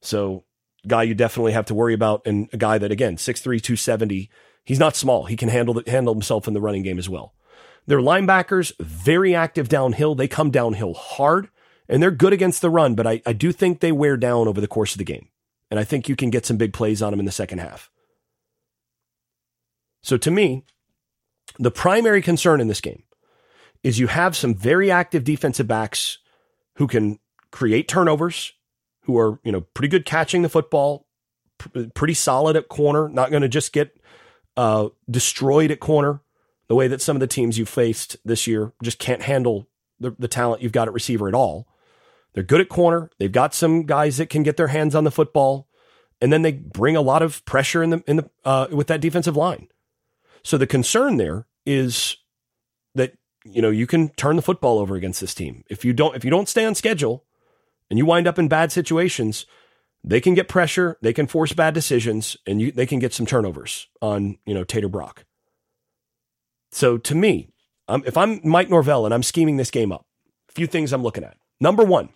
So, 0.00 0.44
guy 0.86 1.02
you 1.02 1.14
definitely 1.14 1.52
have 1.52 1.66
to 1.66 1.74
worry 1.74 1.94
about, 1.94 2.22
and 2.24 2.48
a 2.52 2.56
guy 2.56 2.78
that 2.78 2.92
again 2.92 3.16
6'3", 3.16 3.42
270. 3.42 4.30
He's 4.64 4.78
not 4.78 4.94
small. 4.94 5.24
He 5.24 5.36
can 5.36 5.48
handle 5.48 5.74
the, 5.74 5.90
handle 5.90 6.14
himself 6.14 6.46
in 6.46 6.54
the 6.54 6.60
running 6.60 6.84
game 6.84 6.98
as 6.98 7.08
well. 7.08 7.34
Their 7.86 7.98
linebackers 7.98 8.72
very 8.78 9.34
active 9.34 9.68
downhill. 9.68 10.14
They 10.14 10.28
come 10.28 10.52
downhill 10.52 10.94
hard, 10.94 11.48
and 11.88 12.00
they're 12.00 12.12
good 12.12 12.32
against 12.32 12.60
the 12.60 12.70
run. 12.70 12.94
But 12.94 13.06
I, 13.08 13.20
I 13.26 13.32
do 13.32 13.50
think 13.50 13.80
they 13.80 13.90
wear 13.90 14.16
down 14.16 14.46
over 14.46 14.60
the 14.60 14.68
course 14.68 14.92
of 14.92 14.98
the 14.98 15.04
game, 15.04 15.28
and 15.72 15.80
I 15.80 15.84
think 15.84 16.08
you 16.08 16.14
can 16.14 16.30
get 16.30 16.46
some 16.46 16.56
big 16.56 16.72
plays 16.72 17.02
on 17.02 17.10
them 17.10 17.18
in 17.18 17.26
the 17.26 17.32
second 17.32 17.58
half. 17.58 17.90
So 20.04 20.16
to 20.18 20.30
me, 20.30 20.64
the 21.58 21.72
primary 21.72 22.22
concern 22.22 22.60
in 22.60 22.68
this 22.68 22.80
game 22.80 23.02
is 23.82 23.98
you 23.98 24.06
have 24.08 24.36
some 24.36 24.54
very 24.54 24.90
active 24.90 25.24
defensive 25.24 25.66
backs 25.66 26.18
who 26.76 26.86
can 26.86 27.18
create 27.50 27.88
turnovers, 27.88 28.52
who 29.02 29.18
are, 29.18 29.38
you 29.44 29.52
know, 29.52 29.60
pretty 29.60 29.88
good 29.88 30.04
catching 30.04 30.42
the 30.42 30.48
football, 30.48 31.06
pr- 31.58 31.84
pretty 31.94 32.14
solid 32.14 32.56
at 32.56 32.68
corner, 32.68 33.08
not 33.08 33.30
going 33.30 33.42
to 33.42 33.48
just 33.48 33.72
get 33.72 33.96
uh, 34.56 34.88
destroyed 35.10 35.70
at 35.70 35.80
corner 35.80 36.20
the 36.68 36.74
way 36.74 36.86
that 36.88 37.00
some 37.00 37.16
of 37.16 37.20
the 37.20 37.26
teams 37.26 37.58
you've 37.58 37.68
faced 37.68 38.16
this 38.24 38.46
year 38.46 38.72
just 38.82 38.98
can't 38.98 39.22
handle 39.22 39.68
the, 39.98 40.14
the 40.18 40.28
talent 40.28 40.62
you've 40.62 40.72
got 40.72 40.88
at 40.88 40.94
receiver 40.94 41.28
at 41.28 41.34
all. 41.34 41.66
They're 42.34 42.42
good 42.42 42.60
at 42.60 42.68
corner. 42.68 43.10
They've 43.18 43.32
got 43.32 43.54
some 43.54 43.84
guys 43.84 44.18
that 44.18 44.28
can 44.30 44.42
get 44.42 44.56
their 44.56 44.68
hands 44.68 44.94
on 44.94 45.04
the 45.04 45.10
football, 45.10 45.66
and 46.20 46.32
then 46.32 46.42
they 46.42 46.52
bring 46.52 46.94
a 46.94 47.00
lot 47.00 47.22
of 47.22 47.44
pressure 47.44 47.82
in 47.82 47.90
the 47.90 48.04
in 48.06 48.16
the 48.16 48.30
uh, 48.44 48.68
with 48.70 48.86
that 48.88 49.00
defensive 49.00 49.36
line. 49.36 49.68
So 50.44 50.58
the 50.58 50.66
concern 50.66 51.16
there 51.16 51.46
is 51.64 52.16
you 53.52 53.62
know 53.62 53.70
you 53.70 53.86
can 53.86 54.10
turn 54.10 54.36
the 54.36 54.42
football 54.42 54.78
over 54.78 54.96
against 54.96 55.20
this 55.20 55.34
team 55.34 55.64
if 55.68 55.84
you 55.84 55.92
don't 55.92 56.14
if 56.16 56.24
you 56.24 56.30
don't 56.30 56.48
stay 56.48 56.64
on 56.64 56.74
schedule 56.74 57.24
and 57.90 57.98
you 57.98 58.06
wind 58.06 58.26
up 58.26 58.38
in 58.38 58.48
bad 58.48 58.72
situations. 58.72 59.46
They 60.04 60.20
can 60.20 60.34
get 60.34 60.46
pressure, 60.48 60.96
they 61.02 61.12
can 61.12 61.26
force 61.26 61.52
bad 61.52 61.74
decisions, 61.74 62.36
and 62.46 62.60
you, 62.60 62.70
they 62.70 62.86
can 62.86 63.00
get 63.00 63.12
some 63.12 63.26
turnovers 63.26 63.88
on 64.00 64.38
you 64.46 64.54
know 64.54 64.64
Tate 64.64 64.84
or 64.84 64.88
Brock. 64.88 65.24
So 66.70 66.98
to 66.98 67.14
me, 67.14 67.48
um, 67.88 68.02
if 68.06 68.16
I'm 68.16 68.40
Mike 68.44 68.70
Norvell 68.70 69.04
and 69.04 69.14
I'm 69.14 69.22
scheming 69.22 69.56
this 69.56 69.70
game 69.70 69.90
up, 69.90 70.06
a 70.48 70.52
few 70.52 70.66
things 70.66 70.92
I'm 70.92 71.02
looking 71.02 71.24
at. 71.24 71.36
Number 71.60 71.82
one, 71.82 72.10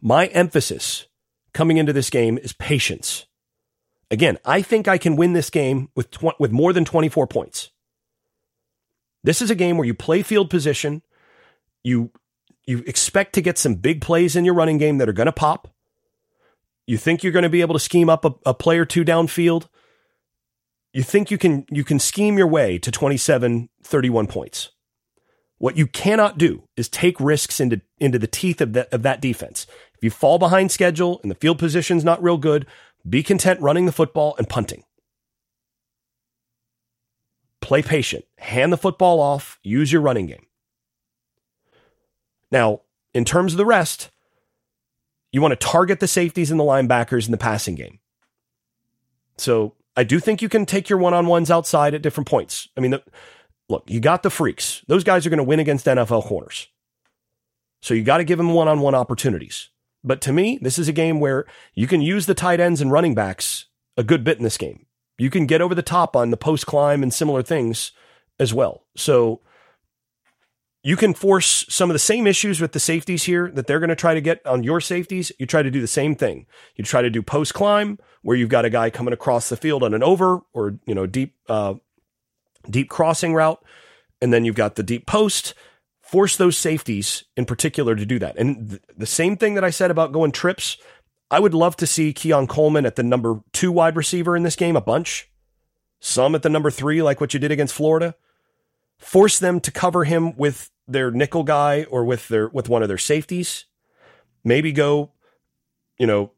my 0.00 0.26
emphasis 0.26 1.06
coming 1.52 1.76
into 1.76 1.92
this 1.92 2.08
game 2.08 2.38
is 2.38 2.52
patience. 2.52 3.26
Again, 4.10 4.38
I 4.44 4.62
think 4.62 4.88
I 4.88 4.98
can 4.98 5.16
win 5.16 5.34
this 5.34 5.50
game 5.50 5.90
with 5.94 6.10
tw- 6.10 6.38
with 6.38 6.52
more 6.52 6.72
than 6.72 6.84
24 6.84 7.26
points. 7.26 7.70
This 9.22 9.42
is 9.42 9.50
a 9.50 9.54
game 9.54 9.76
where 9.76 9.86
you 9.86 9.94
play 9.94 10.22
field 10.22 10.50
position, 10.50 11.02
you 11.82 12.10
you 12.66 12.84
expect 12.86 13.34
to 13.34 13.40
get 13.40 13.58
some 13.58 13.74
big 13.74 14.00
plays 14.00 14.36
in 14.36 14.44
your 14.44 14.54
running 14.54 14.78
game 14.78 14.98
that 14.98 15.08
are 15.08 15.14
going 15.14 15.26
to 15.26 15.32
pop. 15.32 15.68
You 16.86 16.96
think 16.96 17.22
you're 17.22 17.32
going 17.32 17.42
to 17.42 17.48
be 17.48 17.62
able 17.62 17.74
to 17.74 17.80
scheme 17.80 18.08
up 18.08 18.24
a, 18.24 18.34
a 18.46 18.54
play 18.54 18.78
or 18.78 18.84
two 18.84 19.04
downfield. 19.04 19.68
You 20.92 21.02
think 21.02 21.30
you 21.30 21.38
can 21.38 21.66
you 21.70 21.84
can 21.84 21.98
scheme 21.98 22.38
your 22.38 22.46
way 22.46 22.78
to 22.78 22.90
27 22.90 23.68
31 23.82 24.26
points. 24.26 24.70
What 25.58 25.76
you 25.76 25.86
cannot 25.86 26.38
do 26.38 26.64
is 26.76 26.88
take 26.88 27.20
risks 27.20 27.60
into 27.60 27.82
into 27.98 28.18
the 28.18 28.26
teeth 28.26 28.60
of 28.60 28.72
that 28.72 28.92
of 28.92 29.02
that 29.02 29.20
defense. 29.20 29.66
If 29.94 30.02
you 30.02 30.10
fall 30.10 30.38
behind 30.38 30.72
schedule 30.72 31.20
and 31.22 31.30
the 31.30 31.36
field 31.36 31.58
position's 31.58 32.04
not 32.04 32.22
real 32.22 32.38
good, 32.38 32.66
be 33.08 33.22
content 33.22 33.60
running 33.60 33.86
the 33.86 33.92
football 33.92 34.34
and 34.38 34.48
punting. 34.48 34.84
Play 37.60 37.82
patient. 37.82 38.24
Hand 38.38 38.72
the 38.72 38.76
football 38.76 39.20
off. 39.20 39.58
Use 39.62 39.92
your 39.92 40.02
running 40.02 40.26
game. 40.26 40.46
Now, 42.50 42.80
in 43.14 43.24
terms 43.24 43.52
of 43.52 43.58
the 43.58 43.66
rest, 43.66 44.10
you 45.32 45.40
want 45.40 45.52
to 45.52 45.56
target 45.56 46.00
the 46.00 46.08
safeties 46.08 46.50
and 46.50 46.58
the 46.58 46.64
linebackers 46.64 47.26
in 47.26 47.32
the 47.32 47.38
passing 47.38 47.74
game. 47.74 48.00
So 49.38 49.74
I 49.96 50.04
do 50.04 50.20
think 50.20 50.42
you 50.42 50.48
can 50.48 50.66
take 50.66 50.88
your 50.88 50.98
one 50.98 51.14
on 51.14 51.26
ones 51.26 51.50
outside 51.50 51.94
at 51.94 52.02
different 52.02 52.28
points. 52.28 52.68
I 52.76 52.80
mean, 52.80 52.92
the, 52.92 53.02
look, 53.68 53.84
you 53.88 54.00
got 54.00 54.22
the 54.22 54.30
freaks. 54.30 54.82
Those 54.88 55.04
guys 55.04 55.26
are 55.26 55.30
going 55.30 55.38
to 55.38 55.44
win 55.44 55.60
against 55.60 55.86
NFL 55.86 56.24
corners. 56.24 56.68
So 57.82 57.94
you 57.94 58.02
got 58.02 58.18
to 58.18 58.24
give 58.24 58.38
them 58.38 58.52
one 58.52 58.68
on 58.68 58.80
one 58.80 58.94
opportunities. 58.94 59.70
But 60.02 60.20
to 60.22 60.32
me, 60.32 60.58
this 60.60 60.78
is 60.78 60.88
a 60.88 60.92
game 60.92 61.20
where 61.20 61.46
you 61.74 61.86
can 61.86 62.00
use 62.00 62.26
the 62.26 62.34
tight 62.34 62.60
ends 62.60 62.80
and 62.80 62.90
running 62.90 63.14
backs 63.14 63.66
a 63.96 64.02
good 64.02 64.24
bit 64.24 64.38
in 64.38 64.44
this 64.44 64.58
game. 64.58 64.86
You 65.20 65.28
can 65.28 65.44
get 65.44 65.60
over 65.60 65.74
the 65.74 65.82
top 65.82 66.16
on 66.16 66.30
the 66.30 66.38
post 66.38 66.64
climb 66.64 67.02
and 67.02 67.12
similar 67.12 67.42
things 67.42 67.92
as 68.38 68.54
well. 68.54 68.86
So 68.96 69.42
you 70.82 70.96
can 70.96 71.12
force 71.12 71.66
some 71.68 71.90
of 71.90 71.94
the 71.94 71.98
same 71.98 72.26
issues 72.26 72.58
with 72.58 72.72
the 72.72 72.80
safeties 72.80 73.24
here 73.24 73.50
that 73.50 73.66
they're 73.66 73.80
going 73.80 73.90
to 73.90 73.96
try 73.96 74.14
to 74.14 74.22
get 74.22 74.44
on 74.46 74.62
your 74.62 74.80
safeties. 74.80 75.30
You 75.38 75.44
try 75.44 75.62
to 75.62 75.70
do 75.70 75.82
the 75.82 75.86
same 75.86 76.14
thing. 76.14 76.46
You 76.74 76.84
try 76.84 77.02
to 77.02 77.10
do 77.10 77.20
post 77.20 77.52
climb 77.52 77.98
where 78.22 78.34
you've 78.34 78.48
got 78.48 78.64
a 78.64 78.70
guy 78.70 78.88
coming 78.88 79.12
across 79.12 79.50
the 79.50 79.58
field 79.58 79.82
on 79.82 79.92
an 79.92 80.02
over 80.02 80.40
or, 80.54 80.78
you 80.86 80.94
know, 80.94 81.04
deep, 81.04 81.34
uh, 81.50 81.74
deep 82.70 82.88
crossing 82.88 83.34
route. 83.34 83.62
And 84.22 84.32
then 84.32 84.46
you've 84.46 84.54
got 84.54 84.76
the 84.76 84.82
deep 84.82 85.06
post 85.06 85.52
force 86.00 86.36
those 86.38 86.56
safeties 86.56 87.24
in 87.36 87.44
particular 87.44 87.94
to 87.94 88.06
do 88.06 88.18
that. 88.18 88.38
And 88.38 88.70
th- 88.70 88.82
the 88.96 89.06
same 89.06 89.36
thing 89.36 89.52
that 89.54 89.64
I 89.64 89.70
said 89.70 89.90
about 89.90 90.12
going 90.12 90.32
trips, 90.32 90.78
I 91.30 91.38
would 91.38 91.54
love 91.54 91.76
to 91.76 91.86
see 91.86 92.12
Keon 92.12 92.46
Coleman 92.46 92.86
at 92.86 92.96
the 92.96 93.02
number 93.02 93.40
two 93.52 93.70
wide 93.70 93.96
receiver 93.96 94.36
in 94.36 94.42
this 94.42 94.56
game 94.56 94.76
a 94.76 94.80
bunch. 94.80 95.30
Some 96.00 96.34
at 96.34 96.42
the 96.42 96.48
number 96.48 96.70
three, 96.70 97.02
like 97.02 97.20
what 97.20 97.34
you 97.34 97.40
did 97.40 97.52
against 97.52 97.74
Florida. 97.74 98.14
Force 98.98 99.38
them 99.38 99.60
to 99.60 99.70
cover 99.70 100.04
him 100.04 100.36
with 100.36 100.70
their 100.88 101.10
nickel 101.10 101.44
guy 101.44 101.84
or 101.84 102.04
with 102.04 102.28
their 102.28 102.48
with 102.48 102.68
one 102.68 102.82
of 102.82 102.88
their 102.88 102.98
safeties. 102.98 103.66
Maybe 104.42 104.72
go, 104.72 105.12
you 105.98 106.06
know, 106.06 106.32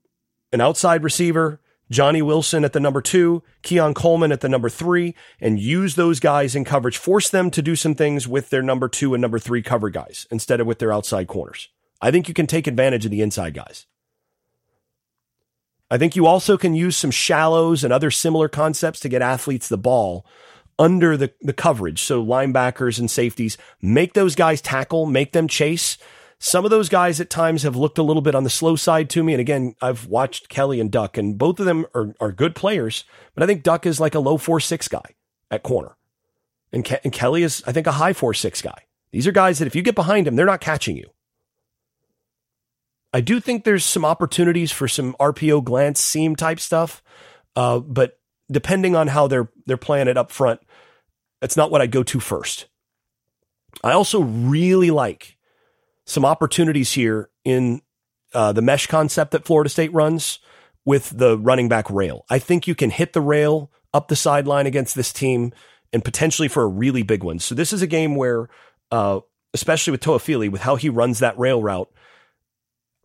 an 0.53 0.61
outside 0.61 1.03
receiver, 1.03 1.61
Johnny 1.91 2.21
Wilson 2.21 2.65
at 2.65 2.73
the 2.73 2.81
number 2.81 3.01
two, 3.01 3.43
Keon 3.63 3.95
Coleman 3.95 4.33
at 4.33 4.41
the 4.41 4.49
number 4.49 4.69
three, 4.69 5.15
and 5.41 5.59
use 5.59 5.95
those 5.95 6.21
guys 6.21 6.55
in 6.55 6.65
coverage. 6.65 6.99
Force 6.99 7.29
them 7.29 7.51
to 7.51 7.63
do 7.63 7.77
some 7.77 7.95
things 7.95 8.29
with 8.29 8.51
their 8.51 8.63
number 8.63 8.89
two 8.89 9.15
and 9.15 9.23
number 9.23 9.39
three 9.39 9.63
cover 9.63 9.89
guys 9.89 10.27
instead 10.31 10.61
of 10.61 10.67
with 10.67 10.79
their 10.79 10.93
outside 10.93 11.29
corners. 11.29 11.69
I 12.01 12.11
think 12.11 12.29
you 12.29 12.35
can 12.35 12.47
take 12.47 12.67
advantage 12.67 13.05
of 13.05 13.11
the 13.11 13.23
inside 13.23 13.55
guys. 13.55 13.87
I 15.93 15.99
think 15.99 16.17
you 16.17 16.27
also 16.27 16.57
can 16.57 16.75
use 16.75 16.97
some 16.97 17.11
shallows 17.11 17.85
and 17.85 17.93
other 17.93 18.11
similar 18.11 18.49
concepts 18.49 19.01
to 19.01 19.09
get 19.09 19.21
athletes 19.21 19.69
the 19.69 19.77
ball 19.79 20.25
under 20.79 21.17
the, 21.17 21.33
the 21.43 21.53
coverage. 21.53 22.03
So 22.03 22.25
linebackers 22.25 22.99
and 22.99 23.11
safeties, 23.11 23.59
make 23.81 24.15
those 24.15 24.35
guys 24.35 24.61
tackle, 24.61 25.07
make 25.07 25.33
them 25.33 25.49
chase 25.49 25.99
some 26.45 26.65
of 26.65 26.73
those 26.73 26.89
guys 26.89 27.21
at 27.21 27.31
times 27.31 27.63
have 27.63 27.77
looked 27.77 27.99
a 27.99 28.03
little 28.03 28.21
bit 28.21 28.35
on 28.35 28.43
the 28.43 28.51
slow 28.51 28.75
side 28.75 29.09
to 29.11 29.23
me. 29.23 29.33
And 29.33 29.41
again, 29.41 29.77
I've 29.81 30.09
watched 30.09 30.49
Kelly 30.49 30.81
and 30.81 30.91
Duck, 30.91 31.17
and 31.17 31.39
both 31.39 31.61
of 31.61 31.67
them 31.67 31.87
are, 31.95 32.17
are 32.21 32.33
good 32.33 32.57
players, 32.57 33.05
but 33.33 33.45
I 33.45 33.47
think 33.47 33.63
Duck 33.63 33.87
is 33.87 34.01
like 34.01 34.17
a 34.17 34.19
low 34.19 34.37
four 34.37 34.59
six 34.59 34.89
guy 34.89 35.15
at 35.53 35.63
corner. 35.63 35.97
And, 36.73 36.85
Ke- 36.85 36.99
and 37.05 37.13
Kelly 37.13 37.45
is, 37.45 37.63
I 37.65 37.71
think, 37.71 37.87
a 37.87 37.93
high 37.93 38.13
four 38.13 38.35
six 38.35 38.61
guy. 38.61 38.87
These 39.13 39.29
are 39.29 39.33
guys 39.33 39.61
that 39.61 39.67
if 39.67 39.77
you 39.77 39.83
get 39.83 39.95
behind 39.95 40.27
them, 40.27 40.35
they're 40.35 40.45
not 40.45 40.61
catching 40.61 40.97
you. 40.97 41.11
I 43.13 43.21
do 43.21 43.41
think 43.41 43.65
there's 43.65 43.85
some 43.85 44.05
opportunities 44.05 44.73
for 44.73 44.89
some 44.89 45.15
RPO 45.21 45.65
glance 45.65 46.01
seam 46.01 46.35
type 46.35 46.61
stuff, 46.61 47.03
uh, 47.57 47.79
but 47.79 48.19
depending 48.51 48.97
on 48.97 49.09
how 49.09 49.27
they're 49.27 49.51
they're 49.67 49.77
playing 49.77 50.09
it 50.09 50.17
up 50.17 50.31
front, 50.31 50.61
that's 51.41 51.57
not 51.57 51.71
what 51.71 51.83
I 51.83 51.87
go 51.87 52.03
to 52.03 52.21
first. 52.21 52.69
I 53.85 53.93
also 53.93 54.21
really 54.21 54.91
like 54.91 55.37
some 56.07 56.25
opportunities 56.25 56.93
here 56.93 57.31
in 57.45 57.83
uh, 58.35 58.53
the 58.53 58.63
mesh 58.63 58.87
concept 58.87 59.33
that 59.33 59.45
Florida 59.45 59.71
State 59.71 59.93
runs 59.93 60.39
with 60.85 61.17
the 61.17 61.39
running 61.39 61.69
back 61.69 61.89
rail. 61.91 62.25
I 62.29 62.39
think 62.39 62.67
you 62.67 62.75
can 62.75 62.91
hit 62.91 63.13
the 63.13 63.21
rail 63.21 63.71
up 63.95 64.09
the 64.09 64.17
sideline 64.17 64.67
against 64.67 64.95
this 64.95 65.13
team 65.13 65.53
and 65.93 66.05
potentially 66.05 66.49
for 66.49 66.63
a 66.63 66.69
really 66.69 67.03
big 67.03 67.23
one. 67.23 67.39
So 67.39 67.55
this 67.55 67.73
is 67.73 67.83
a 67.83 67.87
game 67.87 68.17
where, 68.17 68.49
uh, 68.91 69.21
especially 69.55 69.91
with 69.91 70.01
Toafili, 70.01 70.51
with 70.51 70.63
how 70.63 70.77
he 70.77 70.89
runs 70.89 71.19
that 71.19 71.39
rail 71.39 71.63
route, 71.63 71.91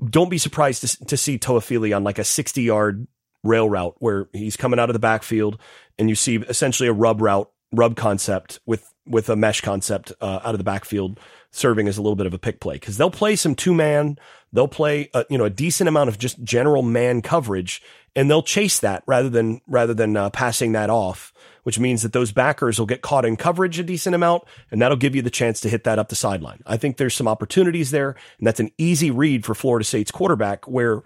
don't 0.10 0.30
be 0.30 0.38
surprised 0.38 0.82
to, 0.82 1.06
to 1.06 1.18
see 1.18 1.38
Toafili 1.38 1.96
on 1.96 2.04
like 2.04 2.20
a 2.20 2.24
60 2.24 2.62
yard 2.62 3.08
rail 3.44 3.70
route 3.70 3.96
where 4.00 4.28
he's 4.34 4.58
coming 4.58 4.80
out 4.80 4.90
of 4.90 4.94
the 4.94 5.00
backfield 5.00 5.60
and 5.98 6.10
you 6.10 6.16
see 6.16 6.38
essentially 6.38 6.90
a 6.90 6.94
rub 6.94 7.22
route 7.22 7.50
rub 7.72 7.96
concept 7.96 8.60
with 8.66 8.94
with 9.06 9.30
a 9.30 9.36
mesh 9.36 9.62
concept 9.62 10.12
uh, 10.22 10.40
out 10.44 10.54
of 10.54 10.58
the 10.58 10.64
backfield 10.64 11.20
serving 11.52 11.88
as 11.88 11.98
a 11.98 12.02
little 12.02 12.16
bit 12.16 12.26
of 12.26 12.34
a 12.34 12.38
pick 12.38 12.60
play. 12.60 12.76
Because 12.76 12.98
they'll 12.98 13.10
play 13.10 13.36
some 13.36 13.56
two 13.56 13.74
man, 13.74 14.18
they'll 14.52 14.68
play 14.68 15.10
a, 15.14 15.26
you 15.30 15.38
know 15.38 15.46
a 15.46 15.50
decent 15.50 15.88
amount 15.88 16.10
of 16.10 16.18
just 16.18 16.42
general 16.44 16.82
man 16.82 17.22
coverage, 17.22 17.82
and 18.16 18.30
they'll 18.30 18.44
chase 18.44 18.80
that 18.80 19.04
rather 19.06 19.30
than 19.30 19.62
rather 19.68 19.94
than 19.94 20.16
uh, 20.16 20.30
passing 20.30 20.74
that 20.74 20.90
off, 20.90 21.34
which 21.68 21.80
means 21.80 22.02
that 22.02 22.14
those 22.14 22.32
backers 22.32 22.80
will 22.80 22.86
get 22.86 23.02
caught 23.02 23.26
in 23.26 23.36
coverage 23.36 23.78
a 23.78 23.84
decent 23.84 24.16
amount, 24.16 24.42
and 24.72 24.82
that'll 24.82 24.96
give 24.96 25.14
you 25.14 25.22
the 25.22 25.30
chance 25.30 25.60
to 25.60 25.68
hit 25.68 25.84
that 25.84 26.00
up 26.00 26.08
the 26.08 26.16
sideline. 26.16 26.62
I 26.66 26.78
think 26.78 26.96
there's 26.96 27.14
some 27.14 27.28
opportunities 27.28 27.92
there, 27.92 28.12
and 28.38 28.48
that's 28.48 28.62
an 28.62 28.72
easy 28.78 29.12
read 29.12 29.44
for 29.44 29.54
Florida 29.54 29.84
State's 29.84 30.10
quarterback. 30.10 30.66
Where 30.66 31.04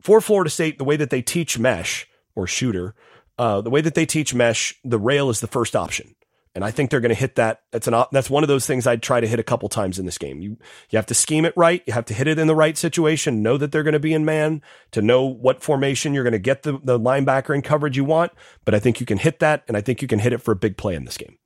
for 0.00 0.20
Florida 0.20 0.48
State, 0.48 0.78
the 0.78 0.84
way 0.84 0.96
that 0.96 1.10
they 1.10 1.22
teach 1.22 1.58
mesh 1.58 2.06
or 2.36 2.46
shooter, 2.46 2.94
uh, 3.36 3.62
the 3.62 3.70
way 3.70 3.80
that 3.80 3.96
they 3.96 4.06
teach 4.06 4.32
mesh, 4.32 4.78
the 4.84 5.00
rail 5.00 5.28
is 5.28 5.40
the 5.40 5.48
first 5.48 5.74
option. 5.74 6.14
And 6.56 6.64
I 6.64 6.70
think 6.70 6.90
they're 6.90 7.00
going 7.00 7.10
to 7.10 7.14
hit 7.14 7.34
that. 7.34 7.60
That's 7.70 7.86
an 7.86 8.04
that's 8.12 8.30
one 8.30 8.42
of 8.42 8.48
those 8.48 8.66
things 8.66 8.86
I'd 8.86 9.02
try 9.02 9.20
to 9.20 9.26
hit 9.26 9.38
a 9.38 9.42
couple 9.42 9.68
times 9.68 9.98
in 9.98 10.06
this 10.06 10.16
game. 10.16 10.40
You 10.40 10.56
you 10.88 10.96
have 10.96 11.04
to 11.04 11.14
scheme 11.14 11.44
it 11.44 11.52
right. 11.54 11.82
You 11.86 11.92
have 11.92 12.06
to 12.06 12.14
hit 12.14 12.26
it 12.26 12.38
in 12.38 12.46
the 12.46 12.54
right 12.54 12.78
situation. 12.78 13.42
Know 13.42 13.58
that 13.58 13.72
they're 13.72 13.82
going 13.82 13.92
to 13.92 14.00
be 14.00 14.14
in 14.14 14.24
man 14.24 14.62
to 14.92 15.02
know 15.02 15.22
what 15.22 15.62
formation 15.62 16.14
you're 16.14 16.24
going 16.24 16.32
to 16.32 16.38
get 16.38 16.62
the, 16.62 16.80
the 16.82 16.98
linebacker 16.98 17.54
in 17.54 17.60
coverage 17.60 17.98
you 17.98 18.06
want. 18.06 18.32
But 18.64 18.74
I 18.74 18.78
think 18.78 19.00
you 19.00 19.06
can 19.06 19.18
hit 19.18 19.38
that, 19.40 19.64
and 19.68 19.76
I 19.76 19.82
think 19.82 20.00
you 20.00 20.08
can 20.08 20.18
hit 20.18 20.32
it 20.32 20.38
for 20.38 20.52
a 20.52 20.56
big 20.56 20.78
play 20.78 20.94
in 20.94 21.04
this 21.04 21.18
game. 21.18 21.36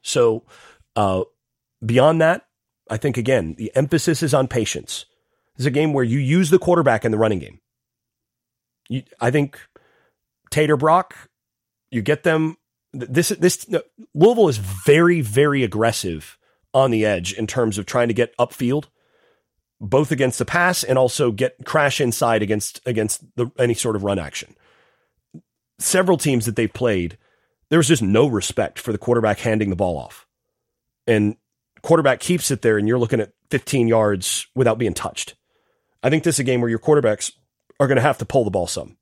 So 0.00 0.44
uh, 0.96 1.24
beyond 1.84 2.22
that, 2.22 2.46
I 2.88 2.96
think 2.96 3.18
again 3.18 3.56
the 3.58 3.70
emphasis 3.74 4.22
is 4.22 4.32
on 4.32 4.48
patience. 4.48 5.04
This 5.56 5.64
is 5.64 5.66
a 5.66 5.70
game 5.70 5.92
where 5.92 6.02
you 6.02 6.18
use 6.18 6.48
the 6.48 6.58
quarterback 6.58 7.04
in 7.04 7.12
the 7.12 7.18
running 7.18 7.40
game. 7.40 7.60
You, 8.88 9.02
I 9.20 9.30
think 9.30 9.60
Tate 10.50 10.70
or 10.70 10.78
Brock, 10.78 11.28
you 11.90 12.00
get 12.00 12.22
them 12.22 12.56
this 12.92 13.30
this 13.30 13.66
Louisville 14.14 14.48
is 14.48 14.58
very 14.58 15.20
very 15.20 15.62
aggressive 15.62 16.38
on 16.74 16.90
the 16.90 17.04
edge 17.04 17.32
in 17.32 17.46
terms 17.46 17.78
of 17.78 17.86
trying 17.86 18.08
to 18.08 18.14
get 18.14 18.36
upfield, 18.36 18.86
both 19.80 20.10
against 20.10 20.38
the 20.38 20.44
pass 20.44 20.84
and 20.84 20.98
also 20.98 21.30
get 21.30 21.56
crash 21.64 22.00
inside 22.00 22.42
against 22.42 22.80
against 22.86 23.24
the, 23.36 23.50
any 23.58 23.74
sort 23.74 23.96
of 23.96 24.04
run 24.04 24.18
action. 24.18 24.54
Several 25.78 26.16
teams 26.16 26.46
that 26.46 26.56
they've 26.56 26.72
played, 26.72 27.18
was 27.70 27.88
just 27.88 28.02
no 28.02 28.26
respect 28.26 28.78
for 28.78 28.92
the 28.92 28.98
quarterback 28.98 29.38
handing 29.38 29.70
the 29.70 29.76
ball 29.76 29.96
off, 29.96 30.26
and 31.06 31.36
quarterback 31.82 32.20
keeps 32.20 32.50
it 32.50 32.62
there, 32.62 32.78
and 32.78 32.86
you're 32.86 32.98
looking 32.98 33.20
at 33.20 33.32
15 33.50 33.88
yards 33.88 34.46
without 34.54 34.78
being 34.78 34.94
touched. 34.94 35.34
I 36.02 36.10
think 36.10 36.24
this 36.24 36.36
is 36.36 36.40
a 36.40 36.44
game 36.44 36.60
where 36.60 36.70
your 36.70 36.78
quarterbacks 36.78 37.32
are 37.80 37.86
going 37.86 37.96
to 37.96 38.02
have 38.02 38.18
to 38.18 38.24
pull 38.24 38.44
the 38.44 38.50
ball 38.50 38.66
some 38.66 38.96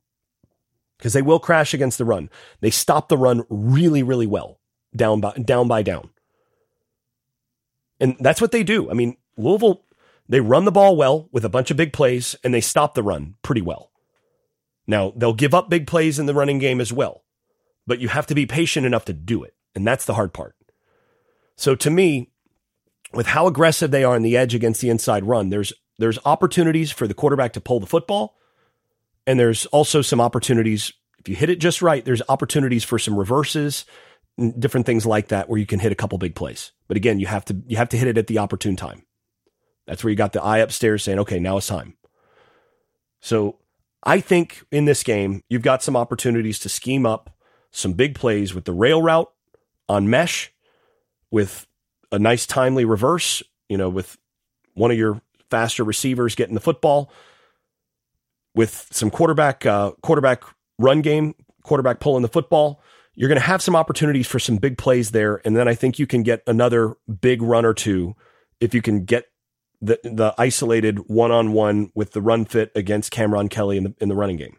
because 1.01 1.15
they 1.15 1.23
will 1.23 1.39
crash 1.39 1.73
against 1.73 1.97
the 1.97 2.05
run. 2.05 2.29
They 2.61 2.71
stop 2.71 3.09
the 3.09 3.17
run 3.17 3.45
really, 3.49 4.03
really 4.03 4.27
well, 4.27 4.61
down 4.95 5.21
by 5.21 5.33
down 5.33 5.67
by 5.67 5.83
down. 5.83 6.11
And 7.99 8.17
that's 8.21 8.41
what 8.41 8.53
they 8.53 8.63
do. 8.63 8.91
I 8.91 8.95
mean, 8.95 9.17
Louisville, 9.39 9.85
they 10.29 10.41
run 10.41 10.67
the 10.67 10.73
ball 10.73 10.97
well 10.97 11.29
with 11.33 11.45
a 11.45 11.49
bunch 11.49 11.71
of 11.71 11.77
big 11.79 11.95
plays 11.95 12.37
and 12.45 12.53
they 12.53 12.61
stop 12.61 12.95
the 12.95 13.03
run 13.03 13.37
pretty 13.43 13.63
well. 13.63 13.91
Now, 14.87 15.13
they'll 15.17 15.33
give 15.33 15.55
up 15.55 15.71
big 15.71 15.87
plays 15.87 16.19
in 16.19 16.27
the 16.27 16.35
running 16.35 16.59
game 16.59 16.81
as 16.81 16.93
well, 16.93 17.25
but 17.87 17.99
you 17.99 18.09
have 18.09 18.27
to 18.27 18.35
be 18.35 18.47
patient 18.47 18.87
enough 18.87 19.05
to 19.07 19.13
do 19.13 19.43
it. 19.43 19.55
And 19.75 19.87
that's 19.87 20.05
the 20.05 20.15
hard 20.15 20.33
part. 20.33 20.55
So 21.57 21.75
to 21.77 21.91
me, 21.91 22.31
with 23.13 23.27
how 23.27 23.47
aggressive 23.47 23.91
they 23.91 24.05
are 24.05 24.17
on 24.17 24.23
the 24.23 24.37
edge 24.37 24.55
against 24.55 24.81
the 24.81 24.91
inside 24.91 25.25
run, 25.25 25.49
there's 25.49 25.73
there's 25.99 26.19
opportunities 26.25 26.91
for 26.91 27.07
the 27.07 27.15
quarterback 27.15 27.53
to 27.55 27.61
pull 27.61 27.81
the 27.81 27.87
football 27.87 28.37
and 29.27 29.39
there's 29.39 29.67
also 29.67 30.03
some 30.03 30.21
opportunities. 30.21 30.93
If 31.19 31.29
you 31.29 31.37
hit 31.37 31.51
it 31.51 31.61
just 31.61 31.83
right, 31.83 32.05
there's 32.05 32.23
opportunities 32.29 32.85
for 32.85 32.99
some 32.99 33.19
reverses, 33.19 33.85
different 34.59 34.87
things 34.87 35.05
like 35.07 35.29
that 35.29 35.49
where 35.49 35.59
you 35.59 35.67
can 35.67 35.81
hit 35.81 35.93
a 35.93 35.97
couple 35.97 36.19
big 36.19 36.35
plays. 36.35 36.73
But 36.89 36.97
again, 36.97 37.21
you 37.21 37.27
have 37.27 37.45
to, 37.47 37.57
you 37.67 37.77
have 37.77 37.91
to 37.91 37.97
hit 37.97 38.09
it 38.09 38.19
at 38.19 38.27
the 38.27 38.39
opportune 38.39 38.77
time. 38.77 39.05
That's 39.87 40.03
where 40.03 40.11
you 40.11 40.17
got 40.17 40.33
the 40.33 40.43
eye 40.43 40.59
upstairs 40.59 41.03
saying, 41.03 41.19
okay, 41.21 41.39
now 41.39 41.57
it's 41.57 41.67
time. 41.67 41.97
So 43.21 43.59
I 44.03 44.21
think 44.21 44.65
in 44.71 44.87
this 44.87 45.03
game, 45.03 45.43
you've 45.49 45.63
got 45.63 45.83
some 45.83 45.97
opportunities 45.97 46.59
to 46.61 46.69
scheme 46.69 47.05
up 47.05 47.31
some 47.71 47.93
big 47.93 48.15
plays 48.15 48.55
with 48.55 48.65
the 48.65 48.73
rail 48.73 49.03
route 49.03 49.31
on 49.89 50.09
mesh 50.09 50.53
with 51.31 51.67
a 52.11 52.19
nice 52.19 52.47
timely 52.47 52.85
reverse, 52.85 53.43
you 53.69 53.77
know, 53.77 53.89
with 53.89 54.17
one 54.75 54.91
of 54.91 54.97
your 54.97 55.21
faster 55.51 55.85
receivers 55.85 56.35
getting 56.35 56.55
the 56.55 56.61
football 56.61 57.13
with 58.55 58.89
some 58.91 59.11
quarterback 59.11 59.67
uh, 59.67 59.93
quarterback 60.03 60.43
run 60.79 61.03
game, 61.03 61.35
quarterback 61.63 62.01
pulling 62.01 62.23
the 62.23 62.29
football. 62.29 62.83
You're 63.15 63.29
going 63.29 63.41
to 63.41 63.47
have 63.47 63.61
some 63.61 63.77
opportunities 63.77 64.27
for 64.27 64.39
some 64.39 64.57
big 64.57 64.79
plays 64.79 65.11
there, 65.11 65.41
and 65.45 65.57
then 65.57 65.69
I 65.69 65.75
think 65.75 65.99
you 65.99 66.07
can 66.07 66.23
get 66.23 66.43
another 66.47 66.95
big 67.21 67.43
run 67.43 67.65
or 67.65 67.75
two 67.75 68.15
if 68.61 68.75
you 68.75 68.83
can 68.83 69.05
get 69.05 69.27
the 69.81 69.99
the 70.05 70.35
isolated 70.39 71.09
one 71.09 71.31
on 71.31 71.53
one 71.53 71.91
with 71.95 72.13
the 72.13 72.23
run 72.23 72.45
fit 72.45 72.71
against 72.75 73.11
Cameron 73.11 73.49
Kelly 73.49 73.77
in 73.77 73.85
the 73.85 73.95
in 74.01 74.09
the 74.09 74.15
running 74.15 74.37
game. 74.37 74.57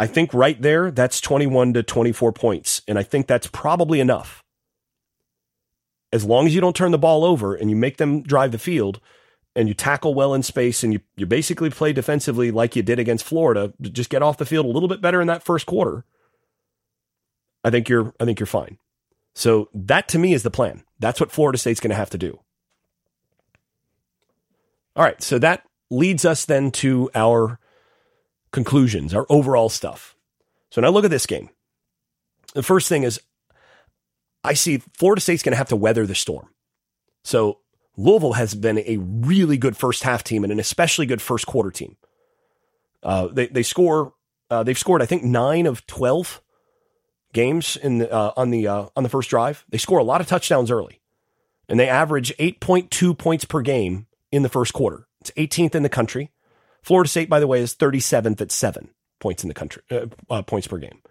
I 0.00 0.06
think 0.06 0.32
right 0.32 0.60
there, 0.60 0.90
that's 0.90 1.20
21 1.20 1.74
to 1.74 1.82
24 1.82 2.32
points. 2.32 2.80
And 2.88 2.98
I 2.98 3.02
think 3.02 3.26
that's 3.26 3.48
probably 3.48 4.00
enough. 4.00 4.42
As 6.10 6.24
long 6.24 6.46
as 6.46 6.54
you 6.54 6.60
don't 6.62 6.74
turn 6.74 6.90
the 6.90 6.98
ball 6.98 7.22
over 7.22 7.54
and 7.54 7.68
you 7.68 7.76
make 7.76 7.98
them 7.98 8.22
drive 8.22 8.50
the 8.50 8.58
field, 8.58 8.98
and 9.56 9.68
you 9.68 9.74
tackle 9.74 10.14
well 10.14 10.34
in 10.34 10.42
space 10.42 10.82
and 10.82 10.92
you, 10.92 11.00
you 11.16 11.26
basically 11.26 11.70
play 11.70 11.92
defensively 11.92 12.50
like 12.50 12.76
you 12.76 12.82
did 12.82 12.98
against 12.98 13.24
Florida, 13.24 13.72
just 13.80 14.10
get 14.10 14.22
off 14.22 14.38
the 14.38 14.46
field 14.46 14.66
a 14.66 14.70
little 14.70 14.88
bit 14.88 15.00
better 15.00 15.20
in 15.20 15.26
that 15.26 15.42
first 15.42 15.66
quarter. 15.66 16.04
I 17.64 17.70
think 17.70 17.88
you're 17.88 18.14
I 18.20 18.24
think 18.24 18.40
you're 18.40 18.46
fine. 18.46 18.78
So 19.34 19.68
that 19.74 20.08
to 20.08 20.18
me 20.18 20.32
is 20.32 20.42
the 20.42 20.50
plan. 20.50 20.84
That's 20.98 21.20
what 21.20 21.32
Florida 21.32 21.58
State's 21.58 21.80
going 21.80 21.90
to 21.90 21.96
have 21.96 22.10
to 22.10 22.18
do. 22.18 22.40
All 24.96 25.04
right, 25.04 25.22
so 25.22 25.38
that 25.38 25.64
leads 25.90 26.24
us 26.24 26.44
then 26.44 26.70
to 26.72 27.10
our 27.14 27.58
conclusions, 28.52 29.14
our 29.14 29.26
overall 29.28 29.68
stuff. 29.68 30.16
So 30.70 30.80
now 30.80 30.88
look 30.90 31.04
at 31.04 31.10
this 31.10 31.26
game. 31.26 31.50
The 32.54 32.62
first 32.62 32.88
thing 32.88 33.02
is 33.02 33.20
I 34.42 34.54
see 34.54 34.78
Florida 34.96 35.20
State's 35.20 35.42
going 35.42 35.52
to 35.52 35.58
have 35.58 35.68
to 35.68 35.76
weather 35.76 36.06
the 36.06 36.14
storm. 36.14 36.48
So 37.24 37.58
Louisville 38.00 38.32
has 38.32 38.54
been 38.54 38.78
a 38.78 38.96
really 38.98 39.58
good 39.58 39.76
first 39.76 40.02
half 40.02 40.24
team 40.24 40.42
and 40.42 40.52
an 40.52 40.58
especially 40.58 41.04
good 41.04 41.20
first 41.20 41.46
quarter 41.46 41.70
team. 41.70 41.96
Uh, 43.02 43.28
they 43.28 43.46
they 43.46 43.62
score. 43.62 44.14
Uh, 44.48 44.62
they've 44.62 44.78
scored, 44.78 45.02
I 45.02 45.06
think, 45.06 45.22
nine 45.22 45.66
of 45.66 45.86
twelve 45.86 46.40
games 47.32 47.76
in 47.76 47.98
the, 47.98 48.12
uh, 48.12 48.32
on 48.36 48.50
the 48.50 48.66
uh, 48.66 48.86
on 48.96 49.02
the 49.02 49.08
first 49.08 49.30
drive. 49.30 49.64
They 49.68 49.78
score 49.78 49.98
a 49.98 50.04
lot 50.04 50.20
of 50.20 50.26
touchdowns 50.26 50.70
early, 50.70 51.00
and 51.68 51.78
they 51.78 51.88
average 51.88 52.32
eight 52.38 52.60
point 52.60 52.90
two 52.90 53.14
points 53.14 53.44
per 53.44 53.60
game 53.60 54.06
in 54.32 54.42
the 54.42 54.48
first 54.48 54.72
quarter. 54.72 55.06
It's 55.20 55.30
18th 55.32 55.74
in 55.74 55.82
the 55.82 55.88
country. 55.88 56.30
Florida 56.82 57.08
State, 57.08 57.28
by 57.28 57.40
the 57.40 57.46
way, 57.46 57.60
is 57.60 57.74
37th 57.74 58.40
at 58.40 58.50
seven 58.50 58.88
points 59.18 59.44
in 59.44 59.48
the 59.48 59.54
country 59.54 59.82
uh, 59.90 60.06
uh, 60.30 60.40
points 60.42 60.66
per 60.66 60.78
game. 60.78 61.02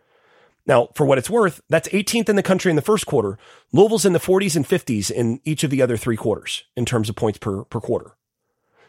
Now, 0.69 0.89
for 0.93 1.03
what 1.03 1.17
it's 1.17 1.31
worth, 1.31 1.61
that's 1.67 1.89
18th 1.89 2.29
in 2.29 2.35
the 2.35 2.43
country 2.43 2.69
in 2.69 2.75
the 2.75 2.83
first 2.83 3.07
quarter. 3.07 3.39
Louisville's 3.73 4.05
in 4.05 4.13
the 4.13 4.19
40s 4.19 4.55
and 4.55 4.63
50s 4.63 5.09
in 5.09 5.39
each 5.43 5.63
of 5.63 5.71
the 5.71 5.81
other 5.81 5.97
three 5.97 6.15
quarters 6.15 6.63
in 6.77 6.85
terms 6.85 7.09
of 7.09 7.15
points 7.15 7.39
per, 7.39 7.63
per 7.63 7.81
quarter. 7.81 8.15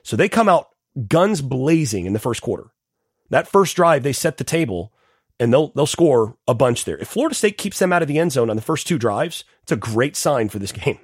So 0.03 0.15
they 0.15 0.29
come 0.29 0.47
out 0.47 0.69
guns 1.09 1.41
blazing 1.41 2.05
in 2.05 2.13
the 2.13 2.19
first 2.19 2.43
quarter. 2.43 2.67
That 3.31 3.49
first 3.49 3.77
drive, 3.77 4.03
they 4.03 4.13
set 4.13 4.37
the 4.37 4.45
table 4.45 4.93
and 5.39 5.51
they'll, 5.51 5.69
they'll 5.69 5.87
score 5.87 6.37
a 6.47 6.53
bunch 6.53 6.85
there. 6.85 6.99
If 6.99 7.09
Florida 7.09 7.35
State 7.35 7.57
keeps 7.57 7.79
them 7.79 7.95
out 7.95 8.03
of 8.03 8.09
the 8.09 8.19
end 8.19 8.33
zone 8.33 8.51
on 8.51 8.57
the 8.57 8.63
first 8.63 8.87
two 8.87 8.99
drives, 8.99 9.45
it's 9.63 9.73
a 9.73 9.77
great 9.77 10.17
sign 10.17 10.51
for 10.51 10.59
this 10.59 10.73
game. 10.85 10.99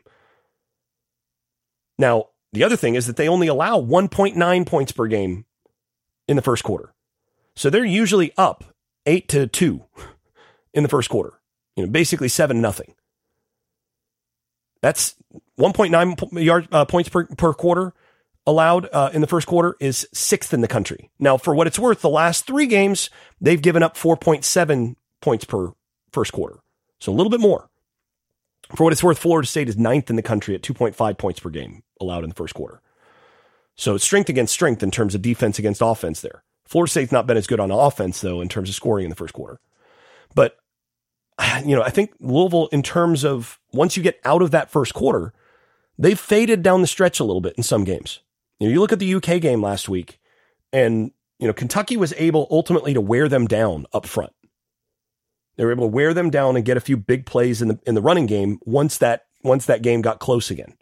Now, 1.98 2.26
the 2.52 2.64
other 2.64 2.76
thing 2.76 2.96
is 2.96 3.06
that 3.06 3.16
they 3.16 3.28
only 3.28 3.46
allow 3.46 3.80
1.9 3.80 4.66
points 4.66 4.92
per 4.92 5.06
game 5.06 5.46
in 6.28 6.36
the 6.36 6.42
first 6.42 6.64
quarter. 6.64 6.92
So 7.54 7.70
they're 7.70 7.82
usually 7.82 8.32
up 8.36 8.62
eight 9.06 9.26
to 9.30 9.46
two 9.46 9.84
in 10.72 10.82
the 10.82 10.88
first 10.88 11.08
quarter. 11.08 11.34
You 11.74 11.84
know, 11.84 11.90
basically 11.90 12.28
seven 12.28 12.60
nothing. 12.60 12.94
That's 14.82 15.16
1.9 15.58 16.44
yard 16.44 16.68
uh, 16.70 16.84
points 16.84 17.08
per, 17.08 17.24
per 17.26 17.52
quarter 17.52 17.94
allowed 18.46 18.88
uh, 18.92 19.10
in 19.12 19.20
the 19.20 19.26
first 19.26 19.46
quarter 19.46 19.76
is 19.80 20.08
sixth 20.12 20.54
in 20.54 20.60
the 20.60 20.68
country. 20.68 21.10
Now, 21.18 21.36
for 21.36 21.54
what 21.54 21.66
it's 21.66 21.78
worth, 21.78 22.00
the 22.00 22.08
last 22.08 22.46
three 22.46 22.66
games 22.66 23.10
they've 23.40 23.60
given 23.60 23.82
up 23.82 23.96
4.7 23.96 24.94
points 25.20 25.44
per 25.44 25.72
first 26.12 26.32
quarter, 26.32 26.60
so 27.00 27.12
a 27.12 27.14
little 27.14 27.30
bit 27.30 27.40
more. 27.40 27.68
For 28.74 28.84
what 28.84 28.92
it's 28.92 29.02
worth, 29.02 29.18
Florida 29.18 29.46
State 29.46 29.68
is 29.68 29.76
ninth 29.76 30.10
in 30.10 30.16
the 30.16 30.22
country 30.22 30.54
at 30.54 30.62
2.5 30.62 31.18
points 31.18 31.40
per 31.40 31.50
game 31.50 31.82
allowed 32.00 32.24
in 32.24 32.30
the 32.30 32.34
first 32.34 32.54
quarter. 32.54 32.80
So 33.76 33.94
it's 33.94 34.04
strength 34.04 34.28
against 34.28 34.54
strength 34.54 34.82
in 34.82 34.90
terms 34.90 35.14
of 35.14 35.22
defense 35.22 35.58
against 35.58 35.82
offense 35.82 36.20
there. 36.20 36.42
Florida 36.64 36.90
State's 36.90 37.12
not 37.12 37.26
been 37.26 37.36
as 37.36 37.46
good 37.46 37.60
on 37.60 37.70
offense 37.70 38.20
though 38.20 38.40
in 38.40 38.48
terms 38.48 38.68
of 38.68 38.74
scoring 38.74 39.04
in 39.04 39.10
the 39.10 39.16
first 39.16 39.34
quarter. 39.34 39.60
But 40.36 40.56
you 41.64 41.74
know, 41.74 41.82
I 41.82 41.90
think 41.90 42.12
Louisville, 42.20 42.68
in 42.68 42.84
terms 42.84 43.24
of 43.24 43.58
once 43.72 43.96
you 43.96 44.04
get 44.04 44.20
out 44.24 44.42
of 44.42 44.52
that 44.52 44.70
first 44.70 44.94
quarter, 44.94 45.32
they've 45.98 46.20
faded 46.20 46.62
down 46.62 46.82
the 46.82 46.86
stretch 46.86 47.18
a 47.18 47.24
little 47.24 47.40
bit 47.40 47.54
in 47.56 47.64
some 47.64 47.82
games. 47.82 48.20
You 48.60 48.68
know, 48.68 48.72
you 48.72 48.80
look 48.80 48.92
at 48.92 49.00
the 49.00 49.14
UK 49.14 49.40
game 49.40 49.60
last 49.60 49.88
week, 49.88 50.20
and 50.72 51.10
you 51.40 51.48
know, 51.48 51.52
Kentucky 51.52 51.96
was 51.96 52.14
able 52.16 52.46
ultimately 52.50 52.94
to 52.94 53.00
wear 53.00 53.28
them 53.28 53.46
down 53.46 53.86
up 53.92 54.06
front. 54.06 54.32
They 55.56 55.64
were 55.64 55.72
able 55.72 55.88
to 55.88 55.94
wear 55.94 56.14
them 56.14 56.30
down 56.30 56.56
and 56.56 56.64
get 56.64 56.76
a 56.76 56.80
few 56.80 56.96
big 56.96 57.26
plays 57.26 57.60
in 57.60 57.68
the 57.68 57.78
in 57.86 57.96
the 57.96 58.02
running 58.02 58.26
game 58.26 58.60
once 58.64 58.98
that 58.98 59.26
once 59.42 59.66
that 59.66 59.82
game 59.82 60.02
got 60.02 60.20
close 60.20 60.50
again. 60.50 60.74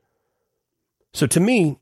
So 1.13 1.27
to 1.29 1.41
me, 1.41 1.79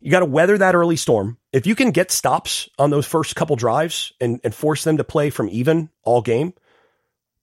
you 0.00 0.10
got 0.10 0.20
to 0.20 0.26
weather 0.26 0.56
that 0.58 0.74
early 0.74 0.96
storm. 0.96 1.37
If 1.52 1.66
you 1.66 1.74
can 1.74 1.90
get 1.90 2.10
stops 2.10 2.68
on 2.78 2.90
those 2.90 3.06
first 3.06 3.34
couple 3.36 3.56
drives 3.56 4.12
and, 4.20 4.40
and 4.44 4.54
force 4.54 4.84
them 4.84 4.98
to 4.98 5.04
play 5.04 5.30
from 5.30 5.48
even 5.48 5.88
all 6.02 6.20
game, 6.20 6.52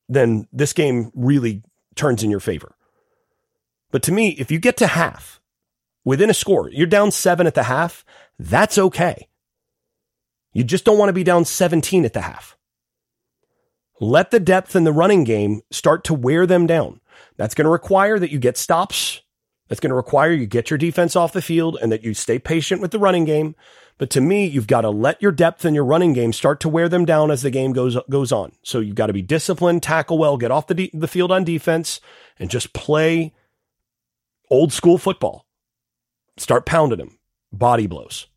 then 0.08 0.48
this 0.54 0.74
game 0.74 1.12
really 1.16 1.64
turns 1.96 2.24
in 2.24 2.30
your 2.30 2.40
favor. 2.40 2.76
But 3.92 4.04
to 4.04 4.12
me, 4.12 4.30
if 4.32 4.52
you 4.52 4.60
get 4.60 4.78
to 4.78 4.88
half 4.88 5.40
within 6.04 6.30
a 6.30 6.34
score, 6.34 6.70
you're 6.70 6.86
down 6.86 7.12
seven 7.12 7.48
at 7.48 7.56
the 7.56 7.64
half, 7.64 8.06
that's 8.38 8.78
okay. 8.78 9.28
You 10.54 10.64
just 10.64 10.86
don't 10.86 10.98
want 10.98 11.10
to 11.10 11.14
be 11.14 11.24
down 11.24 11.46
17 11.46 12.06
at 12.06 12.14
the 12.14 12.22
half. 12.22 12.58
Let 14.00 14.32
the 14.32 14.40
depth 14.40 14.76
in 14.76 14.84
the 14.84 14.94
running 14.94 15.24
game 15.24 15.62
start 15.72 16.04
to 16.06 16.14
wear 16.14 16.46
them 16.46 16.68
down. 16.68 17.00
That's 17.38 17.56
going 17.56 17.66
to 17.66 17.72
require 17.72 18.20
that 18.20 18.32
you 18.32 18.40
get 18.40 18.58
stops. 18.58 19.22
That's 19.68 19.80
going 19.80 19.90
to 19.90 19.96
require 19.96 20.32
you 20.32 20.46
get 20.46 20.70
your 20.70 20.78
defense 20.78 21.16
off 21.16 21.34
the 21.34 21.42
field 21.42 21.78
and 21.82 21.92
that 21.92 22.04
you 22.04 22.14
stay 22.14 22.40
patient 22.40 22.82
with 22.82 22.92
the 22.92 23.00
running 23.00 23.26
game. 23.26 23.56
But 23.98 24.10
to 24.12 24.22
me, 24.22 24.46
you've 24.46 24.68
got 24.68 24.82
to 24.82 24.90
let 24.90 25.22
your 25.22 25.32
depth 25.32 25.64
in 25.64 25.74
your 25.74 25.86
running 25.86 26.14
game 26.14 26.34
start 26.34 26.60
to 26.62 26.70
wear 26.70 26.90
them 26.90 27.06
down 27.06 27.32
as 27.32 27.44
the 27.44 27.50
game 27.50 27.72
goes 27.72 27.98
goes 28.10 28.32
on. 28.32 28.52
So 28.62 28.80
you've 28.80 28.96
got 28.96 29.08
to 29.08 29.14
be 29.14 29.22
disciplined, 29.22 29.84
tackle 29.84 30.18
well, 30.18 30.38
get 30.38 30.52
off 30.52 30.68
the 30.68 30.74
de- 30.74 30.92
the 30.94 31.08
field 31.08 31.32
on 31.32 31.46
defense, 31.46 32.02
and 32.38 32.50
just 32.50 32.74
play 32.74 33.34
old 34.50 34.74
school 34.74 34.98
football. 34.98 35.46
Start 36.38 36.66
pounding 36.66 37.00
them, 37.00 37.18
body 37.54 37.88
blows. 37.88 38.28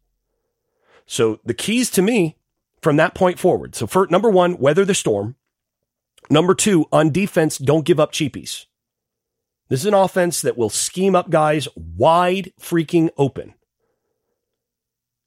So 1.07 1.41
the 1.45 1.55
keys 1.55 1.91
to 1.93 2.03
me 2.03 2.37
from 2.81 2.97
that 2.97 3.15
point 3.15 3.39
forward. 3.41 3.75
So 3.75 3.89
for 3.89 4.07
number 4.09 4.31
one, 4.31 4.59
weather 4.59 4.85
the 4.85 4.95
storm. 4.95 5.35
Number 6.31 6.55
two, 6.55 6.87
on 6.93 7.11
defense, 7.11 7.59
don't 7.59 7.87
give 7.87 7.99
up 7.99 8.13
cheapies. 8.13 8.67
This 9.69 9.81
is 9.81 9.87
an 9.87 9.95
offense 9.95 10.41
that 10.43 10.57
will 10.57 10.71
scheme 10.71 11.17
up 11.17 11.31
guys 11.31 11.67
wide 11.75 12.53
freaking 12.61 13.11
open. 13.17 13.55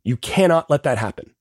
You 0.04 0.18
cannot 0.18 0.70
let 0.70 0.84
that 0.84 0.98
happen. 0.98 1.36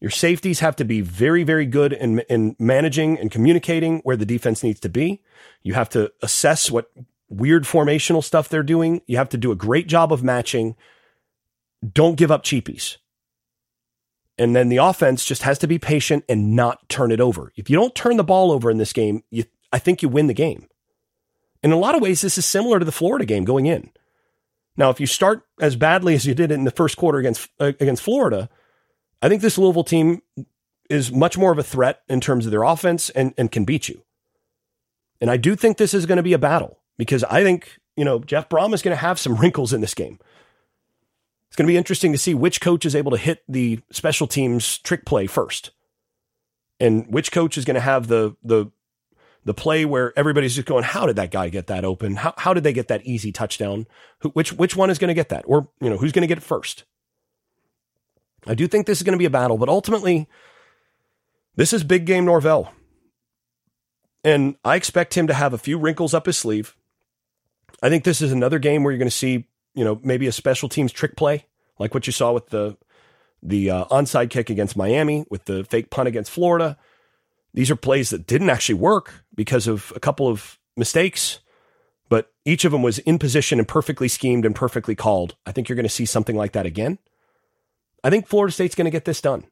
Your 0.00 0.10
safeties 0.10 0.60
have 0.60 0.76
to 0.76 0.84
be 0.84 1.02
very, 1.02 1.44
very 1.44 1.66
good 1.66 1.92
in, 1.92 2.20
in 2.20 2.56
managing 2.58 3.18
and 3.18 3.30
communicating 3.30 3.98
where 3.98 4.16
the 4.16 4.24
defense 4.24 4.62
needs 4.62 4.80
to 4.80 4.88
be. 4.88 5.22
You 5.62 5.74
have 5.74 5.90
to 5.90 6.10
assess 6.22 6.70
what 6.70 6.90
weird 7.28 7.64
formational 7.64 8.24
stuff 8.24 8.48
they're 8.48 8.62
doing. 8.62 9.02
You 9.06 9.18
have 9.18 9.28
to 9.30 9.38
do 9.38 9.52
a 9.52 9.56
great 9.56 9.88
job 9.88 10.12
of 10.12 10.24
matching. 10.24 10.74
Don't 11.92 12.16
give 12.16 12.30
up 12.30 12.44
cheapies. 12.44 12.96
And 14.38 14.56
then 14.56 14.70
the 14.70 14.78
offense 14.78 15.26
just 15.26 15.42
has 15.42 15.58
to 15.58 15.66
be 15.66 15.78
patient 15.78 16.24
and 16.26 16.56
not 16.56 16.88
turn 16.88 17.12
it 17.12 17.20
over. 17.20 17.52
If 17.56 17.68
you 17.68 17.76
don't 17.76 17.94
turn 17.94 18.16
the 18.16 18.24
ball 18.24 18.50
over 18.50 18.70
in 18.70 18.78
this 18.78 18.94
game, 18.94 19.22
you, 19.30 19.44
I 19.70 19.78
think 19.78 20.00
you 20.00 20.08
win 20.08 20.28
the 20.28 20.34
game. 20.34 20.66
In 21.62 21.72
a 21.72 21.76
lot 21.76 21.94
of 21.94 22.00
ways, 22.00 22.22
this 22.22 22.38
is 22.38 22.46
similar 22.46 22.78
to 22.78 22.86
the 22.86 22.92
Florida 22.92 23.26
game 23.26 23.44
going 23.44 23.66
in. 23.66 23.90
Now, 24.80 24.88
if 24.88 24.98
you 24.98 25.06
start 25.06 25.42
as 25.60 25.76
badly 25.76 26.14
as 26.14 26.24
you 26.24 26.34
did 26.34 26.50
in 26.50 26.64
the 26.64 26.70
first 26.70 26.96
quarter 26.96 27.18
against 27.18 27.50
uh, 27.60 27.72
against 27.80 28.02
Florida, 28.02 28.48
I 29.20 29.28
think 29.28 29.42
this 29.42 29.58
Louisville 29.58 29.84
team 29.84 30.22
is 30.88 31.12
much 31.12 31.36
more 31.36 31.52
of 31.52 31.58
a 31.58 31.62
threat 31.62 32.00
in 32.08 32.18
terms 32.18 32.46
of 32.46 32.50
their 32.50 32.62
offense 32.62 33.10
and, 33.10 33.34
and 33.36 33.52
can 33.52 33.66
beat 33.66 33.90
you. 33.90 34.02
And 35.20 35.30
I 35.30 35.36
do 35.36 35.54
think 35.54 35.76
this 35.76 35.92
is 35.92 36.06
going 36.06 36.16
to 36.16 36.22
be 36.22 36.32
a 36.32 36.38
battle 36.38 36.78
because 36.96 37.22
I 37.24 37.42
think, 37.42 37.78
you 37.94 38.06
know, 38.06 38.20
Jeff 38.20 38.48
Brohm 38.48 38.72
is 38.72 38.80
going 38.80 38.96
to 38.96 39.00
have 39.02 39.18
some 39.18 39.36
wrinkles 39.40 39.74
in 39.74 39.82
this 39.82 39.92
game. 39.92 40.18
It's 41.48 41.56
going 41.56 41.66
to 41.66 41.72
be 41.72 41.76
interesting 41.76 42.12
to 42.12 42.18
see 42.18 42.32
which 42.32 42.62
coach 42.62 42.86
is 42.86 42.96
able 42.96 43.10
to 43.10 43.18
hit 43.18 43.42
the 43.46 43.80
special 43.92 44.26
teams 44.26 44.78
trick 44.78 45.04
play 45.04 45.26
first. 45.26 45.72
And 46.80 47.06
which 47.12 47.32
coach 47.32 47.58
is 47.58 47.66
going 47.66 47.74
to 47.74 47.82
have 47.82 48.06
the 48.06 48.34
the 48.42 48.72
the 49.44 49.54
play 49.54 49.84
where 49.84 50.12
everybody's 50.18 50.54
just 50.54 50.66
going, 50.66 50.84
how 50.84 51.06
did 51.06 51.16
that 51.16 51.30
guy 51.30 51.48
get 51.48 51.66
that 51.68 51.84
open? 51.84 52.16
How, 52.16 52.34
how 52.36 52.54
did 52.54 52.64
they 52.64 52.72
get 52.72 52.88
that 52.88 53.04
easy 53.04 53.32
touchdown? 53.32 53.86
Who, 54.20 54.30
which, 54.30 54.52
which 54.52 54.76
one 54.76 54.90
is 54.90 54.98
going 54.98 55.08
to 55.08 55.14
get 55.14 55.30
that? 55.30 55.44
Or, 55.46 55.68
you 55.80 55.88
know, 55.88 55.96
who's 55.96 56.12
going 56.12 56.22
to 56.22 56.28
get 56.28 56.38
it 56.38 56.44
first? 56.44 56.84
I 58.46 58.54
do 58.54 58.66
think 58.66 58.86
this 58.86 58.98
is 58.98 59.02
going 59.02 59.12
to 59.12 59.18
be 59.18 59.26
a 59.26 59.30
battle, 59.30 59.58
but 59.58 59.68
ultimately, 59.68 60.28
this 61.56 61.72
is 61.72 61.84
big 61.84 62.04
game 62.06 62.24
Norvell. 62.24 62.72
And 64.24 64.56
I 64.64 64.76
expect 64.76 65.14
him 65.14 65.26
to 65.26 65.34
have 65.34 65.52
a 65.52 65.58
few 65.58 65.78
wrinkles 65.78 66.14
up 66.14 66.26
his 66.26 66.36
sleeve. 66.36 66.76
I 67.82 67.88
think 67.88 68.04
this 68.04 68.20
is 68.20 68.32
another 68.32 68.58
game 68.58 68.82
where 68.82 68.92
you're 68.92 68.98
going 68.98 69.08
to 69.08 69.14
see, 69.16 69.46
you 69.74 69.84
know, 69.84 70.00
maybe 70.02 70.26
a 70.26 70.32
special 70.32 70.68
teams 70.68 70.92
trick 70.92 71.16
play, 71.16 71.46
like 71.78 71.94
what 71.94 72.06
you 72.06 72.12
saw 72.12 72.32
with 72.32 72.50
the 72.50 72.76
the 73.42 73.70
uh, 73.70 73.84
onside 73.86 74.28
kick 74.28 74.50
against 74.50 74.76
Miami, 74.76 75.24
with 75.30 75.46
the 75.46 75.64
fake 75.64 75.88
punt 75.88 76.06
against 76.06 76.30
Florida. 76.30 76.76
These 77.52 77.70
are 77.70 77.76
plays 77.76 78.10
that 78.10 78.26
didn't 78.26 78.50
actually 78.50 78.76
work 78.76 79.24
because 79.34 79.66
of 79.66 79.92
a 79.96 80.00
couple 80.00 80.28
of 80.28 80.58
mistakes, 80.76 81.40
but 82.08 82.32
each 82.44 82.64
of 82.64 82.72
them 82.72 82.82
was 82.82 82.98
in 83.00 83.18
position 83.18 83.58
and 83.58 83.66
perfectly 83.66 84.08
schemed 84.08 84.44
and 84.44 84.54
perfectly 84.54 84.94
called. 84.94 85.36
I 85.46 85.52
think 85.52 85.68
you're 85.68 85.76
going 85.76 85.84
to 85.84 85.88
see 85.88 86.06
something 86.06 86.36
like 86.36 86.52
that 86.52 86.66
again. 86.66 86.98
I 88.02 88.10
think 88.10 88.26
Florida 88.26 88.52
State's 88.52 88.74
going 88.74 88.86
to 88.86 88.90
get 88.90 89.04
this 89.04 89.20
done. 89.20 89.44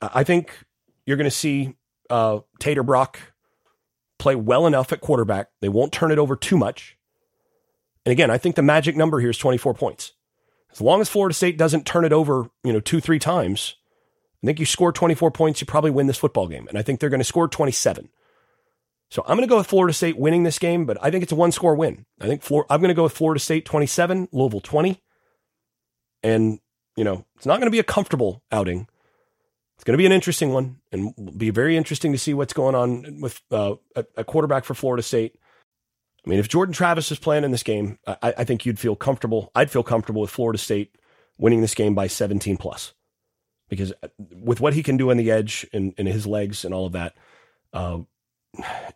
I 0.00 0.24
think 0.24 0.64
you're 1.06 1.16
going 1.16 1.24
to 1.24 1.30
see 1.30 1.74
uh, 2.08 2.40
Tate 2.58 2.78
or 2.78 2.82
Brock 2.82 3.18
play 4.18 4.34
well 4.34 4.66
enough 4.66 4.92
at 4.92 5.00
quarterback. 5.00 5.48
They 5.60 5.68
won't 5.68 5.92
turn 5.92 6.10
it 6.10 6.18
over 6.18 6.36
too 6.36 6.56
much. 6.56 6.96
And 8.06 8.12
again, 8.12 8.30
I 8.30 8.38
think 8.38 8.56
the 8.56 8.62
magic 8.62 8.96
number 8.96 9.20
here 9.20 9.30
is 9.30 9.38
24 9.38 9.74
points. 9.74 10.12
As 10.72 10.80
long 10.80 11.00
as 11.00 11.08
Florida 11.08 11.34
State 11.34 11.56
doesn't 11.56 11.86
turn 11.86 12.04
it 12.04 12.12
over, 12.12 12.50
you 12.64 12.72
know, 12.72 12.80
two, 12.80 13.00
three 13.00 13.18
times, 13.18 13.76
I 14.44 14.46
think 14.46 14.60
you 14.60 14.66
score 14.66 14.92
24 14.92 15.30
points, 15.30 15.62
you 15.62 15.66
probably 15.66 15.90
win 15.90 16.06
this 16.06 16.18
football 16.18 16.48
game. 16.48 16.68
And 16.68 16.76
I 16.76 16.82
think 16.82 17.00
they're 17.00 17.08
going 17.08 17.20
to 17.20 17.24
score 17.24 17.48
27. 17.48 18.10
So 19.10 19.22
I'm 19.22 19.38
going 19.38 19.48
to 19.48 19.50
go 19.50 19.56
with 19.56 19.66
Florida 19.66 19.94
State 19.94 20.18
winning 20.18 20.42
this 20.42 20.58
game, 20.58 20.84
but 20.84 20.98
I 21.00 21.10
think 21.10 21.22
it's 21.22 21.32
a 21.32 21.36
one 21.36 21.50
score 21.50 21.74
win. 21.74 22.04
I 22.20 22.26
think 22.26 22.42
I'm 22.50 22.80
going 22.80 22.88
to 22.88 22.94
go 22.94 23.04
with 23.04 23.16
Florida 23.16 23.40
State 23.40 23.64
27, 23.64 24.28
Louisville 24.32 24.60
20. 24.60 25.00
And, 26.22 26.58
you 26.94 27.04
know, 27.04 27.24
it's 27.36 27.46
not 27.46 27.58
going 27.58 27.68
to 27.68 27.70
be 27.70 27.78
a 27.78 27.84
comfortable 27.84 28.42
outing. 28.52 28.86
It's 29.76 29.84
going 29.84 29.94
to 29.94 29.98
be 29.98 30.04
an 30.04 30.12
interesting 30.12 30.52
one 30.52 30.76
and 30.92 31.14
be 31.38 31.48
very 31.48 31.74
interesting 31.74 32.12
to 32.12 32.18
see 32.18 32.34
what's 32.34 32.52
going 32.52 32.74
on 32.74 33.22
with 33.22 33.40
uh, 33.50 33.76
a, 33.96 34.04
a, 34.18 34.24
quarterback 34.24 34.64
for 34.64 34.74
Florida 34.74 35.02
State. 35.02 35.36
I 36.26 36.28
mean, 36.28 36.38
if 36.38 36.48
Jordan 36.48 36.74
Travis 36.74 37.10
is 37.10 37.18
playing 37.18 37.44
in 37.44 37.50
this 37.50 37.62
game, 37.62 37.98
I, 38.06 38.34
I 38.38 38.44
think 38.44 38.66
you'd 38.66 38.78
feel 38.78 38.94
comfortable. 38.94 39.50
I'd 39.54 39.70
feel 39.70 39.82
comfortable 39.82 40.20
with 40.20 40.30
Florida 40.30 40.58
State 40.58 40.96
winning 41.38 41.62
this 41.62 41.74
game 41.74 41.94
by 41.94 42.08
17 42.08 42.58
plus 42.58 42.92
because 43.68 43.92
uh, 44.02 44.08
with 44.18 44.60
what 44.60 44.74
he 44.74 44.82
can 44.82 44.96
do 44.96 45.10
on 45.10 45.16
the 45.16 45.30
edge 45.30 45.66
and, 45.72 45.94
and 45.98 46.08
his 46.08 46.26
legs 46.26 46.64
and 46.64 46.74
all 46.74 46.86
of 46.86 46.92
that, 46.92 47.14
uh, 47.72 47.98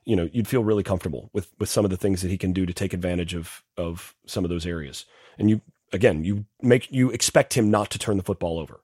you 0.05 0.17
know, 0.17 0.29
you'd 0.33 0.49
feel 0.49 0.63
really 0.63 0.83
comfortable 0.83 1.31
with 1.33 1.53
with 1.59 1.69
some 1.69 1.85
of 1.85 1.91
the 1.91 1.97
things 1.97 2.23
that 2.23 2.31
he 2.31 2.39
can 2.39 2.53
do 2.53 2.67
to 2.67 2.73
take 2.73 2.93
advantage 2.93 3.35
of 3.35 3.65
of 3.77 4.15
some 4.27 4.45
of 4.45 4.51
those 4.51 4.67
areas. 4.67 5.05
And 5.39 5.51
you 5.51 5.61
again, 5.93 6.25
you 6.25 6.45
make 6.63 6.91
you 6.91 7.11
expect 7.11 7.55
him 7.55 7.71
not 7.71 7.91
to 7.91 7.99
turn 7.99 8.17
the 8.17 8.23
football 8.23 8.59
over. 8.59 8.81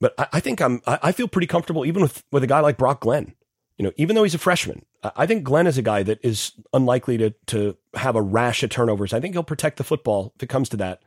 But 0.00 0.14
I, 0.18 0.26
I 0.34 0.40
think 0.40 0.60
I'm 0.60 0.82
I, 0.86 1.12
feel 1.12 1.28
pretty 1.28 1.46
comfortable 1.46 1.84
even 1.84 2.02
with 2.02 2.22
with 2.30 2.42
a 2.42 2.46
guy 2.46 2.60
like 2.60 2.76
Brock 2.76 3.00
Glenn. 3.00 3.34
You 3.78 3.84
know, 3.84 3.92
even 3.96 4.14
though 4.14 4.24
he's 4.24 4.34
a 4.34 4.38
freshman, 4.38 4.84
I 5.02 5.24
think 5.24 5.42
Glenn 5.42 5.66
is 5.66 5.78
a 5.78 5.82
guy 5.82 6.02
that 6.02 6.18
is 6.22 6.52
unlikely 6.72 7.16
to 7.18 7.30
to 7.46 7.76
have 7.94 8.16
a 8.16 8.22
rash 8.22 8.62
of 8.62 8.70
turnovers. 8.70 9.14
I 9.14 9.20
think 9.20 9.34
he'll 9.34 9.42
protect 9.42 9.78
the 9.78 9.84
football 9.84 10.32
if 10.36 10.42
it 10.42 10.48
comes 10.48 10.68
to 10.70 10.76
that. 10.78 11.02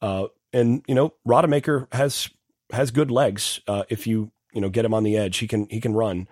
Uh, 0.00 0.26
and 0.52 0.84
you 0.86 0.94
know, 0.94 1.14
Rodemaker 1.26 1.92
has 1.92 2.28
has 2.70 2.90
good 2.90 3.10
legs. 3.10 3.60
Uh, 3.66 3.84
if 3.88 4.06
you 4.06 4.32
you 4.52 4.60
know 4.60 4.68
get 4.68 4.84
him 4.84 4.94
on 4.94 5.02
the 5.02 5.16
edge, 5.16 5.38
he 5.38 5.48
can 5.48 5.66
he 5.68 5.80
can 5.80 5.94
run. 5.94 6.28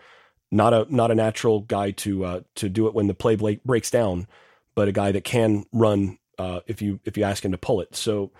Not 0.50 0.74
a 0.74 0.86
not 0.94 1.10
a 1.10 1.14
natural 1.14 1.60
guy 1.60 1.92
to 1.92 2.24
uh, 2.24 2.40
to 2.56 2.68
do 2.68 2.86
it 2.86 2.94
when 2.94 3.06
the 3.06 3.14
play 3.14 3.36
breaks 3.64 3.90
down, 3.90 4.26
but 4.74 4.88
a 4.88 4.92
guy 4.92 5.12
that 5.12 5.24
can 5.24 5.64
run 5.72 6.18
uh, 6.38 6.60
if 6.66 6.82
you 6.82 7.00
if 7.04 7.16
you 7.16 7.24
ask 7.24 7.44
him 7.44 7.52
to 7.52 7.58
pull 7.58 7.80
it. 7.80 7.94
So 7.94 8.32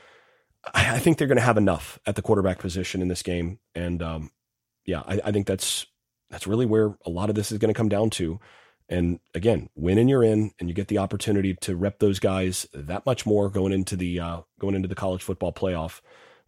I, 0.75 0.97
I 0.97 0.99
think 0.99 1.19
they're 1.19 1.29
going 1.29 1.37
to 1.37 1.43
have 1.43 1.59
enough 1.59 1.99
at 2.07 2.17
the 2.17 2.23
quarterback 2.23 2.59
position 2.59 3.03
in 3.03 3.09
this 3.09 3.23
game, 3.23 3.59
and 3.75 4.03
um, 4.03 4.31
yeah, 4.85 5.03
I, 5.07 5.21
I 5.25 5.33
think 5.33 5.47
that's 5.47 5.87
that's 6.31 6.47
really 6.47 6.67
where 6.67 6.97
a 7.07 7.11
lot 7.11 7.29
of 7.29 7.35
this 7.35 7.53
is 7.53 7.59
going 7.59 7.73
to 7.73 7.79
come 7.79 7.89
down 7.89 8.11
to. 8.11 8.41
And 8.89 9.21
again, 9.37 9.69
win 9.77 9.99
and 9.99 10.11
you're 10.11 10.25
in, 10.25 10.51
and 10.59 10.69
you 10.69 10.75
get 10.75 10.89
the 10.89 10.99
opportunity 10.99 11.55
to 11.61 11.77
rep 11.77 12.01
those 12.01 12.19
guys 12.19 12.67
that 12.75 13.07
much 13.07 13.25
more 13.25 13.49
going 13.49 13.73
into 13.73 13.95
the 13.95 14.19
uh, 14.19 14.41
going 14.59 14.75
into 14.75 14.89
the 14.89 14.97
college 14.97 15.23
football 15.23 15.53
playoff 15.53 16.01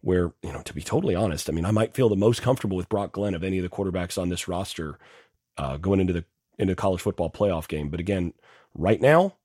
where, 0.03 0.33
you 0.43 0.51
know, 0.51 0.61
to 0.61 0.73
be 0.73 0.81
totally 0.81 1.15
honest, 1.15 1.49
I 1.49 1.53
mean, 1.53 1.63
I 1.63 1.71
might 1.71 1.93
feel 1.93 2.09
the 2.09 2.17
most 2.17 2.41
comfortable 2.41 2.75
with 2.75 2.89
Brock 2.89 3.13
Glenn 3.13 3.33
of 3.33 3.43
any 3.43 3.57
of 3.57 3.63
the 3.63 3.69
quarterbacks 3.69 4.21
on 4.21 4.27
this 4.27 4.49
roster 4.49 4.99
uh, 5.57 5.77
going 5.77 6.01
into 6.01 6.11
the 6.11 6.25
into 6.59 6.73
the 6.73 6.75
college 6.75 7.01
football 7.01 7.31
playoff 7.31 7.69
game. 7.69 7.89
But 7.89 8.01
again, 8.01 8.33
right 8.75 8.99
now, 8.99 9.37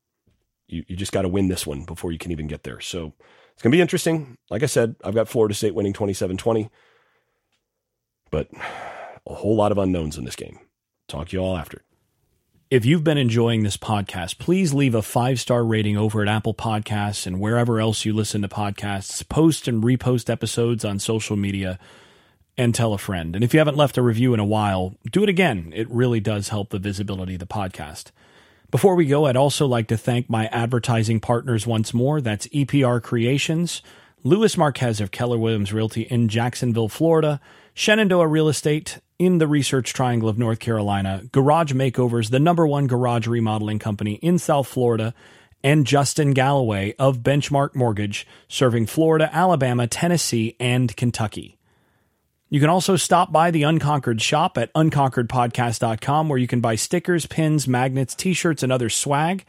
you, 0.67 0.85
you 0.89 0.97
just 0.97 1.13
got 1.13 1.23
to 1.23 1.29
win 1.29 1.47
this 1.49 1.65
one 1.65 1.85
before 1.85 2.11
you 2.11 2.19
can 2.19 2.33
even 2.33 2.49
get 2.49 2.65
there. 2.65 2.81
So 2.81 3.15
it's 3.53 3.63
going 3.63 3.71
to 3.71 3.77
be 3.77 3.81
interesting. 3.81 4.37
Like 4.51 4.65
I 4.65 4.67
said, 4.67 4.97
I've 5.05 5.15
got 5.15 5.29
Florida 5.29 5.55
State 5.55 5.75
winning 5.77 5.93
27 5.93 6.37
20, 6.37 6.69
but 8.31 8.51
a 9.27 9.35
whole 9.35 9.55
lot 9.55 9.73
of 9.73 9.79
unknowns 9.79 10.19
in 10.19 10.25
this 10.25 10.37
game. 10.37 10.59
Talk 11.07 11.29
to 11.29 11.37
you 11.37 11.43
all 11.43 11.57
after. 11.57 11.83
If 12.71 12.85
you've 12.85 13.05
been 13.05 13.17
enjoying 13.17 13.63
this 13.63 13.79
podcast, 13.79 14.39
please 14.39 14.75
leave 14.75 14.95
a 14.95 15.01
five 15.01 15.41
star 15.41 15.65
rating 15.65 15.97
over 15.97 16.21
at 16.21 16.29
Apple 16.29 16.53
Podcasts 16.53 17.27
and 17.27 17.41
wherever 17.41 17.81
else 17.81 18.05
you 18.05 18.13
listen 18.13 18.43
to 18.43 18.49
podcasts. 18.49 19.27
Post 19.27 19.69
and 19.69 19.83
repost 19.83 20.29
episodes 20.29 20.85
on 20.85 20.99
social 20.99 21.37
media. 21.37 21.79
and 22.59 22.75
tell 22.75 22.93
a 22.93 22.99
friend. 22.99 23.37
And 23.37 23.45
if 23.45 23.55
you 23.55 23.61
haven't 23.61 23.77
left 23.77 23.97
a 23.97 24.03
review 24.03 24.35
in 24.35 24.41
a 24.41 24.45
while, 24.45 24.97
do 25.09 25.23
it 25.23 25.29
again. 25.29 25.73
It 25.77 25.89
really 25.89 26.19
does 26.19 26.49
help 26.49 26.71
the 26.71 26.81
visibility 26.81 27.35
of 27.35 27.39
the 27.39 27.47
podcast. 27.47 28.11
Before 28.73 28.97
we 28.97 29.07
go, 29.07 29.27
I'd 29.27 29.37
also 29.37 29.65
like 29.65 29.87
to 29.87 29.97
thank 29.97 30.29
my 30.29 30.49
advertising 30.49 31.21
partners 31.21 31.69
once 31.69 31.95
more. 31.95 32.21
That's 32.21 32.49
EPR 32.49 33.01
Creations, 33.01 33.81
Luis 34.25 34.57
Marquez 34.57 35.01
of 35.01 35.13
Keller 35.13 35.39
Williams 35.39 35.73
Realty 35.73 36.03
in 36.03 36.29
Jacksonville, 36.29 36.89
Florida, 36.89 37.41
Shenandoah 37.75 38.27
Real 38.27 38.49
Estate 38.49 38.99
in 39.19 39.39
the 39.39 39.49
Research 39.49 39.93
Triangle 39.93 40.29
of 40.29 40.39
North 40.39 40.61
Carolina, 40.61 41.23
Garage 41.33 41.73
Makeovers, 41.73 42.31
the 42.31 42.39
number 42.39 42.67
one 42.67 42.87
garage 42.87 43.27
remodeling 43.27 43.79
company 43.79 44.15
in 44.15 44.39
South 44.39 44.69
Florida, 44.69 45.15
and 45.63 45.87
Justin 45.87 46.33
Galloway 46.33 46.95
of 46.99 47.19
Benchmark 47.19 47.75
Mortgage, 47.75 48.27
serving 48.49 48.87
Florida, 48.87 49.29
Alabama, 49.33 49.87
Tennessee, 49.87 50.57
and 50.61 50.97
Kentucky. 50.97 51.59
You 52.49 52.61
can 52.61 52.71
also 52.71 52.97
stop 52.97 53.31
by 53.31 53.51
the 53.51 53.65
Unconquered 53.65 54.23
shop 54.23 54.57
at 54.57 54.73
unconqueredpodcast.com 54.73 56.29
where 56.29 56.39
you 56.39 56.47
can 56.47 56.61
buy 56.61 56.77
stickers, 56.77 57.27
pins, 57.27 57.69
magnets, 57.69 58.15
t 58.15 58.33
shirts, 58.33 58.63
and 58.63 58.73
other 58.73 58.89
swag. 58.89 59.45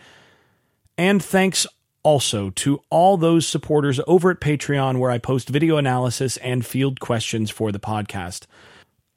And 0.98 1.24
thanks 1.24 1.66
also 2.04 2.50
to 2.50 2.82
all 2.90 3.16
those 3.16 3.48
supporters 3.48 4.02
over 4.06 4.32
at 4.32 4.42
Patreon 4.42 5.00
where 5.00 5.12
I 5.12 5.18
post 5.18 5.48
video 5.48 5.78
analysis 5.78 6.38
and 6.38 6.66
field 6.66 7.00
questions 7.00 7.50
for 7.50 7.72
the 7.72 7.80
podcast. 7.80 8.48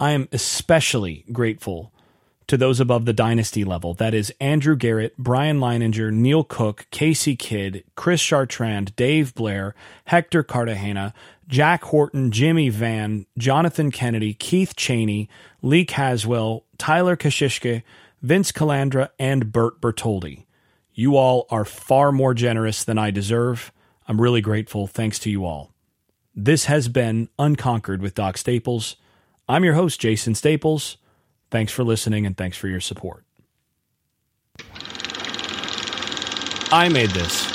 I 0.02 0.10
am 0.10 0.28
especially 0.32 1.24
grateful 1.30 1.92
to 2.48 2.56
those 2.56 2.80
above 2.80 3.04
the 3.04 3.12
dynasty 3.12 3.62
level. 3.62 3.94
That 3.94 4.14
is 4.14 4.34
Andrew 4.40 4.74
Garrett, 4.74 5.16
Brian 5.16 5.60
Leininger, 5.60 6.12
Neil 6.12 6.42
Cook, 6.42 6.88
Casey 6.90 7.36
Kidd, 7.36 7.84
Chris 7.94 8.20
Chartrand, 8.20 8.96
Dave 8.96 9.32
Blair, 9.32 9.76
Hector 10.06 10.42
Cartagena, 10.42 11.14
Jack 11.46 11.84
Horton, 11.84 12.32
Jimmy 12.32 12.68
Van, 12.68 13.26
Jonathan 13.38 13.92
Kennedy, 13.92 14.34
Keith 14.34 14.74
Cheney, 14.74 15.28
Lee 15.62 15.84
Caswell, 15.84 16.64
Tyler 16.78 17.16
Kashishke, 17.16 17.84
Vince 18.20 18.50
Calandra, 18.50 19.10
and 19.20 19.52
Bert 19.52 19.80
Bertoldi. 19.80 20.46
You 20.92 21.16
all 21.16 21.46
are 21.48 21.64
far 21.64 22.10
more 22.10 22.34
generous 22.34 22.82
than 22.82 22.98
I 22.98 23.12
deserve. 23.12 23.70
I'm 24.08 24.20
really 24.20 24.40
grateful. 24.40 24.88
Thanks 24.88 25.20
to 25.20 25.30
you 25.30 25.44
all. 25.44 25.70
This 26.34 26.64
has 26.64 26.88
been 26.88 27.28
Unconquered 27.38 28.02
with 28.02 28.16
Doc 28.16 28.36
Staples. 28.36 28.96
I'm 29.48 29.64
your 29.64 29.74
host, 29.74 30.00
Jason 30.00 30.34
Staples. 30.34 30.96
Thanks 31.50 31.72
for 31.72 31.84
listening 31.84 32.24
and 32.26 32.36
thanks 32.36 32.56
for 32.56 32.68
your 32.68 32.80
support. 32.80 33.24
I 36.70 36.88
made 36.88 37.10
this. 37.10 37.51